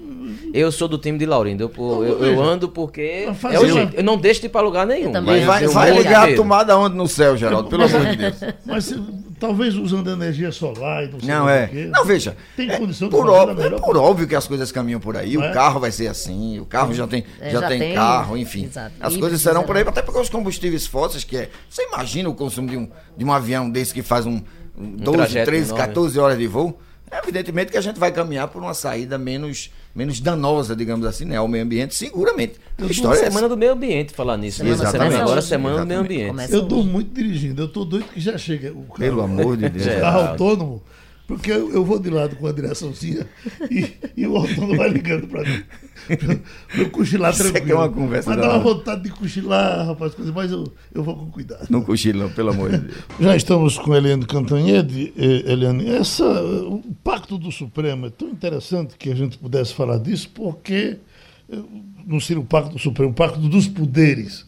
Eu 0.53 0.71
sou 0.71 0.87
do 0.87 0.99
time 0.99 1.17
de 1.17 1.25
Laurindo. 1.25 1.63
Eu, 1.75 2.03
eu, 2.05 2.23
eu 2.25 2.43
ando 2.43 2.69
porque. 2.69 3.27
É 3.51 3.59
o 3.59 3.67
jeito. 3.67 3.95
Eu 3.95 4.03
não 4.03 4.15
deixo 4.15 4.41
de 4.41 4.45
ir 4.45 4.49
pra 4.49 4.61
lugar 4.61 4.85
nenhum. 4.85 5.11
Mas 5.11 5.43
vai, 5.43 5.65
eu 5.65 5.71
vai 5.71 5.91
vou 5.91 6.01
ligar 6.03 6.29
a 6.29 6.35
tomada 6.35 6.77
onde 6.77 6.95
no 6.95 7.07
céu, 7.07 7.35
Geraldo? 7.35 7.67
Pelo 7.67 7.83
amor 7.85 8.05
de 8.05 8.15
Deus. 8.15 8.35
mas 8.63 8.85
se- 8.85 9.01
talvez 9.39 9.73
usando 9.75 10.07
energia 10.11 10.51
solar 10.51 11.05
e 11.05 11.07
não 11.07 11.19
sei 11.19 11.29
Não, 11.29 11.49
é. 11.49 11.67
quê. 11.67 11.89
Não, 11.91 12.05
veja. 12.05 12.37
Tem 12.55 12.69
é 12.69 12.77
condição 12.77 13.09
de 13.09 13.15
por, 13.15 13.25
da 13.25 13.31
óbvio, 13.31 13.65
é 13.65 13.69
por 13.79 13.97
óbvio 13.97 14.27
que 14.27 14.35
as 14.35 14.47
coisas 14.47 14.71
caminham 14.71 14.99
por 14.99 15.17
aí. 15.17 15.33
Não 15.33 15.41
o 15.41 15.45
é? 15.45 15.51
carro 15.51 15.79
vai 15.79 15.91
ser 15.91 16.05
assim, 16.07 16.59
o 16.59 16.65
carro 16.65 16.93
já 16.93 17.07
tem, 17.07 17.23
É, 17.41 17.49
já 17.49 17.61
já 17.61 17.67
tem, 17.69 17.79
tem, 17.79 17.95
carro, 17.95 18.37
enfim. 18.37 18.65
exato. 18.65 18.93
As 18.99 19.15
E 19.15 19.19
coisas 19.19 19.41
serão 19.41 19.63
por 19.63 19.75
aí, 19.75 19.81
até 19.81 20.03
porque 20.03 20.19
os 20.19 20.29
combustíveis 20.29 20.85
fósseis, 20.85 21.23
que 21.23 21.35
é. 21.35 21.49
Você 21.67 21.83
imagina 21.87 22.29
o 22.29 22.35
consumo 22.35 22.69
de 22.69 22.77
um, 22.77 22.87
de 23.17 23.25
um 23.25 23.33
avião 23.33 23.67
desse 23.67 23.95
que 23.95 24.03
faz 24.03 24.27
um, 24.27 24.41
um 24.77 24.91
12, 24.95 25.17
trajeto 25.17 25.45
13, 25.45 25.69
enorme. 25.69 25.87
14 25.87 26.19
horas 26.19 26.37
de 26.37 26.45
voo? 26.45 26.79
Evidentemente 27.11 27.71
que 27.71 27.77
a 27.77 27.81
gente 27.81 27.99
vai 27.99 28.11
caminhar 28.11 28.47
por 28.47 28.61
uma 28.61 28.73
saída 28.73 29.17
menos, 29.17 29.71
menos 29.95 30.19
danosa, 30.19 30.75
digamos 30.75 31.05
assim, 31.05 31.25
né, 31.25 31.37
ao 31.37 31.47
meio 31.47 31.63
ambiente, 31.63 31.95
seguramente. 31.95 32.53
A 32.77 32.85
história 32.85 33.19
é. 33.19 33.23
Semana 33.31 33.49
do 33.49 33.57
meio 33.57 33.71
ambiente, 33.73 34.13
falar 34.13 34.37
nisso. 34.37 34.63
né? 34.63 34.69
Exatamente. 34.71 34.97
Semana 34.97 35.15
agora, 35.17 35.29
Começa 35.29 35.47
semana 35.47 35.77
do 35.79 35.85
meio 35.85 35.99
Exatamente. 35.99 36.13
ambiente. 36.21 36.29
Começa 36.29 36.53
Eu 36.55 36.61
estou 36.63 36.79
hoje. 36.79 36.87
muito 36.89 37.13
dirigindo, 37.13 37.61
eu 37.61 37.65
estou 37.65 37.85
doido 37.85 38.05
que 38.13 38.19
já 38.19 38.37
chega 38.37 38.71
o 38.71 38.83
carro, 38.83 38.97
Pelo 38.99 39.21
amor 39.21 39.57
de 39.57 39.69
Deus. 39.69 39.87
É. 39.87 39.99
carro 39.99 40.19
autônomo, 40.29 40.83
porque 41.29 41.51
eu, 41.51 41.71
eu 41.71 41.85
vou 41.85 41.99
de 41.99 42.09
lado 42.09 42.35
com 42.35 42.47
a 42.47 42.51
direçãozinha 42.51 43.25
e, 43.69 43.85
e 44.17 44.25
o 44.27 44.35
autônomo 44.35 44.75
vai 44.75 44.89
ligando 44.89 45.27
para 45.27 45.43
mim. 45.47 45.63
Pra 46.07 46.81
eu- 46.81 46.89
cochilar 46.89 47.31
Isso 47.31 47.41
aqui 47.43 47.49
é 47.49 47.53
tranquilo. 47.59 47.77
uma 47.79 47.89
conversa 47.89 48.29
Mas 48.31 48.39
da 48.39 48.47
dá 48.47 48.53
uma 48.55 48.63
vontade 48.63 49.03
de 49.03 49.11
cochilar, 49.11 49.85
rapaz, 49.85 50.15
coisa, 50.15 50.31
mas 50.33 50.51
eu, 50.51 50.63
eu 50.93 51.03
vou 51.03 51.15
com 51.15 51.27
cuidado. 51.29 51.67
Não 51.69 51.81
cochila, 51.83 52.23
não, 52.23 52.31
pelo 52.31 52.49
amor 52.49 52.71
de 52.71 52.77
Deus. 52.79 52.97
Já 53.21 53.35
estamos 53.35 53.77
com 53.77 53.93
Eliane 53.95 54.25
Cantanhede. 54.25 55.13
Eliane, 55.15 55.87
essa, 55.87 56.25
o 56.65 56.81
Pacto 57.03 57.37
do 57.37 57.51
Supremo 57.51 58.07
é 58.07 58.09
tão 58.09 58.27
interessante 58.29 58.95
que 58.97 59.11
a 59.11 59.15
gente 59.15 59.37
pudesse 59.37 59.73
falar 59.75 59.99
disso, 59.99 60.29
porque 60.33 60.97
eh, 61.51 61.57
não 62.07 62.19
seria 62.19 62.41
o 62.41 62.45
Pacto 62.45 62.71
do 62.73 62.79
Supremo, 62.79 63.11
o 63.11 63.13
Pacto 63.15 63.39
dos 63.39 63.67
Poderes. 63.67 64.47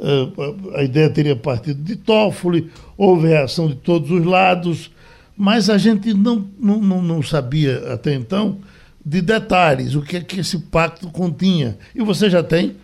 Eh, 0.00 0.28
a 0.74 0.80
a 0.80 0.82
ideia 0.84 1.10
teria 1.10 1.36
partido 1.36 1.82
de 1.82 1.96
Toffoli, 1.96 2.70
houve 2.96 3.28
reação 3.28 3.68
de 3.68 3.74
todos 3.74 4.10
os 4.10 4.24
lados, 4.24 4.90
mas 5.36 5.68
a 5.68 5.76
gente 5.76 6.14
não, 6.14 6.44
não, 6.58 7.02
não, 7.02 7.22
sabia 7.22 7.92
até 7.92 8.12
então 8.12 8.58
de 9.04 9.20
detalhes, 9.20 9.94
o 9.94 10.02
que 10.02 10.16
é 10.16 10.20
que 10.20 10.40
esse 10.40 10.70
pacto 10.70 11.10
continha. 11.12 11.76
E 11.94 12.02
você 12.02 12.28
já 12.28 12.42
tem? 12.42 12.76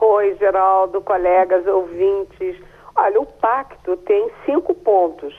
Oi, 0.00 0.36
Geraldo, 0.38 1.00
colegas, 1.00 1.66
ouvintes. 1.66 2.56
Olha, 2.94 3.20
o 3.20 3.26
pacto 3.26 3.96
tem 3.98 4.30
cinco 4.46 4.74
pontos, 4.74 5.34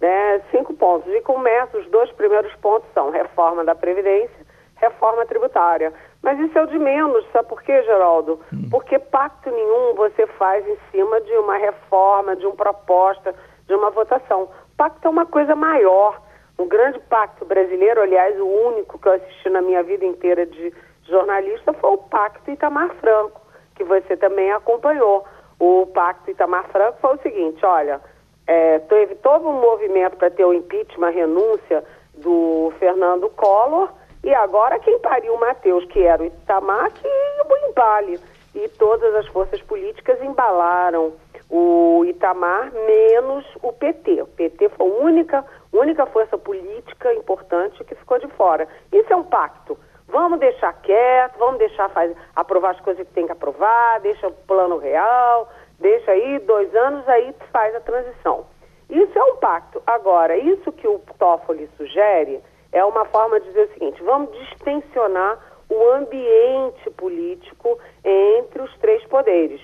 né? 0.00 0.40
Cinco 0.50 0.72
pontos. 0.74 1.12
E 1.12 1.20
começa, 1.20 1.76
os 1.76 1.86
dois 1.90 2.10
primeiros 2.12 2.54
pontos 2.54 2.88
são 2.94 3.10
reforma 3.10 3.64
da 3.64 3.74
Previdência, 3.74 4.46
reforma 4.76 5.26
tributária. 5.26 5.92
Mas 6.22 6.38
isso 6.38 6.56
é 6.56 6.62
o 6.62 6.68
de 6.68 6.78
menos, 6.78 7.26
sabe 7.32 7.48
por 7.48 7.62
quê, 7.62 7.82
Geraldo? 7.82 8.40
Porque 8.70 8.98
pacto 8.98 9.50
nenhum 9.50 9.94
você 9.94 10.26
faz 10.38 10.66
em 10.66 10.76
cima 10.90 11.20
de 11.20 11.32
uma 11.32 11.56
reforma, 11.56 12.36
de 12.36 12.46
uma 12.46 12.54
proposta, 12.54 13.34
de 13.66 13.74
uma 13.74 13.90
votação. 13.90 14.48
Pacto 14.82 15.06
é 15.06 15.10
uma 15.12 15.26
coisa 15.26 15.54
maior. 15.54 16.20
Um 16.58 16.66
grande 16.66 16.98
pacto 17.08 17.44
brasileiro, 17.44 18.02
aliás, 18.02 18.36
o 18.40 18.44
único 18.44 18.98
que 18.98 19.06
eu 19.06 19.12
assisti 19.12 19.48
na 19.48 19.62
minha 19.62 19.80
vida 19.80 20.04
inteira 20.04 20.44
de 20.44 20.74
jornalista 21.04 21.72
foi 21.74 21.90
o 21.90 21.98
Pacto 21.98 22.50
Itamar 22.50 22.90
Franco, 22.96 23.40
que 23.76 23.84
você 23.84 24.16
também 24.16 24.50
acompanhou. 24.50 25.24
O 25.60 25.86
Pacto 25.86 26.32
Itamar 26.32 26.68
Franco 26.70 26.98
foi 27.00 27.14
o 27.14 27.22
seguinte, 27.22 27.64
olha, 27.64 28.00
é, 28.44 28.80
teve 28.80 29.14
todo 29.14 29.46
um 29.46 29.60
movimento 29.60 30.16
para 30.16 30.30
ter 30.30 30.44
o 30.44 30.52
impeachment, 30.52 31.06
a 31.06 31.10
renúncia 31.10 31.84
do 32.14 32.72
Fernando 32.80 33.30
Collor, 33.30 33.88
e 34.24 34.34
agora 34.34 34.80
quem 34.80 34.98
pariu 34.98 35.34
o 35.34 35.38
Matheus, 35.38 35.84
que 35.84 36.02
era 36.02 36.24
o 36.24 36.26
Itamar, 36.26 36.90
que 36.90 37.06
o 37.06 37.70
embale. 37.70 38.18
E 38.52 38.68
todas 38.70 39.14
as 39.14 39.28
forças 39.28 39.62
políticas 39.62 40.20
embalaram 40.20 41.12
o 41.52 42.02
Itamar, 42.06 42.72
menos 42.72 43.44
o 43.62 43.74
PT. 43.74 44.22
O 44.22 44.26
PT 44.26 44.70
foi 44.70 44.86
a 44.88 44.90
única, 44.90 45.44
única 45.70 46.06
força 46.06 46.38
política 46.38 47.12
importante 47.12 47.84
que 47.84 47.94
ficou 47.94 48.18
de 48.18 48.26
fora. 48.28 48.66
Isso 48.90 49.12
é 49.12 49.16
um 49.16 49.22
pacto. 49.22 49.78
Vamos 50.08 50.40
deixar 50.40 50.72
quieto, 50.80 51.38
vamos 51.38 51.58
deixar 51.58 51.90
faz, 51.90 52.16
aprovar 52.34 52.70
as 52.70 52.80
coisas 52.80 53.06
que 53.06 53.12
tem 53.12 53.26
que 53.26 53.32
aprovar, 53.32 54.00
deixa 54.00 54.28
o 54.28 54.32
plano 54.32 54.78
real, 54.78 55.46
deixa 55.78 56.12
aí 56.12 56.38
dois 56.38 56.74
anos, 56.74 57.06
aí 57.06 57.34
faz 57.52 57.74
a 57.76 57.80
transição. 57.80 58.46
Isso 58.88 59.18
é 59.18 59.22
um 59.22 59.36
pacto. 59.36 59.82
Agora, 59.86 60.34
isso 60.34 60.72
que 60.72 60.88
o 60.88 61.00
Toffoli 61.18 61.68
sugere 61.76 62.40
é 62.72 62.82
uma 62.82 63.04
forma 63.04 63.38
de 63.38 63.46
dizer 63.48 63.68
o 63.68 63.72
seguinte: 63.74 64.02
vamos 64.02 64.32
distensionar 64.38 65.38
o 65.68 65.90
ambiente 65.90 66.88
político 66.96 67.78
entre 68.02 68.62
os 68.62 68.74
três 68.78 69.04
poderes. 69.04 69.60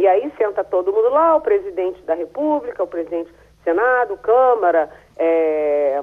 E 0.00 0.08
aí 0.08 0.32
senta 0.38 0.64
todo 0.64 0.94
mundo 0.94 1.10
lá, 1.10 1.36
o 1.36 1.42
presidente 1.42 2.00
da 2.04 2.14
República, 2.14 2.82
o 2.82 2.86
presidente 2.86 3.30
do 3.30 3.62
Senado, 3.62 4.16
Câmara 4.16 4.88
é, 5.14 6.00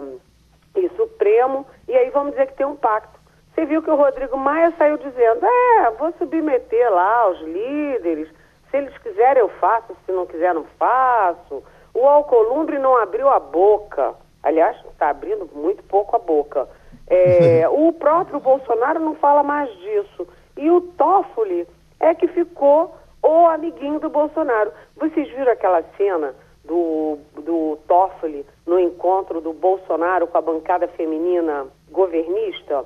e 0.75 0.87
Supremo, 0.89 1.65
e 1.87 1.97
aí 1.97 2.11
vamos 2.11 2.33
dizer 2.33 2.45
que 2.45 2.57
tem 2.57 2.65
um 2.67 2.75
pacto. 2.75 3.19
Você 3.55 3.65
viu 3.65 3.81
que 3.81 3.89
o 3.89 3.95
Rodrigo 3.95 4.37
Maia 4.37 4.71
saiu 4.77 4.99
dizendo, 4.99 5.43
é, 5.43 5.89
vou 5.97 6.13
submeter 6.19 6.93
lá 6.93 7.27
os 7.31 7.41
líderes, 7.41 8.29
se 8.69 8.77
eles 8.77 8.95
quiserem 8.99 9.41
eu 9.41 9.49
faço, 9.49 9.97
se 10.05 10.11
não 10.11 10.27
quiser 10.27 10.53
não 10.53 10.65
faço. 10.77 11.63
O 11.91 12.07
Alcolumbre 12.07 12.77
não 12.77 12.95
abriu 12.97 13.27
a 13.27 13.39
boca, 13.39 14.13
aliás, 14.43 14.77
está 14.91 15.09
abrindo 15.09 15.49
muito 15.55 15.81
pouco 15.85 16.15
a 16.15 16.19
boca. 16.19 16.69
É, 17.07 17.67
o 17.73 17.91
próprio 17.93 18.39
Bolsonaro 18.39 18.99
não 18.99 19.15
fala 19.15 19.41
mais 19.41 19.75
disso. 19.77 20.27
E 20.55 20.69
o 20.69 20.81
Toffoli 20.81 21.67
é 21.99 22.13
que 22.13 22.27
ficou 22.27 22.93
o 23.27 23.47
amiguinho 23.47 23.99
do 23.99 24.09
Bolsonaro. 24.09 24.71
Vocês 24.95 25.29
viram 25.29 25.51
aquela 25.51 25.83
cena 25.97 26.33
do, 26.63 27.17
do 27.35 27.77
Toffoli 27.87 28.45
no 28.65 28.79
encontro 28.79 29.41
do 29.41 29.53
Bolsonaro 29.53 30.27
com 30.27 30.37
a 30.37 30.41
bancada 30.41 30.87
feminina 30.87 31.67
governista? 31.91 32.85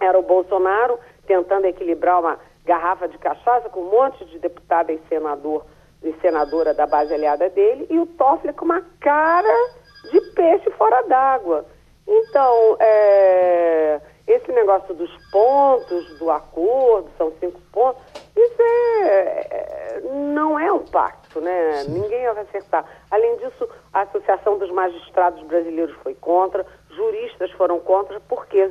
Era 0.00 0.18
o 0.18 0.22
Bolsonaro 0.22 0.98
tentando 1.26 1.66
equilibrar 1.66 2.20
uma 2.20 2.38
garrafa 2.64 3.08
de 3.08 3.18
cachaça 3.18 3.68
com 3.68 3.80
um 3.80 3.90
monte 3.90 4.24
de 4.26 4.38
deputada 4.38 4.92
e 4.92 5.00
senador 5.08 5.64
e 6.02 6.12
senadora 6.20 6.72
da 6.72 6.86
base 6.86 7.12
aliada 7.12 7.48
dele 7.50 7.86
e 7.90 7.98
o 7.98 8.06
Toffoli 8.06 8.52
com 8.52 8.64
uma 8.64 8.82
cara 9.00 9.70
de 10.10 10.20
peixe 10.32 10.70
fora 10.72 11.02
d'água. 11.02 11.64
Então, 12.06 12.76
é, 12.78 14.00
esse 14.26 14.52
negócio 14.52 14.94
dos 14.94 15.10
pontos 15.30 16.18
do 16.18 16.30
acordo, 16.30 17.10
são 17.16 17.32
cinco 17.40 17.60
pontos, 17.72 18.02
isso 18.36 18.62
é, 18.62 19.46
é- 19.50 20.00
não 20.34 20.58
é 20.58 20.72
um 20.72 20.84
pacto, 20.86 21.40
né? 21.40 21.84
Ninguém 21.88 22.24
vai 22.32 22.42
acertar. 22.42 22.84
Além 23.10 23.36
disso, 23.36 23.68
a 23.92 24.02
Associação 24.02 24.58
dos 24.58 24.70
Magistrados 24.70 25.42
Brasileiros 25.44 25.94
foi 26.02 26.14
contra, 26.14 26.66
juristas 26.90 27.50
foram 27.52 27.78
contra, 27.80 28.20
porque 28.20 28.70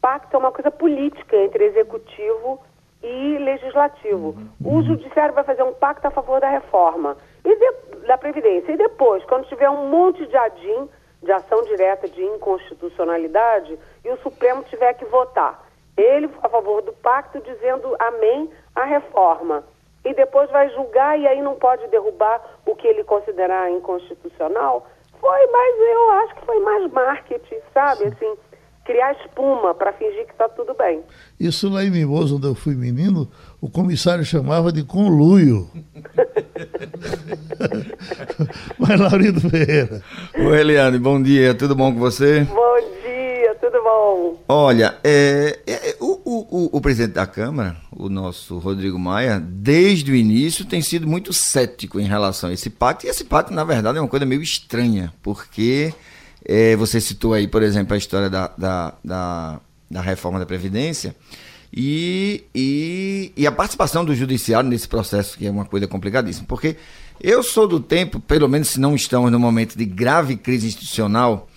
pacto 0.00 0.36
é 0.36 0.38
uma 0.38 0.52
coisa 0.52 0.70
política 0.70 1.36
entre 1.36 1.64
executivo 1.64 2.60
e 3.02 3.38
legislativo. 3.38 4.34
O 4.64 4.82
judiciário 4.82 5.34
vai 5.34 5.44
fazer 5.44 5.62
um 5.62 5.74
pacto 5.74 6.06
a 6.06 6.10
favor 6.10 6.40
da 6.40 6.48
reforma 6.48 7.16
e 7.44 7.54
de- 7.56 8.06
da 8.06 8.16
Previdência. 8.18 8.72
E 8.72 8.76
depois, 8.76 9.24
quando 9.24 9.46
tiver 9.46 9.68
um 9.70 9.88
monte 9.88 10.26
de 10.26 10.36
adim, 10.36 10.88
de 11.22 11.32
ação 11.32 11.62
direta 11.62 12.08
de 12.08 12.22
inconstitucionalidade, 12.22 13.78
e 14.04 14.10
o 14.10 14.16
Supremo 14.18 14.62
tiver 14.64 14.92
que 14.94 15.04
votar, 15.06 15.64
ele 15.96 16.28
a 16.42 16.48
favor 16.48 16.82
do 16.82 16.92
pacto, 16.92 17.40
dizendo 17.40 17.94
amém 17.98 18.50
à 18.74 18.84
reforma. 18.84 19.64
E 20.04 20.12
depois 20.14 20.50
vai 20.50 20.68
julgar 20.70 21.18
e 21.18 21.26
aí 21.26 21.40
não 21.40 21.54
pode 21.54 21.86
derrubar 21.88 22.40
o 22.66 22.76
que 22.76 22.86
ele 22.86 23.04
considerar 23.04 23.70
inconstitucional, 23.70 24.86
Foi, 25.20 25.46
mas 25.46 25.76
eu 25.80 26.10
acho 26.10 26.34
que 26.34 26.44
foi 26.44 26.60
mais 26.60 26.92
marketing, 26.92 27.56
sabe? 27.72 28.04
Assim, 28.04 28.36
criar 28.84 29.16
espuma 29.24 29.74
para 29.74 29.92
fingir 29.94 30.26
que 30.26 30.32
está 30.32 30.48
tudo 30.48 30.74
bem. 30.74 31.02
Isso 31.40 31.72
lá 31.72 31.82
em 31.82 31.90
Mimoso, 31.90 32.36
onde 32.36 32.46
eu 32.46 32.54
fui 32.54 32.74
menino, 32.74 33.26
o 33.60 33.70
comissário 33.70 34.24
chamava 34.24 34.70
de 34.70 34.84
conluio. 34.84 35.68
Mas, 38.78 39.00
Laurindo 39.00 39.40
Ferreira. 39.40 40.02
Oi, 40.36 40.60
Eliane, 40.60 40.98
bom 40.98 41.22
dia, 41.22 41.54
tudo 41.54 41.74
bom 41.74 41.92
com 41.92 41.98
você? 41.98 42.44
Bom 42.44 42.76
dia, 43.02 43.03
Olha, 44.46 44.98
é, 45.02 45.58
é, 45.66 45.96
o, 46.00 46.20
o, 46.24 46.76
o, 46.76 46.80
presidente 46.80 47.14
da 47.14 47.26
Câmara, 47.26 47.76
o 47.90 48.08
nosso 48.08 48.58
Rodrigo 48.58 48.98
Maia, 48.98 49.40
desde 49.40 50.12
o 50.12 50.14
início 50.14 50.64
tem 50.64 50.82
sido 50.82 51.06
muito 51.06 51.32
cético 51.32 51.98
em 51.98 52.04
relação 52.04 52.50
a 52.50 52.52
esse 52.52 52.68
pacto, 52.68 53.06
e 53.06 53.08
esse 53.08 53.24
pacto, 53.24 53.54
na 53.54 53.64
verdade, 53.64 53.98
é 53.98 54.00
uma 54.00 54.08
coisa 54.08 54.26
meio 54.26 54.42
estranha, 54.42 55.12
porque 55.22 55.94
é, 56.44 56.76
você 56.76 57.00
citou 57.00 57.32
aí, 57.32 57.48
por 57.48 57.62
exemplo, 57.62 57.94
a 57.94 57.96
história 57.96 58.28
da, 58.28 58.52
da, 58.56 58.94
da, 59.02 59.60
da 59.90 60.00
reforma 60.00 60.38
da 60.38 60.46
Previdência. 60.46 61.16
E, 61.76 62.44
e, 62.54 63.32
e, 63.36 63.46
a 63.46 63.52
participação 63.52 64.04
do 64.04 64.14
judiciário 64.14 64.70
nesse 64.70 64.86
processo, 64.86 65.36
que 65.36 65.46
é 65.46 65.50
uma 65.50 65.64
coisa 65.64 65.88
complicadíssima. 65.88 66.46
Porque 66.46 66.76
eu 67.20 67.42
sou 67.42 67.66
do 67.66 67.80
tempo, 67.80 68.20
pelo 68.20 68.48
menos 68.48 68.68
se 68.68 68.78
não 68.78 68.94
estamos 68.94 69.32
no 69.32 69.40
momento 69.40 69.76
de 69.76 69.84
grave 69.84 70.36
crise 70.36 70.68
institucional, 70.68 71.48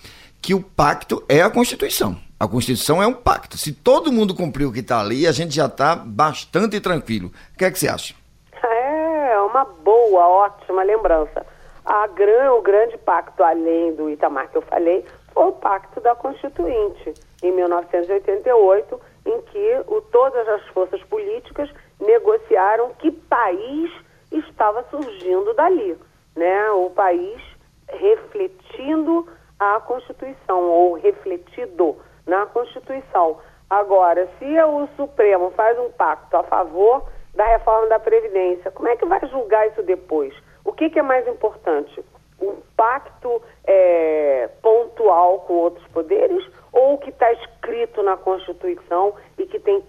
que 0.42 0.54
o 0.54 0.60
pacto 0.60 1.22
é 1.28 1.42
a 1.42 1.50
Constituição. 1.50 2.18
A 2.38 2.46
Constituição 2.46 3.02
é 3.02 3.06
um 3.06 3.14
pacto. 3.14 3.56
Se 3.56 3.72
todo 3.72 4.12
mundo 4.12 4.34
cumprir 4.34 4.66
o 4.66 4.72
que 4.72 4.80
está 4.80 5.00
ali, 5.00 5.26
a 5.26 5.32
gente 5.32 5.54
já 5.54 5.66
está 5.66 5.96
bastante 5.96 6.80
tranquilo. 6.80 7.32
O 7.54 7.58
que 7.58 7.64
é 7.64 7.70
que 7.70 7.78
você 7.78 7.88
acha? 7.88 8.14
É 8.62 9.38
uma 9.40 9.64
boa, 9.64 10.26
ótima 10.26 10.82
lembrança 10.82 11.44
a 11.88 12.06
gran, 12.06 12.52
o 12.52 12.60
grande 12.60 12.98
pacto, 12.98 13.42
além 13.42 13.94
do 13.94 14.10
Itamar 14.10 14.50
que 14.50 14.58
eu 14.58 14.62
falei, 14.62 15.06
foi 15.32 15.46
o 15.46 15.52
Pacto 15.52 16.02
da 16.02 16.14
Constituinte, 16.14 17.14
em 17.42 17.50
1988, 17.50 19.00
em 19.24 19.40
que 19.40 19.84
o, 19.86 20.02
todas 20.02 20.46
as 20.48 20.66
forças 20.68 21.02
políticas 21.04 21.70
negociaram 21.98 22.90
que 22.98 23.10
país 23.10 23.90
estava 24.30 24.84
surgindo 24.90 25.54
dali. 25.54 25.96
Né? 26.36 26.70
O 26.72 26.90
país 26.90 27.40
refletindo 27.88 29.26
a 29.58 29.80
Constituição, 29.80 30.64
ou 30.64 30.92
refletido 30.92 31.96
na 32.28 32.46
Constituição. 32.46 33.38
Agora, 33.68 34.28
se 34.38 34.60
o 34.62 34.86
Supremo 34.96 35.50
faz 35.50 35.78
um 35.78 35.90
pacto 35.90 36.36
a 36.36 36.44
favor 36.44 37.04
da 37.34 37.44
reforma 37.44 37.88
da 37.88 37.98
Previdência, 37.98 38.70
como 38.70 38.88
é 38.88 38.96
que 38.96 39.04
vai 39.04 39.20
julgar 39.28 39.66
isso 39.68 39.82
depois? 39.82 40.34
O 40.64 40.72
que, 40.72 40.90
que 40.90 40.98
é 40.98 41.02
mais 41.02 41.26
importante? 41.26 42.04
Um 42.40 42.56
pacto 42.76 43.42
é, 43.66 44.48
pontual 44.62 45.40
com 45.40 45.54
outros 45.54 45.86
poderes 45.88 46.46
ou 46.72 46.94
o 46.94 46.98
que 46.98 47.10
está 47.10 47.32
escrito 47.32 48.02
na 48.02 48.16
Constituição 48.16 49.14
e 49.36 49.46
que 49.46 49.58
tem 49.58 49.82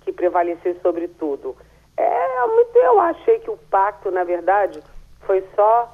que 0.00 0.12
prevalecer 0.12 0.76
sobre 0.82 1.06
tudo? 1.06 1.56
É, 1.96 2.24
eu 2.74 3.00
achei 3.00 3.38
que 3.38 3.50
o 3.50 3.56
pacto, 3.70 4.10
na 4.10 4.24
verdade, 4.24 4.82
foi 5.20 5.46
só 5.54 5.92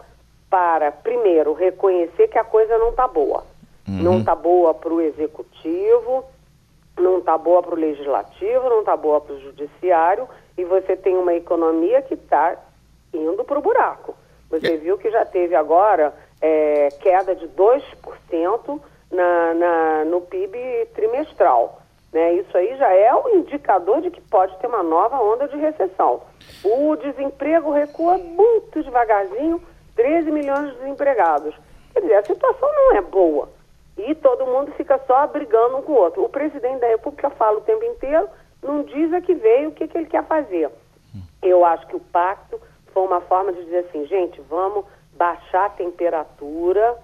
para, 0.49 0.91
primeiro, 0.91 1.53
reconhecer 1.53 2.28
que 2.28 2.38
a 2.38 2.45
coisa 2.45 2.76
não 2.78 2.91
está 2.91 3.07
boa. 3.07 3.45
Uhum. 3.91 4.03
Não 4.03 4.18
está 4.20 4.36
boa 4.36 4.72
para 4.72 4.93
o 4.93 5.01
executivo, 5.01 6.24
não 6.97 7.18
está 7.18 7.36
boa 7.36 7.61
para 7.61 7.74
o 7.74 7.78
legislativo, 7.78 8.68
não 8.68 8.80
está 8.80 8.97
boa 8.97 9.20
para 9.20 9.34
o 9.34 9.41
judiciário, 9.41 10.28
e 10.57 10.64
você 10.64 10.97
tem 10.97 11.16
uma 11.16 11.34
economia 11.34 12.01
que 12.03 12.14
está 12.14 12.57
indo 13.12 13.43
para 13.45 13.59
o 13.59 13.62
buraco. 13.62 14.14
Você 14.49 14.76
viu 14.76 14.97
que 14.97 15.11
já 15.11 15.24
teve 15.24 15.57
agora 15.57 16.14
é, 16.41 16.88
queda 17.01 17.34
de 17.34 17.49
2% 17.49 18.80
na, 19.11 19.55
na, 19.55 20.05
no 20.05 20.20
PIB 20.20 20.86
trimestral. 20.95 21.80
Né? 22.12 22.34
Isso 22.34 22.57
aí 22.57 22.76
já 22.76 22.93
é 22.93 23.12
um 23.14 23.38
indicador 23.38 24.01
de 24.01 24.11
que 24.11 24.20
pode 24.20 24.57
ter 24.59 24.66
uma 24.66 24.82
nova 24.82 25.20
onda 25.20 25.49
de 25.49 25.57
recessão. 25.57 26.22
O 26.64 26.97
desemprego 26.97 27.72
recua 27.72 28.18
muito 28.18 28.82
devagarzinho, 28.82 29.61
13 29.97 30.30
milhões 30.30 30.70
de 30.70 30.78
desempregados. 30.78 31.55
Quer 31.93 32.01
dizer, 32.01 32.14
a 32.14 32.24
situação 32.24 32.68
não 32.72 32.97
é 32.97 33.01
boa. 33.01 33.49
E 33.99 34.14
todo 34.14 34.47
mundo 34.47 34.72
fica 34.76 35.01
só 35.07 35.26
brigando 35.26 35.78
um 35.78 35.82
com 35.82 35.93
o 35.93 35.97
outro. 35.97 36.24
O 36.24 36.28
presidente 36.28 36.80
da 36.80 36.88
República 36.88 37.30
fala 37.30 37.59
o 37.59 37.62
tempo 37.62 37.84
inteiro, 37.84 38.28
não 38.62 38.82
diz 38.82 39.12
a 39.12 39.20
que 39.20 39.34
veio, 39.34 39.68
o 39.68 39.72
que, 39.72 39.86
que 39.86 39.97
ele 39.97 40.07
quer 40.07 40.24
fazer. 40.26 40.70
Eu 41.43 41.64
acho 41.64 41.86
que 41.86 41.97
o 41.97 42.01
pacto 42.01 42.61
foi 42.93 43.03
uma 43.03 43.20
forma 43.22 43.53
de 43.53 43.64
dizer 43.64 43.86
assim, 43.88 44.07
gente, 44.07 44.41
vamos 44.49 44.84
baixar 45.16 45.66
a 45.66 45.70
temperatura, 45.70 46.97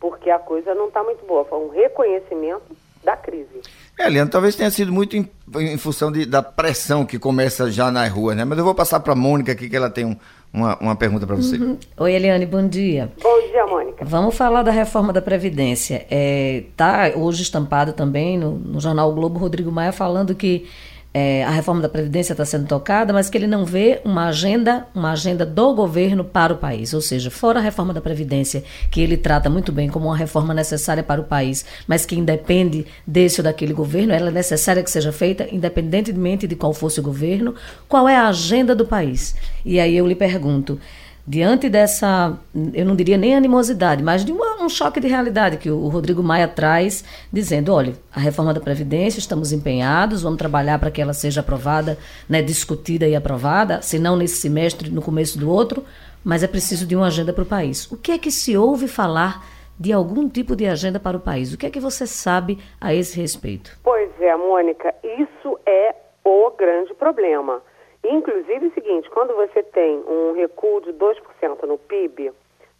porque 0.00 0.30
a 0.30 0.38
coisa 0.38 0.74
não 0.74 0.88
está 0.88 1.02
muito 1.02 1.24
boa. 1.26 1.44
Foi 1.44 1.58
um 1.58 1.70
reconhecimento 1.70 2.76
da 3.02 3.16
crise. 3.16 3.60
É, 3.98 4.08
Leandro, 4.08 4.32
talvez 4.32 4.56
tenha 4.56 4.70
sido 4.70 4.92
muito 4.92 5.16
em, 5.16 5.30
em 5.56 5.78
função 5.78 6.10
de, 6.10 6.24
da 6.24 6.42
pressão 6.42 7.04
que 7.04 7.18
começa 7.18 7.70
já 7.70 7.90
nas 7.90 8.10
ruas, 8.10 8.36
né? 8.36 8.44
Mas 8.44 8.58
eu 8.58 8.64
vou 8.64 8.74
passar 8.74 9.00
para 9.00 9.12
a 9.12 9.16
Mônica 9.16 9.52
aqui, 9.52 9.68
que 9.68 9.76
ela 9.76 9.90
tem 9.90 10.04
um, 10.04 10.16
uma, 10.54 10.78
uma 10.78 10.96
pergunta 10.96 11.26
para 11.26 11.34
você. 11.34 11.56
Uhum. 11.56 11.76
Oi, 11.98 12.12
Eliane, 12.12 12.46
bom 12.46 12.66
dia. 12.68 13.10
Bom 13.20 13.40
dia, 13.48 13.66
Mônica. 13.66 14.04
Vamos 14.04 14.36
falar 14.36 14.62
da 14.62 14.70
reforma 14.70 15.12
da 15.12 15.20
Previdência. 15.20 16.06
Está 16.08 17.08
é, 17.08 17.16
hoje 17.16 17.42
estampado 17.42 17.92
também 17.92 18.38
no, 18.38 18.52
no 18.52 18.80
jornal 18.80 19.10
o 19.10 19.14
Globo 19.14 19.36
Rodrigo 19.36 19.72
Maia 19.72 19.90
falando 19.90 20.32
que 20.32 20.68
é, 21.16 21.44
a 21.44 21.50
reforma 21.50 21.80
da 21.80 21.88
Previdência 21.88 22.32
está 22.32 22.44
sendo 22.44 22.66
tocada, 22.66 23.12
mas 23.12 23.30
que 23.30 23.38
ele 23.38 23.46
não 23.46 23.64
vê 23.64 24.00
uma 24.04 24.26
agenda, 24.26 24.88
uma 24.92 25.12
agenda 25.12 25.46
do 25.46 25.72
governo 25.72 26.24
para 26.24 26.52
o 26.52 26.56
país. 26.56 26.92
Ou 26.92 27.00
seja, 27.00 27.30
fora 27.30 27.60
a 27.60 27.62
reforma 27.62 27.94
da 27.94 28.00
Previdência, 28.00 28.64
que 28.90 29.00
ele 29.00 29.16
trata 29.16 29.48
muito 29.48 29.70
bem 29.70 29.88
como 29.88 30.06
uma 30.06 30.16
reforma 30.16 30.52
necessária 30.52 31.04
para 31.04 31.20
o 31.20 31.24
país, 31.24 31.64
mas 31.86 32.04
que 32.04 32.16
independe 32.16 32.84
desse 33.06 33.40
ou 33.40 33.44
daquele 33.44 33.72
governo, 33.72 34.12
ela 34.12 34.28
é 34.28 34.32
necessária 34.32 34.82
que 34.82 34.90
seja 34.90 35.12
feita, 35.12 35.46
independentemente 35.52 36.48
de 36.48 36.56
qual 36.56 36.74
fosse 36.74 36.98
o 36.98 37.02
governo, 37.02 37.54
qual 37.88 38.08
é 38.08 38.16
a 38.16 38.26
agenda 38.26 38.74
do 38.74 38.84
país? 38.84 39.36
E 39.64 39.78
aí 39.78 39.96
eu 39.96 40.08
lhe 40.08 40.16
pergunto 40.16 40.80
diante 41.26 41.68
dessa, 41.68 42.38
eu 42.72 42.84
não 42.84 42.94
diria 42.94 43.16
nem 43.16 43.34
animosidade, 43.34 44.02
mas 44.02 44.24
de 44.24 44.32
uma, 44.32 44.62
um 44.62 44.68
choque 44.68 45.00
de 45.00 45.08
realidade 45.08 45.56
que 45.56 45.70
o 45.70 45.88
Rodrigo 45.88 46.22
Maia 46.22 46.46
traz, 46.46 47.04
dizendo: 47.32 47.72
olha, 47.72 47.94
a 48.14 48.20
reforma 48.20 48.52
da 48.52 48.60
Previdência, 48.60 49.18
estamos 49.18 49.52
empenhados, 49.52 50.22
vamos 50.22 50.38
trabalhar 50.38 50.78
para 50.78 50.90
que 50.90 51.00
ela 51.00 51.12
seja 51.12 51.40
aprovada, 51.40 51.98
né, 52.28 52.42
discutida 52.42 53.06
e 53.06 53.16
aprovada, 53.16 53.80
se 53.82 53.98
não 53.98 54.16
nesse 54.16 54.40
semestre, 54.40 54.90
no 54.90 55.02
começo 55.02 55.38
do 55.38 55.50
outro, 55.50 55.84
mas 56.22 56.42
é 56.42 56.46
preciso 56.46 56.86
de 56.86 56.94
uma 56.94 57.06
agenda 57.06 57.32
para 57.32 57.42
o 57.42 57.46
país. 57.46 57.90
O 57.90 57.96
que 57.96 58.12
é 58.12 58.18
que 58.18 58.30
se 58.30 58.56
ouve 58.56 58.86
falar 58.88 59.44
de 59.78 59.92
algum 59.92 60.28
tipo 60.28 60.54
de 60.54 60.66
agenda 60.66 61.00
para 61.00 61.16
o 61.16 61.20
país? 61.20 61.52
O 61.52 61.58
que 61.58 61.66
é 61.66 61.70
que 61.70 61.80
você 61.80 62.06
sabe 62.06 62.58
a 62.80 62.94
esse 62.94 63.20
respeito? 63.20 63.76
Pois 63.82 64.10
é, 64.20 64.36
Mônica, 64.36 64.94
isso 65.02 65.58
é 65.66 65.94
o 66.24 66.50
grande 66.56 66.94
problema. 66.94 67.60
Inclusive 68.04 68.66
é 68.66 68.68
o 68.68 68.74
seguinte, 68.74 69.10
quando 69.10 69.34
você 69.34 69.62
tem 69.62 69.98
um 70.06 70.32
recuo 70.32 70.80
de 70.82 70.92
2% 70.92 71.62
no 71.62 71.78
PIB 71.78 72.32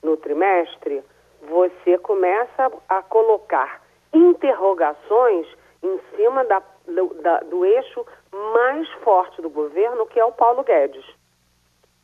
no 0.02 0.18
trimestre, 0.18 1.02
você 1.48 1.96
começa 1.98 2.70
a 2.88 3.02
colocar 3.02 3.82
interrogações 4.12 5.46
em 5.82 5.98
cima 6.14 6.44
da, 6.44 6.62
do, 6.86 7.14
da, 7.22 7.40
do 7.40 7.64
eixo 7.64 8.06
mais 8.52 8.88
forte 9.02 9.40
do 9.40 9.48
governo, 9.48 10.06
que 10.06 10.20
é 10.20 10.24
o 10.24 10.32
Paulo 10.32 10.62
Guedes. 10.62 11.04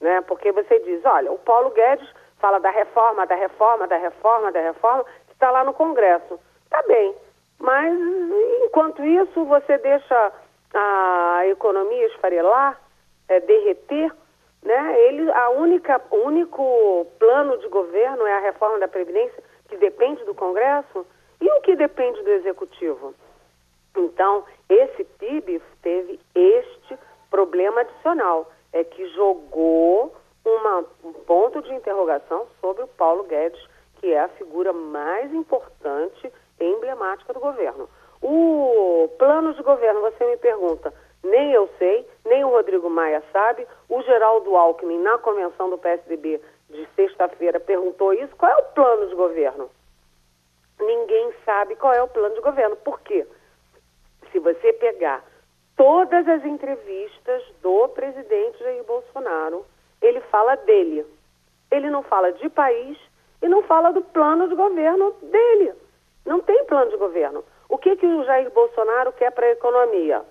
Né? 0.00 0.22
Porque 0.22 0.50
você 0.50 0.78
diz, 0.80 1.04
olha, 1.04 1.30
o 1.30 1.38
Paulo 1.38 1.70
Guedes 1.70 2.08
fala 2.38 2.58
da 2.58 2.70
reforma, 2.70 3.26
da 3.26 3.34
reforma, 3.34 3.86
da 3.86 3.96
reforma, 3.98 4.50
da 4.50 4.60
reforma, 4.60 5.04
está 5.30 5.50
lá 5.50 5.62
no 5.62 5.74
Congresso. 5.74 6.40
Tá 6.70 6.82
bem, 6.86 7.14
mas 7.58 7.94
enquanto 8.64 9.04
isso 9.04 9.44
você 9.44 9.76
deixa 9.78 10.32
a 10.72 11.42
economia 11.46 12.06
esfarelar, 12.06 12.80
é, 13.30 13.40
derreter, 13.40 14.12
né? 14.62 15.00
Ele, 15.06 15.30
a 15.30 15.48
única, 15.50 16.02
o 16.10 16.16
único 16.16 17.06
plano 17.18 17.56
de 17.58 17.68
governo 17.68 18.26
é 18.26 18.34
a 18.34 18.40
reforma 18.40 18.78
da 18.78 18.88
Previdência, 18.88 19.42
que 19.68 19.76
depende 19.76 20.22
do 20.24 20.34
Congresso, 20.34 21.06
e 21.40 21.50
o 21.50 21.60
que 21.62 21.76
depende 21.76 22.22
do 22.22 22.30
Executivo. 22.30 23.14
Então, 23.96 24.44
esse 24.68 25.04
PIB 25.04 25.62
teve 25.80 26.20
este 26.34 26.98
problema 27.30 27.80
adicional, 27.80 28.50
é 28.72 28.84
que 28.84 29.06
jogou 29.14 30.14
uma, 30.44 30.84
um 31.04 31.12
ponto 31.12 31.62
de 31.62 31.72
interrogação 31.72 32.46
sobre 32.60 32.82
o 32.82 32.88
Paulo 32.88 33.24
Guedes, 33.24 33.60
que 34.00 34.12
é 34.12 34.20
a 34.20 34.28
figura 34.28 34.72
mais 34.72 35.32
importante 35.32 36.32
e 36.58 36.64
emblemática 36.64 37.32
do 37.32 37.40
governo. 37.40 37.88
O 38.22 39.08
plano 39.18 39.54
de 39.54 39.62
governo, 39.62 40.00
você 40.00 40.24
me 40.26 40.36
pergunta, 40.36 40.92
nem 41.22 41.52
eu 41.52 41.68
sei, 41.78 42.06
nem 42.24 42.44
o 42.44 42.50
Rodrigo 42.50 42.88
Maia 42.88 43.22
sabe. 43.32 43.66
O 43.88 44.02
Geraldo 44.02 44.56
Alckmin, 44.56 44.98
na 44.98 45.18
convenção 45.18 45.68
do 45.68 45.78
PSDB 45.78 46.40
de 46.70 46.88
sexta-feira, 46.96 47.60
perguntou 47.60 48.12
isso. 48.14 48.34
Qual 48.36 48.50
é 48.50 48.56
o 48.56 48.64
plano 48.74 49.08
de 49.08 49.14
governo? 49.14 49.70
Ninguém 50.78 51.32
sabe 51.44 51.76
qual 51.76 51.92
é 51.92 52.02
o 52.02 52.08
plano 52.08 52.34
de 52.34 52.40
governo. 52.40 52.76
Por 52.76 53.00
quê? 53.00 53.26
Se 54.32 54.38
você 54.38 54.72
pegar 54.72 55.24
todas 55.76 56.26
as 56.26 56.44
entrevistas 56.44 57.42
do 57.62 57.88
presidente 57.88 58.58
Jair 58.58 58.84
Bolsonaro, 58.84 59.66
ele 60.00 60.20
fala 60.22 60.56
dele. 60.56 61.04
Ele 61.70 61.90
não 61.90 62.02
fala 62.02 62.32
de 62.32 62.48
país 62.48 62.98
e 63.42 63.48
não 63.48 63.62
fala 63.64 63.92
do 63.92 64.02
plano 64.02 64.48
de 64.48 64.54
governo 64.54 65.12
dele. 65.22 65.74
Não 66.24 66.40
tem 66.40 66.64
plano 66.64 66.90
de 66.90 66.96
governo. 66.96 67.44
O 67.68 67.78
que, 67.78 67.96
que 67.96 68.06
o 68.06 68.24
Jair 68.24 68.50
Bolsonaro 68.50 69.12
quer 69.12 69.30
para 69.32 69.46
a 69.46 69.52
economia? 69.52 70.24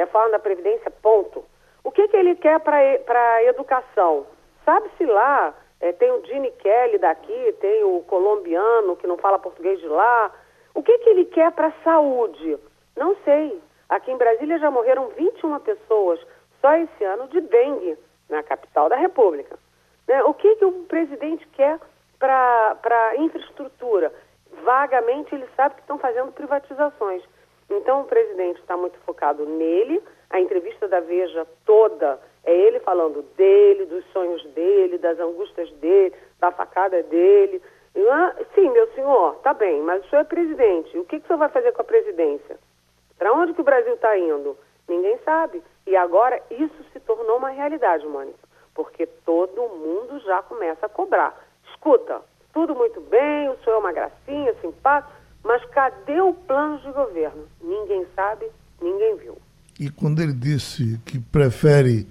Reforma 0.00 0.30
da 0.30 0.38
Previdência, 0.38 0.90
ponto. 0.90 1.44
O 1.84 1.90
que, 1.90 2.08
que 2.08 2.16
ele 2.16 2.34
quer 2.36 2.58
para 2.60 2.76
a 2.76 3.44
educação? 3.44 4.26
Sabe-se 4.64 5.04
lá, 5.04 5.54
é, 5.80 5.92
tem 5.92 6.10
o 6.10 6.24
Gene 6.24 6.50
Kelly 6.52 6.98
daqui, 6.98 7.52
tem 7.60 7.84
o 7.84 8.00
colombiano 8.06 8.96
que 8.96 9.06
não 9.06 9.18
fala 9.18 9.38
português 9.38 9.78
de 9.78 9.88
lá. 9.88 10.32
O 10.74 10.82
que, 10.82 10.98
que 10.98 11.10
ele 11.10 11.26
quer 11.26 11.52
para 11.52 11.68
a 11.68 11.82
saúde? 11.84 12.58
Não 12.96 13.14
sei. 13.24 13.60
Aqui 13.88 14.10
em 14.10 14.16
Brasília 14.16 14.58
já 14.58 14.70
morreram 14.70 15.08
21 15.08 15.58
pessoas 15.60 16.20
só 16.60 16.74
esse 16.74 17.04
ano 17.04 17.28
de 17.28 17.40
dengue 17.40 17.98
na 18.28 18.42
capital 18.42 18.88
da 18.88 18.96
República. 18.96 19.58
Né? 20.08 20.22
O 20.24 20.32
que, 20.32 20.56
que 20.56 20.64
o 20.64 20.84
presidente 20.84 21.46
quer 21.48 21.78
para 22.18 22.78
a 23.10 23.16
infraestrutura? 23.16 24.12
Vagamente 24.64 25.34
ele 25.34 25.46
sabe 25.56 25.74
que 25.74 25.82
estão 25.82 25.98
fazendo 25.98 26.32
privatizações. 26.32 27.22
Então 27.70 28.02
o 28.02 28.04
presidente 28.04 28.60
está 28.60 28.76
muito 28.76 28.98
focado 29.00 29.46
nele. 29.46 30.02
A 30.28 30.40
entrevista 30.40 30.88
da 30.88 31.00
Veja 31.00 31.46
toda 31.64 32.20
é 32.44 32.54
ele 32.54 32.80
falando 32.80 33.22
dele, 33.36 33.86
dos 33.86 34.04
sonhos 34.12 34.44
dele, 34.50 34.98
das 34.98 35.18
angústias 35.18 35.70
dele, 35.74 36.14
da 36.38 36.50
facada 36.50 37.02
dele. 37.04 37.62
Ah, 37.96 38.34
sim, 38.54 38.70
meu 38.70 38.86
senhor, 38.92 39.36
tá 39.36 39.52
bem, 39.52 39.80
mas 39.82 40.04
o 40.04 40.08
senhor 40.08 40.22
é 40.22 40.24
presidente. 40.24 40.98
O 40.98 41.04
que, 41.04 41.18
que 41.18 41.24
o 41.24 41.26
senhor 41.26 41.38
vai 41.38 41.48
fazer 41.48 41.72
com 41.72 41.82
a 41.82 41.84
presidência? 41.84 42.58
Para 43.18 43.32
onde 43.32 43.52
que 43.52 43.60
o 43.60 43.64
Brasil 43.64 43.94
está 43.94 44.16
indo? 44.16 44.56
Ninguém 44.88 45.18
sabe. 45.24 45.62
E 45.86 45.96
agora 45.96 46.40
isso 46.50 46.84
se 46.92 47.00
tornou 47.00 47.36
uma 47.36 47.50
realidade, 47.50 48.06
Mônica, 48.06 48.38
porque 48.74 49.06
todo 49.06 49.68
mundo 49.68 50.20
já 50.20 50.42
começa 50.42 50.86
a 50.86 50.88
cobrar. 50.88 51.38
Escuta, 51.68 52.22
tudo 52.52 52.74
muito 52.74 53.00
bem, 53.00 53.48
o 53.48 53.56
senhor 53.58 53.76
é 53.76 53.78
uma 53.78 53.92
gracinha, 53.92 54.54
simpático, 54.60 55.12
mas 55.44 55.64
cadê 55.70 56.20
o 56.20 56.32
plano 56.34 56.78
de 56.80 56.92
governo? 56.92 57.44
Ninguém 57.62 58.06
sabe, 58.14 58.46
ninguém 58.80 59.16
viu. 59.16 59.38
E 59.78 59.88
quando 59.88 60.20
ele 60.20 60.32
disse 60.32 61.00
que 61.04 61.18
prefere 61.18 62.06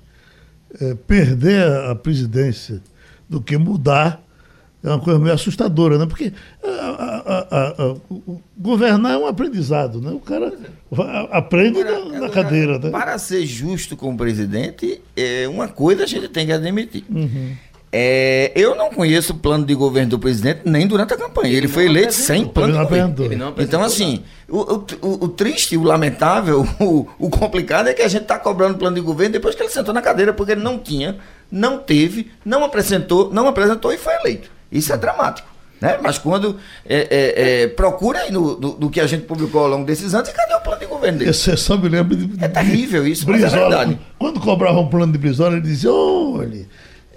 é, 0.82 0.96
perder 0.96 1.66
a 1.90 1.96
presidência 1.96 2.82
do 3.30 3.42
que 3.42 3.58
mudar, 3.58 4.22
é 4.84 4.88
uma 4.88 5.00
coisa 5.00 5.20
meio 5.20 5.34
assustadora, 5.34 5.98
né? 5.98 6.06
Porque 6.06 6.32
a, 6.64 6.70
a, 6.70 7.70
a, 7.70 7.96
governar 8.58 9.14
é 9.14 9.18
um 9.18 9.28
aprendizado, 9.28 10.02
né? 10.02 10.10
O 10.12 10.20
cara 10.20 10.54
aprende 11.32 11.82
agora, 11.82 12.06
na, 12.06 12.20
na 12.22 12.30
cadeira. 12.30 12.80
Né? 12.80 12.90
Para 12.90 13.18
ser 13.18 13.46
justo 13.46 13.98
com 13.98 14.14
o 14.14 14.18
presidente, 14.18 15.02
é 15.18 15.48
uma 15.50 15.68
coisa 15.68 16.06
a 16.06 16.08
gente 16.08 16.30
tem 16.30 16.46
que 16.46 16.54
admitir. 16.54 17.04
Uhum. 17.10 17.56
É, 17.92 18.52
eu 18.56 18.76
não 18.76 18.92
conheço 18.92 19.34
o 19.34 19.36
plano 19.36 19.66
de 19.66 19.74
governo 19.74 20.12
do 20.12 20.20
presidente 20.20 20.62
nem 20.66 20.86
durante 20.86 21.14
a 21.14 21.18
campanha. 21.18 21.48
Ele, 21.48 21.58
ele 21.58 21.68
foi 21.68 21.86
eleito 21.86 22.14
sem 22.14 22.46
plano 22.46 22.74
de 22.74 22.80
governo. 22.80 23.56
Então, 23.58 23.82
assim, 23.82 24.24
o, 24.48 24.60
o, 24.60 25.26
o, 25.26 25.28
triste, 25.28 25.76
o 25.76 25.84
lamentável, 25.84 26.68
o, 26.80 27.08
o 27.18 27.30
complicado 27.30 27.88
é 27.88 27.94
que 27.94 28.04
a 28.04 28.08
gente 28.08 28.24
está 28.24 28.38
cobrando 28.38 28.78
plano 28.78 28.96
de 28.96 29.02
governo 29.02 29.34
depois 29.34 29.56
que 29.56 29.64
ele 29.64 29.70
sentou 29.70 29.94
na 29.94 30.02
cadeira, 30.02 30.34
porque 30.34 30.52
ele 30.52 30.62
não 30.62 30.78
tinha, 30.78 31.18
não 31.52 31.80
teve, 31.80 32.32
não 32.46 32.64
apresentou, 32.64 33.34
não 33.34 33.48
apresentou 33.48 33.92
e 33.92 33.98
foi 33.98 34.14
eleito. 34.16 34.52
Isso 34.72 34.94
é 34.94 34.98
dramático. 34.98 35.50
Né? 35.82 35.98
Mas 36.02 36.18
quando 36.18 36.58
é, 36.86 37.08
é, 37.10 37.62
é, 37.64 37.68
procura 37.68 38.20
aí 38.20 38.32
no, 38.32 38.56
do, 38.56 38.72
do, 38.74 38.90
que 38.90 39.00
a 39.00 39.08
gente 39.08 39.24
publicou 39.24 39.62
ao 39.62 39.70
longo 39.70 39.86
desses 39.86 40.14
anos, 40.14 40.28
e 40.30 40.34
cadê 40.34 40.54
o 40.54 40.60
plano 40.60 40.80
de 40.80 40.86
governo 40.86 41.20
dele? 41.20 41.34
Você 41.34 41.56
só 41.56 41.78
me 41.78 41.88
lembra 41.88 42.18
de. 42.18 42.44
É 42.44 42.50
terrível 42.50 43.08
isso, 43.08 43.26
Brizola, 43.26 43.52
mas 43.52 43.62
é 43.62 43.68
verdade. 43.68 44.00
Quando 44.18 44.42
cobrava 44.42 44.78
um 44.78 44.88
plano 44.88 45.14
de 45.14 45.18
Brizola, 45.18 45.54
ele 45.54 45.62
dizia: 45.62 45.92
olha, 45.92 46.68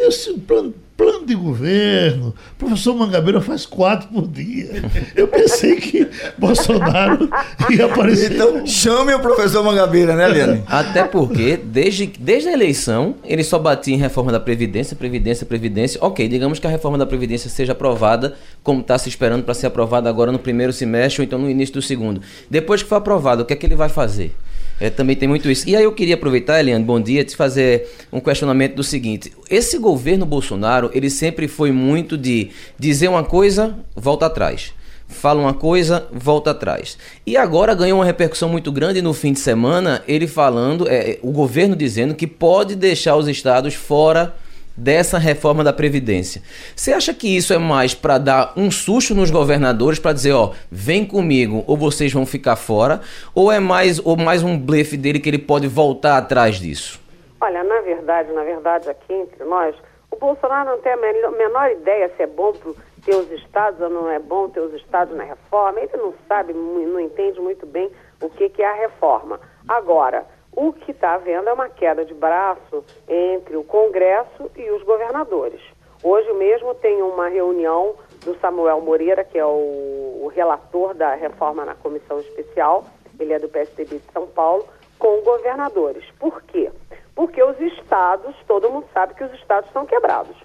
esse 0.08 0.32
plano 0.34 0.74
plano 1.02 1.26
de 1.26 1.34
governo. 1.34 2.34
Professor 2.56 2.94
Mangabeira 2.94 3.40
faz 3.40 3.66
quatro 3.66 4.08
por 4.08 4.28
dia. 4.28 4.82
Eu 5.16 5.26
pensei 5.26 5.76
que 5.76 6.08
Bolsonaro 6.38 7.28
ia 7.70 7.86
aparecer. 7.86 8.32
Então, 8.32 8.64
chame 8.66 9.12
o 9.12 9.20
professor 9.20 9.64
Mangabeira, 9.64 10.14
né, 10.14 10.28
Leandro? 10.28 10.62
Até 10.66 11.04
porque, 11.04 11.56
desde, 11.56 12.06
desde 12.06 12.48
a 12.48 12.52
eleição, 12.52 13.16
ele 13.24 13.42
só 13.42 13.58
batia 13.58 13.94
em 13.94 13.98
reforma 13.98 14.30
da 14.30 14.38
Previdência, 14.38 14.94
Previdência, 14.94 15.44
Previdência. 15.44 15.98
Ok, 16.02 16.26
digamos 16.28 16.58
que 16.58 16.66
a 16.66 16.70
reforma 16.70 16.96
da 16.96 17.06
Previdência 17.06 17.50
seja 17.50 17.72
aprovada, 17.72 18.34
como 18.62 18.80
está 18.80 18.96
se 18.96 19.08
esperando 19.08 19.42
para 19.42 19.54
ser 19.54 19.66
aprovada 19.66 20.08
agora 20.08 20.30
no 20.30 20.38
primeiro 20.38 20.72
semestre 20.72 21.22
ou 21.22 21.24
então 21.24 21.38
no 21.38 21.50
início 21.50 21.74
do 21.74 21.82
segundo. 21.82 22.20
Depois 22.48 22.82
que 22.82 22.88
for 22.88 22.96
aprovado, 22.96 23.42
o 23.42 23.44
que 23.44 23.52
é 23.52 23.56
que 23.56 23.66
ele 23.66 23.74
vai 23.74 23.88
fazer? 23.88 24.34
É, 24.82 24.90
também 24.90 25.14
tem 25.14 25.28
muito 25.28 25.48
isso. 25.48 25.68
E 25.68 25.76
aí 25.76 25.84
eu 25.84 25.92
queria 25.92 26.16
aproveitar, 26.16 26.58
Eliane, 26.58 26.84
bom 26.84 27.00
dia, 27.00 27.24
te 27.24 27.36
fazer 27.36 27.88
um 28.12 28.18
questionamento 28.18 28.74
do 28.74 28.82
seguinte. 28.82 29.32
Esse 29.48 29.78
governo 29.78 30.26
Bolsonaro, 30.26 30.90
ele 30.92 31.08
sempre 31.08 31.46
foi 31.46 31.70
muito 31.70 32.18
de 32.18 32.50
dizer 32.76 33.06
uma 33.06 33.22
coisa, 33.22 33.78
volta 33.94 34.26
atrás. 34.26 34.74
Fala 35.06 35.40
uma 35.40 35.54
coisa, 35.54 36.08
volta 36.10 36.50
atrás. 36.50 36.98
E 37.24 37.36
agora 37.36 37.76
ganhou 37.76 38.00
uma 38.00 38.04
repercussão 38.04 38.48
muito 38.48 38.72
grande 38.72 39.00
no 39.00 39.14
fim 39.14 39.32
de 39.32 39.38
semana, 39.38 40.02
ele 40.08 40.26
falando, 40.26 40.88
é, 40.88 41.16
o 41.22 41.30
governo 41.30 41.76
dizendo 41.76 42.12
que 42.12 42.26
pode 42.26 42.74
deixar 42.74 43.14
os 43.14 43.28
estados 43.28 43.74
fora 43.74 44.34
dessa 44.76 45.18
reforma 45.18 45.62
da 45.62 45.72
Previdência. 45.72 46.42
Você 46.74 46.92
acha 46.92 47.12
que 47.12 47.36
isso 47.36 47.52
é 47.52 47.58
mais 47.58 47.94
para 47.94 48.18
dar 48.18 48.52
um 48.56 48.70
susto 48.70 49.14
nos 49.14 49.30
governadores, 49.30 49.98
para 49.98 50.12
dizer, 50.12 50.32
ó, 50.32 50.52
vem 50.70 51.04
comigo 51.04 51.64
ou 51.66 51.76
vocês 51.76 52.12
vão 52.12 52.26
ficar 52.26 52.56
fora, 52.56 53.00
ou 53.34 53.50
é 53.50 53.60
mais, 53.60 53.98
ou 54.04 54.16
mais 54.16 54.42
um 54.42 54.58
blefe 54.58 54.96
dele 54.96 55.20
que 55.20 55.28
ele 55.28 55.38
pode 55.38 55.68
voltar 55.68 56.18
atrás 56.18 56.56
disso? 56.56 57.00
Olha, 57.40 57.64
na 57.64 57.80
verdade, 57.80 58.32
na 58.32 58.44
verdade, 58.44 58.88
aqui 58.88 59.12
entre 59.12 59.44
nós, 59.44 59.74
o 60.10 60.16
Bolsonaro 60.16 60.70
não 60.70 60.78
tem 60.78 60.92
a 60.92 60.96
menor 60.96 61.70
ideia 61.72 62.10
se 62.16 62.22
é 62.22 62.26
bom 62.26 62.52
para 62.52 62.72
ter 63.04 63.16
os 63.16 63.30
estados 63.32 63.80
ou 63.80 63.90
não 63.90 64.10
é 64.10 64.18
bom 64.18 64.48
ter 64.48 64.60
os 64.60 64.72
estados 64.74 65.16
na 65.16 65.24
reforma. 65.24 65.80
Ele 65.80 65.96
não 65.96 66.14
sabe, 66.28 66.52
não 66.52 67.00
entende 67.00 67.40
muito 67.40 67.66
bem 67.66 67.90
o 68.20 68.28
que, 68.30 68.48
que 68.50 68.62
é 68.62 68.70
a 68.70 68.74
reforma. 68.74 69.40
Agora, 69.66 70.24
o 70.54 70.72
que 70.72 70.90
está 70.90 71.14
havendo 71.14 71.48
é 71.48 71.52
uma 71.52 71.68
queda 71.68 72.04
de 72.04 72.14
braço 72.14 72.84
entre 73.08 73.56
o 73.56 73.64
Congresso 73.64 74.50
e 74.56 74.70
os 74.70 74.82
governadores. 74.82 75.60
Hoje 76.02 76.32
mesmo 76.34 76.74
tem 76.74 77.00
uma 77.02 77.28
reunião 77.28 77.94
do 78.24 78.38
Samuel 78.38 78.80
Moreira, 78.80 79.24
que 79.24 79.38
é 79.38 79.46
o, 79.46 80.20
o 80.22 80.32
relator 80.34 80.94
da 80.94 81.14
reforma 81.14 81.64
na 81.64 81.74
comissão 81.74 82.18
especial, 82.18 82.84
ele 83.18 83.32
é 83.32 83.38
do 83.38 83.48
PSDB 83.48 83.98
de 83.98 84.12
São 84.12 84.26
Paulo, 84.26 84.66
com 84.98 85.20
governadores. 85.22 86.04
Por 86.18 86.42
quê? 86.42 86.70
Porque 87.14 87.42
os 87.42 87.58
estados, 87.60 88.34
todo 88.46 88.70
mundo 88.70 88.86
sabe 88.92 89.14
que 89.14 89.24
os 89.24 89.32
estados 89.34 89.68
estão 89.68 89.86
quebrados. 89.86 90.36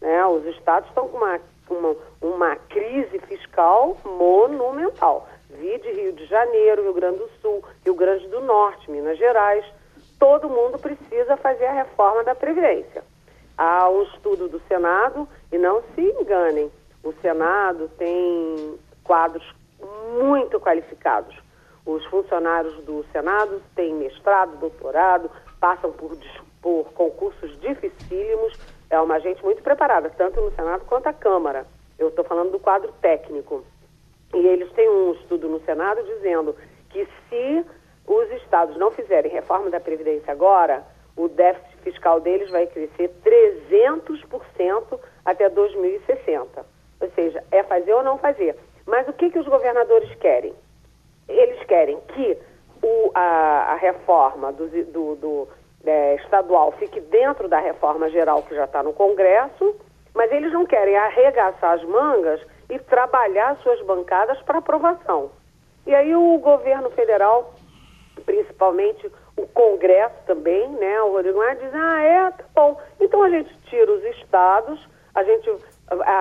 Né? 0.00 0.24
Os 0.26 0.44
estados 0.46 0.88
estão 0.88 1.08
com 1.08 1.18
uma, 1.18 1.40
uma, 1.68 1.96
uma 2.20 2.56
crise 2.56 3.18
fiscal 3.20 3.96
monumental. 4.04 5.28
Vide 5.58 5.90
Rio 5.92 6.12
de 6.12 6.26
Janeiro, 6.26 6.82
Rio 6.82 6.94
Grande 6.94 7.18
do 7.18 7.30
Sul, 7.40 7.62
Rio 7.84 7.94
Grande 7.94 8.26
do 8.28 8.40
Norte, 8.40 8.90
Minas 8.90 9.18
Gerais. 9.18 9.64
Todo 10.18 10.48
mundo 10.48 10.78
precisa 10.78 11.36
fazer 11.36 11.66
a 11.66 11.72
reforma 11.72 12.24
da 12.24 12.34
Previdência. 12.34 13.02
Há 13.56 13.88
um 13.88 14.02
estudo 14.02 14.48
do 14.48 14.60
Senado, 14.66 15.28
e 15.52 15.58
não 15.58 15.82
se 15.94 16.00
enganem, 16.00 16.70
o 17.04 17.12
Senado 17.20 17.90
tem 17.98 18.78
quadros 19.04 19.44
muito 20.18 20.58
qualificados. 20.60 21.36
Os 21.84 22.04
funcionários 22.06 22.74
do 22.84 23.04
Senado 23.12 23.60
têm 23.74 23.92
mestrado, 23.94 24.56
doutorado, 24.58 25.30
passam 25.60 25.90
por, 25.92 26.16
por 26.60 26.84
concursos 26.92 27.58
dificílimos. 27.60 28.56
É 28.88 29.00
uma 29.00 29.18
gente 29.18 29.42
muito 29.44 29.62
preparada, 29.62 30.08
tanto 30.10 30.40
no 30.40 30.54
Senado 30.54 30.84
quanto 30.86 31.08
a 31.08 31.12
Câmara. 31.12 31.66
Eu 31.98 32.08
estou 32.08 32.24
falando 32.24 32.52
do 32.52 32.60
quadro 32.60 32.92
técnico. 33.00 33.64
E 34.34 34.46
eles 34.46 34.70
têm 34.72 34.88
um 34.88 35.12
estudo 35.12 35.48
no 35.48 35.60
Senado 35.60 36.02
dizendo 36.02 36.56
que 36.90 37.06
se 37.28 37.64
os 38.06 38.30
estados 38.42 38.76
não 38.76 38.90
fizerem 38.90 39.30
reforma 39.30 39.70
da 39.70 39.80
Previdência 39.80 40.32
agora, 40.32 40.84
o 41.16 41.28
déficit 41.28 41.76
fiscal 41.82 42.20
deles 42.20 42.50
vai 42.50 42.66
crescer 42.66 43.10
300% 43.24 44.98
até 45.24 45.48
2060. 45.48 46.64
Ou 47.00 47.10
seja, 47.10 47.44
é 47.50 47.62
fazer 47.62 47.92
ou 47.92 48.02
não 48.02 48.18
fazer. 48.18 48.56
Mas 48.86 49.06
o 49.08 49.12
que, 49.12 49.30
que 49.30 49.38
os 49.38 49.46
governadores 49.46 50.12
querem? 50.16 50.54
Eles 51.28 51.62
querem 51.64 52.00
que 52.08 52.38
o, 52.82 53.10
a, 53.14 53.72
a, 53.72 53.74
reforma 53.76 54.52
do, 54.52 54.66
do, 54.86 55.16
do 55.16 55.48
é, 55.84 56.16
estadual 56.16 56.72
fique 56.72 57.00
dentro 57.00 57.48
da 57.48 57.60
reforma 57.60 58.08
geral 58.10 58.42
que 58.42 58.54
já 58.54 58.64
está 58.64 58.82
no 58.82 58.92
Congresso, 58.92 59.76
mas 60.14 60.32
eles 60.32 60.52
não 60.52 60.66
querem 60.66 60.96
arregaçar 60.96 61.74
as 61.74 61.84
mangas 61.84 62.40
e 62.72 62.78
trabalhar 62.78 63.56
suas 63.62 63.80
bancadas 63.82 64.40
para 64.42 64.58
aprovação. 64.58 65.30
E 65.86 65.94
aí 65.94 66.16
o 66.16 66.38
governo 66.38 66.90
federal, 66.90 67.54
principalmente 68.24 69.12
o 69.36 69.46
Congresso 69.48 70.16
também, 70.26 70.68
né, 70.70 71.02
o 71.02 71.12
Rodrigo 71.12 71.38
Maia 71.38 71.56
diz, 71.56 71.74
ah, 71.74 72.02
é, 72.02 72.30
tá 72.30 72.44
bom, 72.54 72.80
então 72.98 73.22
a 73.22 73.28
gente 73.28 73.54
tira 73.68 73.92
os 73.92 74.02
estados, 74.16 74.88
a 75.14 75.22
gente 75.22 75.54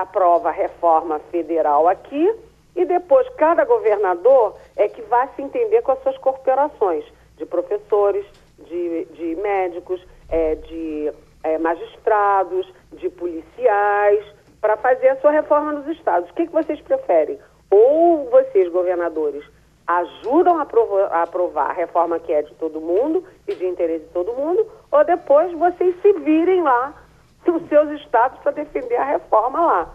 aprova 0.02 0.50
a 0.50 0.52
reforma 0.52 1.20
federal 1.32 1.88
aqui 1.88 2.36
e 2.76 2.84
depois 2.84 3.30
cada 3.36 3.64
governador 3.64 4.58
é 4.76 4.90
que 4.90 5.02
vai 5.04 5.30
se 5.36 5.42
entender 5.42 5.82
com 5.84 5.94
as 5.94 6.04
suas 6.04 6.18
corporações 6.18 7.06
de 7.38 7.46
professores, 7.46 8.26
de, 8.60 9.06
de 9.06 9.36
médicos, 9.38 10.06
é, 10.28 10.56
de 10.56 11.14
é, 11.44 11.58
magistrados, 11.58 12.72
de 12.92 13.10
policiais, 13.10 14.26
para 14.62 14.78
fazer 14.78 15.10
a 15.10 15.20
sua 15.20 15.32
reforma 15.32 15.74
nos 15.74 15.88
estados. 15.88 16.30
O 16.30 16.34
que, 16.34 16.46
que 16.46 16.54
vocês 16.54 16.80
preferem? 16.82 17.40
Ou 17.70 18.30
vocês, 18.30 18.72
governadores, 18.72 19.44
ajudam 19.88 20.60
a 20.60 20.62
aprovar, 20.62 21.12
a 21.12 21.24
aprovar 21.24 21.70
a 21.72 21.74
reforma 21.74 22.20
que 22.20 22.32
é 22.32 22.44
de 22.44 22.54
todo 22.56 22.80
mundo 22.80 23.24
e 23.48 23.56
de 23.56 23.66
interesse 23.66 24.06
de 24.06 24.12
todo 24.12 24.34
mundo, 24.34 24.66
ou 24.92 25.04
depois 25.04 25.52
vocês 25.54 26.00
se 26.02 26.14
virem 26.20 26.62
lá 26.62 26.94
nos 27.46 27.68
seus 27.68 27.90
estados 28.02 28.40
para 28.40 28.52
defender 28.52 28.96
a 28.96 29.06
reforma 29.06 29.60
lá. 29.60 29.90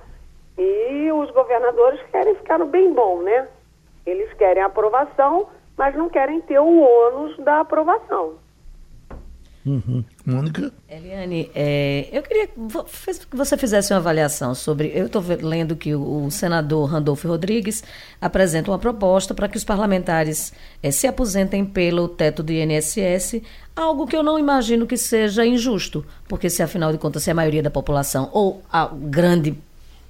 E 0.58 1.12
os 1.12 1.30
governadores 1.30 2.00
querem 2.10 2.34
ficar 2.34 2.58
no 2.58 2.66
bem 2.66 2.92
bom, 2.92 3.22
né? 3.22 3.48
Eles 4.04 4.32
querem 4.34 4.62
aprovação, 4.62 5.48
mas 5.76 5.94
não 5.94 6.08
querem 6.08 6.40
ter 6.40 6.58
o 6.58 6.80
ônus 6.80 7.36
da 7.38 7.60
aprovação. 7.60 8.34
Uhum. 9.64 10.04
Mônica? 10.26 10.72
Eliane, 10.88 11.48
é, 11.54 12.08
eu 12.10 12.20
queria 12.20 12.48
que 12.48 13.36
você 13.36 13.56
fizesse 13.56 13.92
uma 13.92 14.00
avaliação 14.00 14.56
sobre. 14.56 14.90
Eu 14.92 15.06
estou 15.06 15.22
lendo 15.40 15.76
que 15.76 15.94
o, 15.94 16.28
senador 16.32 16.90
Randolfo 16.90 17.28
Rodrigues 17.28 17.84
apresenta 18.20 18.72
uma 18.72 18.78
proposta 18.78 19.32
para 19.32 19.46
que 19.46 19.56
os 19.56 19.62
parlamentares 19.62 20.52
é, 20.82 20.90
se 20.90 21.06
aposentem 21.06 21.64
pelo 21.64 22.08
teto 22.08 22.42
do 22.42 22.52
INSS, 22.52 23.40
algo 23.76 24.04
que 24.04 24.16
eu 24.16 24.22
não 24.24 24.36
imagino 24.36 24.84
que 24.84 24.96
seja 24.96 25.46
injusto, 25.46 26.04
porque 26.26 26.50
se 26.50 26.60
afinal 26.60 26.90
de 26.90 26.98
contas, 26.98 27.22
se 27.22 27.30
a 27.30 27.34
maioria 27.34 27.62
da 27.62 27.70
população 27.70 28.28
ou 28.32 28.62
a 28.68 28.88
grande 28.92 29.56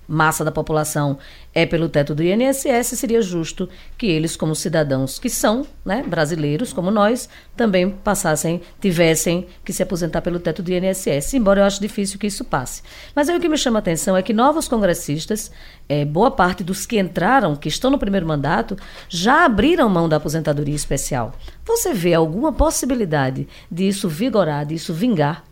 massa 0.06 0.44
da 0.44 0.52
população 0.52 1.18
é 1.54 1.64
pelo 1.64 1.88
teto 1.88 2.14
do 2.14 2.22
INSS, 2.22 2.98
seria 2.98 3.22
justo 3.22 3.68
que 3.96 4.06
eles, 4.06 4.36
como 4.36 4.54
cidadãos 4.54 5.18
que 5.18 5.30
são 5.30 5.66
né, 5.84 6.04
brasileiros, 6.06 6.72
como 6.72 6.90
nós, 6.90 7.28
também 7.56 7.90
passassem, 7.90 8.60
tivessem 8.80 9.46
que 9.64 9.72
se 9.72 9.82
aposentar 9.82 10.20
pelo 10.20 10.38
teto 10.38 10.62
do 10.62 10.70
INSS, 10.70 11.34
embora 11.34 11.60
eu 11.60 11.64
acho 11.64 11.80
difícil 11.80 12.18
que 12.18 12.26
isso 12.26 12.44
passe. 12.44 12.82
Mas 13.14 13.28
aí 13.28 13.36
o 13.36 13.40
que 13.40 13.48
me 13.48 13.56
chama 13.56 13.78
a 13.78 13.80
atenção 13.80 14.16
é 14.16 14.22
que 14.22 14.32
novos 14.32 14.68
congressistas, 14.68 15.50
é, 15.88 16.04
boa 16.04 16.30
parte 16.30 16.62
dos 16.62 16.84
que 16.84 16.98
entraram, 16.98 17.56
que 17.56 17.68
estão 17.68 17.90
no 17.90 17.98
primeiro 17.98 18.26
mandato, 18.26 18.76
já 19.08 19.44
abriram 19.44 19.88
mão 19.88 20.08
da 20.08 20.16
aposentadoria 20.16 20.74
especial. 20.74 21.32
Você 21.64 21.94
vê 21.94 22.14
alguma 22.14 22.52
possibilidade 22.52 23.48
disso 23.70 24.08
vigorar, 24.08 24.66
disso 24.66 24.92
vingar? 24.92 25.42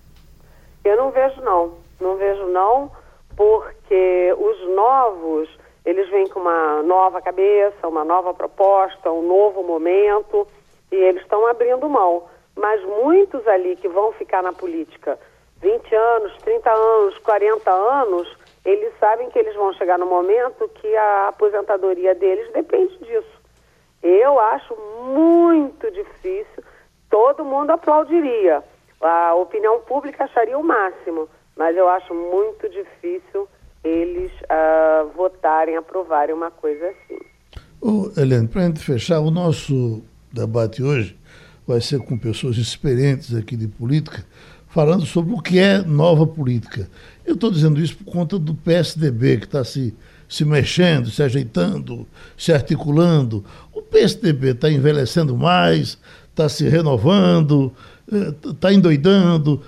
Eu 0.85 0.99
não 0.99 1.11
vejo 1.11 1.41
não, 1.41 1.73
não 1.99 2.19
vejo 2.19 2.47
não 2.49 2.91
porque 3.37 4.35
os 4.39 4.75
novos, 4.75 5.49
eles 5.85 6.09
vêm 6.11 6.29
com 6.29 6.41
uma 6.41 6.83
nova 6.83 7.21
cabeça, 7.21 7.89
uma 7.89 8.05
nova 8.05 8.33
proposta, 8.33 9.11
um 9.11 9.23
novo 9.27 9.63
momento, 9.63 10.47
e 10.91 10.97
eles 10.97 11.23
estão 11.23 11.47
abrindo 11.47 11.89
mão. 11.89 12.25
Mas 12.57 12.83
muitos 12.85 13.47
ali 13.49 13.77
que 13.77 13.89
vão 13.89 14.13
ficar 14.13 14.43
na 14.43 14.53
política 14.53 15.19
20 15.61 15.95
anos, 15.95 16.37
30 16.43 16.71
anos, 16.71 17.19
40 17.19 17.71
anos, 17.71 18.37
eles 18.65 18.93
sabem 18.99 19.31
que 19.31 19.39
eles 19.39 19.55
vão 19.57 19.73
chegar 19.73 19.99
no 19.99 20.07
momento 20.07 20.69
que 20.75 20.97
a 20.97 21.29
aposentadoria 21.29 22.15
deles 22.15 22.53
depende 22.53 22.97
disso. 22.99 23.43
Eu 24.03 24.39
acho 24.39 24.77
muito 25.03 25.91
difícil, 25.91 26.63
todo 27.11 27.45
mundo 27.45 27.71
aplaudiria. 27.71 28.63
A 29.01 29.35
opinião 29.35 29.81
pública 29.81 30.25
acharia 30.25 30.59
o 30.59 30.63
máximo 30.63 31.29
mas 31.57 31.77
eu 31.77 31.89
acho 31.89 32.15
muito 32.15 32.69
difícil 32.69 33.49
eles 33.83 34.33
uh, 34.45 35.11
votarem, 35.15 35.77
aprovarem 35.77 36.35
uma 36.35 36.51
coisa 36.51 36.87
assim. 36.89 37.21
Ô, 37.81 38.11
Helene, 38.17 38.49
para 38.49 38.63
a 38.63 38.67
gente 38.67 38.81
fechar, 38.81 39.21
o 39.21 39.31
nosso 39.31 40.03
debate 40.33 40.83
hoje 40.83 41.17
vai 41.67 41.81
ser 41.81 41.99
com 42.01 42.17
pessoas 42.17 42.57
experientes 42.57 43.35
aqui 43.35 43.57
de 43.57 43.69
política, 43.69 44.25
falando 44.69 45.05
sobre 45.05 45.35
o 45.35 45.41
que 45.41 45.59
é 45.59 45.83
nova 45.83 46.27
política. 46.27 46.89
Eu 47.25 47.35
estou 47.35 47.51
dizendo 47.51 47.81
isso 47.81 47.97
por 47.99 48.11
conta 48.11 48.39
do 48.39 48.55
PSDB, 48.55 49.39
que 49.39 49.45
está 49.45 49.63
se, 49.65 49.95
se 50.29 50.45
mexendo, 50.45 51.11
se 51.11 51.23
ajeitando, 51.23 52.07
se 52.37 52.53
articulando. 52.53 53.45
O 53.73 53.81
PSDB 53.83 54.51
está 54.51 54.71
envelhecendo 54.71 55.37
mais, 55.37 55.99
está 56.31 56.49
se 56.49 56.69
renovando, 56.69 57.73
está 58.45 58.73
endoidando. 58.73 59.61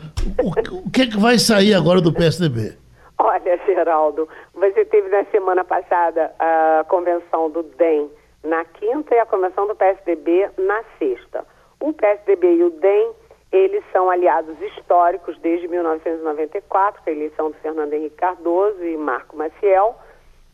O, 0.43 0.87
o 0.87 0.91
que, 0.91 1.03
é 1.03 1.07
que 1.07 1.19
vai 1.19 1.39
sair 1.39 1.75
agora 1.75 2.01
do 2.01 2.13
PSDB? 2.13 2.77
Olha, 3.19 3.59
Geraldo, 3.65 4.29
você 4.55 4.85
teve 4.85 5.09
na 5.09 5.25
semana 5.27 5.65
passada 5.65 6.35
a 6.39 6.85
convenção 6.89 7.51
do 7.51 7.63
DEM 7.63 8.11
na 8.45 8.65
quinta 8.65 9.15
e 9.15 9.19
a 9.19 9.27
convenção 9.27 9.67
do 9.67 9.75
PSDB 9.75 10.51
na 10.59 10.83
sexta. 10.99 11.45
O 11.81 11.93
PSDB 11.93 12.57
e 12.57 12.65
o 12.65 12.71
DEM, 12.71 13.13
eles 13.51 13.83
são 13.93 14.11
aliados 14.11 14.61
históricos 14.61 15.39
desde 15.39 15.67
1994, 15.69 17.03
com 17.03 17.11
a 17.11 17.13
eleição 17.13 17.51
do 17.51 17.57
Fernando 17.59 17.93
Henrique 17.93 18.17
Cardoso 18.17 18.85
e 18.85 18.97
Marco 18.97 19.37
Maciel, 19.37 19.97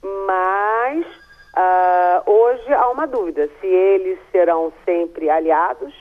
mas 0.03 1.07
uh, 1.57 2.31
hoje 2.31 2.73
há 2.73 2.89
uma 2.91 3.07
dúvida 3.07 3.49
se 3.61 3.67
eles 3.67 4.19
serão 4.31 4.73
sempre 4.85 5.29
aliados 5.29 5.95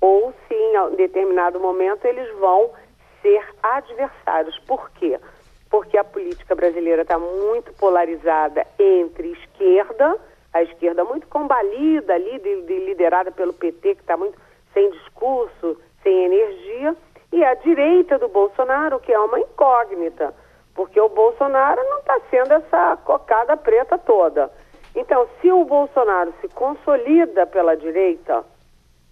ou 0.00 0.32
se 0.46 0.54
em 0.54 0.96
determinado 0.96 1.58
momento 1.58 2.04
eles 2.04 2.30
vão 2.38 2.70
ser 3.22 3.44
adversários. 3.62 4.58
Por 4.60 4.90
quê? 4.92 5.18
Porque 5.70 5.98
a 5.98 6.04
política 6.04 6.54
brasileira 6.54 7.02
está 7.02 7.18
muito 7.18 7.72
polarizada 7.74 8.66
entre 8.78 9.32
esquerda, 9.32 10.16
a 10.52 10.62
esquerda 10.62 11.04
muito 11.04 11.26
combalida 11.26 12.14
ali, 12.14 12.38
de, 12.38 12.62
de, 12.62 12.78
liderada 12.86 13.30
pelo 13.30 13.52
PT, 13.52 13.96
que 13.96 14.00
está 14.00 14.16
muito 14.16 14.38
sem 14.72 14.90
discurso, 14.90 15.80
sem 16.02 16.24
energia, 16.24 16.96
e 17.32 17.44
a 17.44 17.54
direita 17.54 18.18
do 18.18 18.28
Bolsonaro, 18.28 18.98
que 19.00 19.12
é 19.12 19.18
uma 19.18 19.38
incógnita, 19.38 20.34
porque 20.74 20.98
o 20.98 21.08
Bolsonaro 21.08 21.82
não 21.84 21.98
está 21.98 22.20
sendo 22.30 22.52
essa 22.54 22.96
cocada 23.04 23.56
preta 23.56 23.98
toda. 23.98 24.50
Então, 24.94 25.28
se 25.40 25.52
o 25.52 25.64
Bolsonaro 25.64 26.32
se 26.40 26.48
consolida 26.48 27.46
pela 27.46 27.76
direita, 27.76 28.44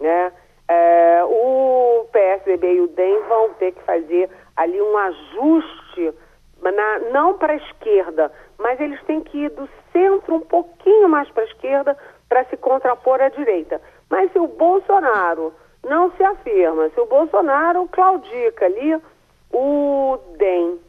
né, 0.00 0.32
é, 0.68 1.22
o 1.24 2.06
PSDB 2.12 2.74
e 2.74 2.80
o 2.80 2.88
DEM 2.88 3.22
vão 3.28 3.54
ter 3.54 3.72
que 3.72 3.82
fazer 3.82 4.30
ali 4.56 4.80
um 4.80 4.96
ajuste, 4.98 6.14
na, 6.60 6.98
não 7.12 7.38
para 7.38 7.52
a 7.52 7.56
esquerda, 7.56 8.32
mas 8.58 8.80
eles 8.80 9.00
têm 9.04 9.20
que 9.20 9.38
ir 9.38 9.50
do 9.50 9.68
centro 9.92 10.34
um 10.34 10.40
pouquinho 10.40 11.08
mais 11.08 11.28
para 11.30 11.44
a 11.44 11.46
esquerda 11.46 11.96
para 12.28 12.44
se 12.46 12.56
contrapor 12.56 13.20
à 13.20 13.28
direita. 13.28 13.80
Mas 14.10 14.32
se 14.32 14.38
o 14.38 14.48
Bolsonaro 14.48 15.54
não 15.84 16.10
se 16.12 16.24
afirma, 16.24 16.88
se 16.90 17.00
o 17.00 17.06
Bolsonaro 17.06 17.86
claudica 17.88 18.64
ali, 18.64 19.00
o 19.52 20.18
DEM 20.36 20.80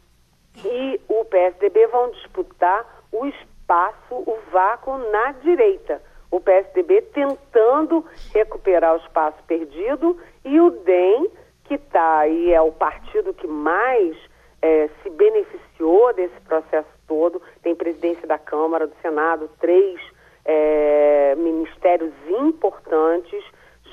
e 0.65 0.99
o 1.07 1.23
PSDB 1.25 1.85
vão 1.87 2.09
disputar 2.11 2.83
o 3.11 3.25
espaço, 3.27 4.15
o 4.15 4.37
vácuo 4.51 4.97
na 4.97 5.33
direita 5.33 6.01
o 6.29 6.39
PSDB 6.39 7.01
tentando 7.13 8.05
recuperar 8.33 8.95
o 8.95 8.97
espaço 8.97 9.37
perdido 9.47 10.17
e 10.43 10.59
o 10.59 10.69
DEM, 10.69 11.29
que 11.63 11.75
está 11.75 12.19
aí, 12.19 12.51
é 12.51 12.61
o 12.61 12.71
partido 12.71 13.33
que 13.33 13.47
mais 13.47 14.15
é, 14.61 14.89
se 15.01 15.09
beneficiou 15.09 16.13
desse 16.13 16.39
processo 16.41 16.89
todo, 17.07 17.41
tem 17.61 17.75
presidência 17.75 18.27
da 18.27 18.37
Câmara, 18.37 18.87
do 18.87 18.95
Senado, 19.01 19.49
três 19.59 19.99
é, 20.45 21.35
ministérios 21.35 22.13
importantes, 22.27 23.43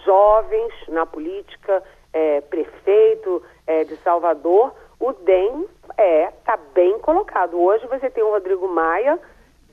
jovens 0.05 0.72
na 0.89 1.07
política, 1.07 1.82
é, 2.12 2.41
prefeito 2.43 3.43
é, 3.66 3.85
de 3.85 3.97
Salvador, 3.99 4.72
o 5.01 5.12
DEM 5.12 5.66
é 5.99 6.28
está 6.28 6.57
bem 6.74 6.99
colocado. 7.01 7.61
Hoje 7.61 7.87
você 7.87 8.09
tem 8.09 8.22
o 8.22 8.30
Rodrigo 8.30 8.68
Maia, 8.68 9.18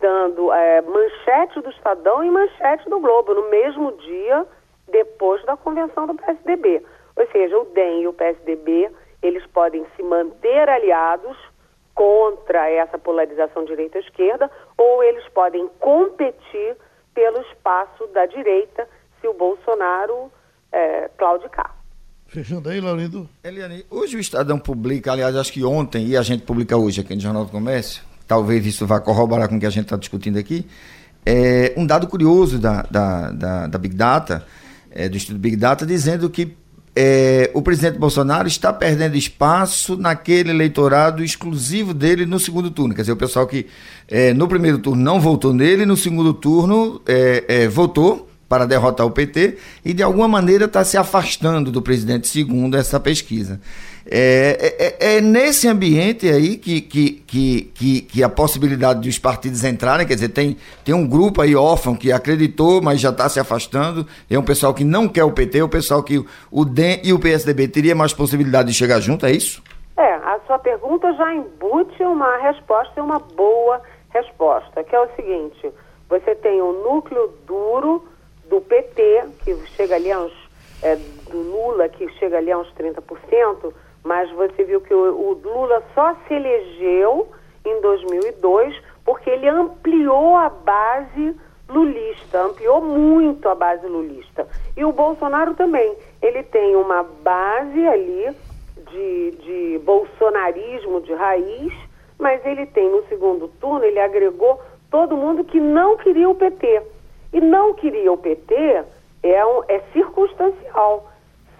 dando 0.01 0.51
é, 0.51 0.81
manchete 0.81 1.61
do 1.61 1.69
Estadão 1.69 2.23
e 2.23 2.29
manchete 2.29 2.89
do 2.89 2.99
Globo 2.99 3.33
no 3.33 3.49
mesmo 3.49 3.91
dia 3.93 4.45
depois 4.89 5.43
da 5.45 5.55
convenção 5.55 6.07
do 6.07 6.15
PSDB. 6.15 6.83
Ou 7.15 7.27
seja, 7.31 7.57
o 7.57 7.65
DEM 7.65 8.01
e 8.01 8.07
o 8.07 8.13
PSDB, 8.13 8.89
eles 9.21 9.45
podem 9.47 9.85
se 9.95 10.03
manter 10.03 10.67
aliados 10.67 11.37
contra 11.93 12.69
essa 12.69 12.97
polarização 12.97 13.63
direita-esquerda 13.65 14.49
ou 14.77 15.03
eles 15.03 15.27
podem 15.29 15.69
competir 15.79 16.75
pelo 17.13 17.41
espaço 17.41 18.07
da 18.07 18.25
direita 18.25 18.87
se 19.19 19.27
o 19.27 19.33
Bolsonaro 19.33 20.31
é, 20.71 21.09
claudicar. 21.17 21.75
Fechando 22.27 22.69
aí, 22.69 22.79
Laurindo. 22.79 23.29
Eliane, 23.43 23.85
hoje 23.89 24.15
o 24.15 24.19
Estadão 24.19 24.57
publica, 24.57 25.11
aliás, 25.11 25.35
acho 25.35 25.51
que 25.51 25.65
ontem, 25.65 26.07
e 26.07 26.17
a 26.17 26.21
gente 26.21 26.43
publica 26.43 26.77
hoje 26.77 27.01
aqui 27.01 27.13
no 27.13 27.19
Jornal 27.19 27.43
do 27.43 27.51
Comércio, 27.51 28.03
talvez 28.31 28.65
isso 28.65 28.87
vá 28.87 28.97
corroborar 28.97 29.49
com 29.49 29.57
o 29.57 29.59
que 29.59 29.65
a 29.65 29.69
gente 29.69 29.83
está 29.83 29.97
discutindo 29.97 30.39
aqui, 30.39 30.65
é 31.25 31.73
um 31.75 31.85
dado 31.85 32.07
curioso 32.07 32.57
da, 32.57 32.81
da, 32.89 33.29
da, 33.29 33.67
da 33.67 33.77
Big 33.77 33.93
Data, 33.93 34.45
é, 34.89 35.09
do 35.09 35.17
Estudo 35.17 35.37
Big 35.37 35.57
Data, 35.57 35.85
dizendo 35.85 36.29
que 36.29 36.55
é, 36.95 37.51
o 37.53 37.61
presidente 37.61 37.99
Bolsonaro 37.99 38.47
está 38.47 38.71
perdendo 38.71 39.17
espaço 39.17 39.97
naquele 39.97 40.51
eleitorado 40.51 41.21
exclusivo 41.21 41.93
dele 41.93 42.25
no 42.25 42.39
segundo 42.39 42.71
turno. 42.71 42.95
Quer 42.95 43.01
dizer, 43.01 43.11
o 43.11 43.17
pessoal 43.17 43.45
que 43.45 43.67
é, 44.07 44.33
no 44.33 44.47
primeiro 44.47 44.77
turno 44.77 45.03
não 45.03 45.19
votou 45.19 45.53
nele, 45.53 45.85
no 45.85 45.97
segundo 45.97 46.33
turno 46.33 47.01
é, 47.05 47.43
é 47.49 47.67
votou 47.67 48.30
para 48.51 48.65
derrotar 48.65 49.07
o 49.07 49.11
PT 49.11 49.57
e 49.85 49.93
de 49.93 50.03
alguma 50.03 50.27
maneira 50.27 50.65
está 50.65 50.83
se 50.83 50.97
afastando 50.97 51.71
do 51.71 51.81
presidente 51.81 52.27
segundo 52.27 52.75
essa 52.75 52.99
pesquisa. 52.99 53.61
É, 54.05 54.97
é, 54.99 55.15
é, 55.15 55.21
nesse 55.21 55.69
ambiente 55.69 56.27
aí 56.27 56.57
que, 56.57 56.81
que, 56.81 57.23
que, 57.25 58.01
que, 58.01 58.21
a 58.21 58.27
possibilidade 58.27 58.99
dos 59.07 59.17
partidos 59.17 59.63
entrarem, 59.63 60.05
quer 60.05 60.15
dizer, 60.15 60.29
tem, 60.29 60.57
tem 60.83 60.93
um 60.93 61.07
grupo 61.07 61.41
aí 61.41 61.55
órfão 61.55 61.95
que 61.95 62.11
acreditou, 62.11 62.81
mas 62.81 62.99
já 62.99 63.09
está 63.09 63.29
se 63.29 63.39
afastando, 63.39 64.05
é 64.29 64.37
um 64.37 64.43
pessoal 64.43 64.73
que 64.73 64.83
não 64.83 65.07
quer 65.07 65.23
o 65.23 65.31
PT, 65.31 65.59
é 65.59 65.63
um 65.63 65.69
pessoal 65.69 66.03
que 66.03 66.21
o 66.51 66.65
DEM 66.65 66.99
e 67.05 67.13
o 67.13 67.19
PSDB 67.19 67.69
teria 67.69 67.95
mais 67.95 68.11
possibilidade 68.11 68.67
de 68.67 68.73
chegar 68.73 68.99
junto, 68.99 69.25
é 69.25 69.31
isso? 69.31 69.63
É, 69.95 70.13
a 70.13 70.41
sua 70.45 70.59
pergunta 70.59 71.13
já 71.13 71.33
embute 71.33 72.03
uma 72.03 72.35
resposta 72.39 72.91
e 72.97 73.01
uma 73.01 73.19
boa 73.19 73.81
resposta, 74.09 74.83
que 74.83 74.93
é 74.93 74.99
o 74.99 75.07
seguinte, 75.15 75.71
você 76.09 76.35
tem 76.35 76.61
um 76.61 76.83
núcleo 76.83 77.31
duro 77.47 78.10
do 78.51 78.59
PT, 78.59 79.23
que 79.43 79.55
chega 79.77 79.95
ali 79.95 80.11
a 80.11 80.19
uns, 80.19 80.33
é, 80.83 80.97
do 81.29 81.37
Lula, 81.37 81.87
que 81.87 82.07
chega 82.19 82.37
ali 82.37 82.51
a 82.51 82.57
uns 82.57 82.71
30%, 82.73 83.73
mas 84.03 84.29
você 84.31 84.63
viu 84.65 84.81
que 84.81 84.93
o, 84.93 84.99
o 84.99 85.33
Lula 85.41 85.81
só 85.95 86.13
se 86.27 86.33
elegeu 86.33 87.31
em 87.65 87.79
2002 87.81 88.75
porque 89.05 89.29
ele 89.29 89.47
ampliou 89.47 90.35
a 90.35 90.49
base 90.49 91.35
lulista, 91.69 92.41
ampliou 92.41 92.81
muito 92.81 93.47
a 93.47 93.55
base 93.55 93.87
lulista. 93.87 94.45
E 94.75 94.83
o 94.83 94.91
Bolsonaro 94.91 95.55
também. 95.55 95.95
Ele 96.21 96.43
tem 96.43 96.75
uma 96.75 97.03
base 97.03 97.87
ali 97.87 98.35
de, 98.91 99.31
de 99.31 99.81
bolsonarismo 99.83 100.99
de 101.01 101.13
raiz, 101.13 101.73
mas 102.19 102.45
ele 102.45 102.65
tem 102.65 102.89
no 102.91 103.03
segundo 103.07 103.47
turno, 103.47 103.85
ele 103.85 103.99
agregou 103.99 104.59
todo 104.89 105.15
mundo 105.15 105.45
que 105.45 105.59
não 105.59 105.95
queria 105.97 106.29
o 106.29 106.35
PT. 106.35 106.81
E 107.33 107.39
não 107.39 107.73
queria 107.73 108.11
o 108.11 108.17
PT 108.17 108.83
é, 109.23 109.45
um, 109.45 109.63
é 109.67 109.79
circunstancial. 109.93 111.09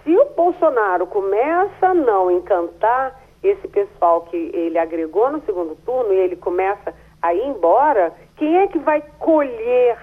Se 0.02 0.16
o 0.16 0.24
Bolsonaro 0.36 1.06
começa 1.06 1.88
a 1.88 1.94
não 1.94 2.30
encantar 2.30 3.20
esse 3.42 3.66
pessoal 3.68 4.22
que 4.22 4.36
ele 4.36 4.78
agregou 4.78 5.30
no 5.30 5.40
segundo 5.44 5.76
turno 5.84 6.12
e 6.12 6.18
ele 6.18 6.36
começa 6.36 6.94
a 7.20 7.34
ir 7.34 7.46
embora, 7.46 8.12
quem 8.36 8.58
é 8.58 8.66
que 8.66 8.78
vai 8.78 9.02
colher 9.18 9.96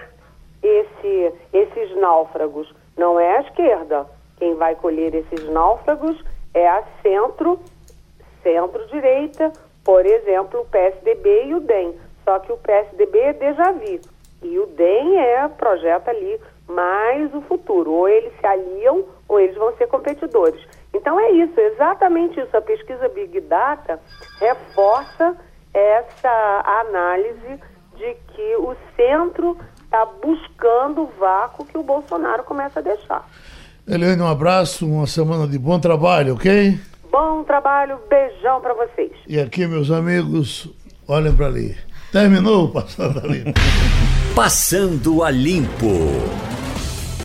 esse, 0.64 1.34
esses 1.54 1.96
náufragos? 1.98 2.74
Não 2.98 3.20
é 3.20 3.38
a 3.38 3.42
esquerda. 3.42 4.08
Quem 4.38 4.56
vai 4.56 4.76
colher 4.76 5.14
esses 5.14 5.50
náufragos 5.50 6.24
é 6.54 6.68
a 6.68 6.84
centro, 7.02 7.60
centro-direita, 8.42 9.52
por 9.84 10.06
exemplo, 10.06 10.62
o 10.62 10.66
PSDB 10.66 11.46
e 11.46 11.54
o 11.56 11.60
DEM. 11.60 11.96
Só 12.24 12.40
que 12.40 12.52
o 12.52 12.58
PSDB 12.58 13.20
é 13.20 13.34
déjà 13.34 13.72
vu. 13.72 14.00
E 14.42 14.58
o 14.58 14.66
DEM 14.68 15.18
é, 15.18 15.48
projeta 15.48 16.12
ali 16.12 16.40
mais 16.68 17.34
o 17.34 17.42
futuro. 17.42 17.92
Ou 17.92 18.08
eles 18.08 18.32
se 18.40 18.46
aliam 18.46 19.04
ou 19.28 19.40
eles 19.40 19.56
vão 19.56 19.76
ser 19.78 19.88
competidores. 19.88 20.62
Então 20.94 21.20
é 21.20 21.32
isso, 21.32 21.60
exatamente 21.60 22.40
isso. 22.40 22.56
A 22.56 22.62
pesquisa 22.62 23.10
Big 23.10 23.40
Data 23.42 24.00
reforça 24.40 25.36
essa 25.74 26.64
análise 26.88 27.60
de 27.96 28.16
que 28.34 28.56
o 28.58 28.76
centro 28.96 29.58
está 29.84 30.06
buscando 30.06 31.04
o 31.04 31.12
vácuo 31.20 31.66
que 31.66 31.78
o 31.78 31.84
Bolsonaro 31.84 32.44
começa 32.44 32.80
a 32.80 32.84
deixar. 32.84 33.28
Eliane, 33.88 34.22
um 34.22 34.28
abraço, 34.28 34.86
uma 34.86 35.08
semana 35.08 35.48
de 35.48 35.58
bom 35.58 35.80
trabalho, 35.80 36.36
ok? 36.36 36.80
Bom 37.12 37.44
trabalho, 37.44 38.00
beijão 38.08 38.62
para 38.62 38.74
vocês. 38.76 39.12
E 39.28 39.40
aqui, 39.40 39.66
meus 39.66 39.90
amigos, 39.90 40.70
olhem 41.08 41.36
para 41.36 41.48
ali. 41.48 41.76
Terminou 42.12 42.72
Passando 42.72 43.20
a 43.20 43.28
Limpo. 43.28 43.60
Passando 44.40 45.22
a 45.22 45.30
Limpo. 45.30 46.00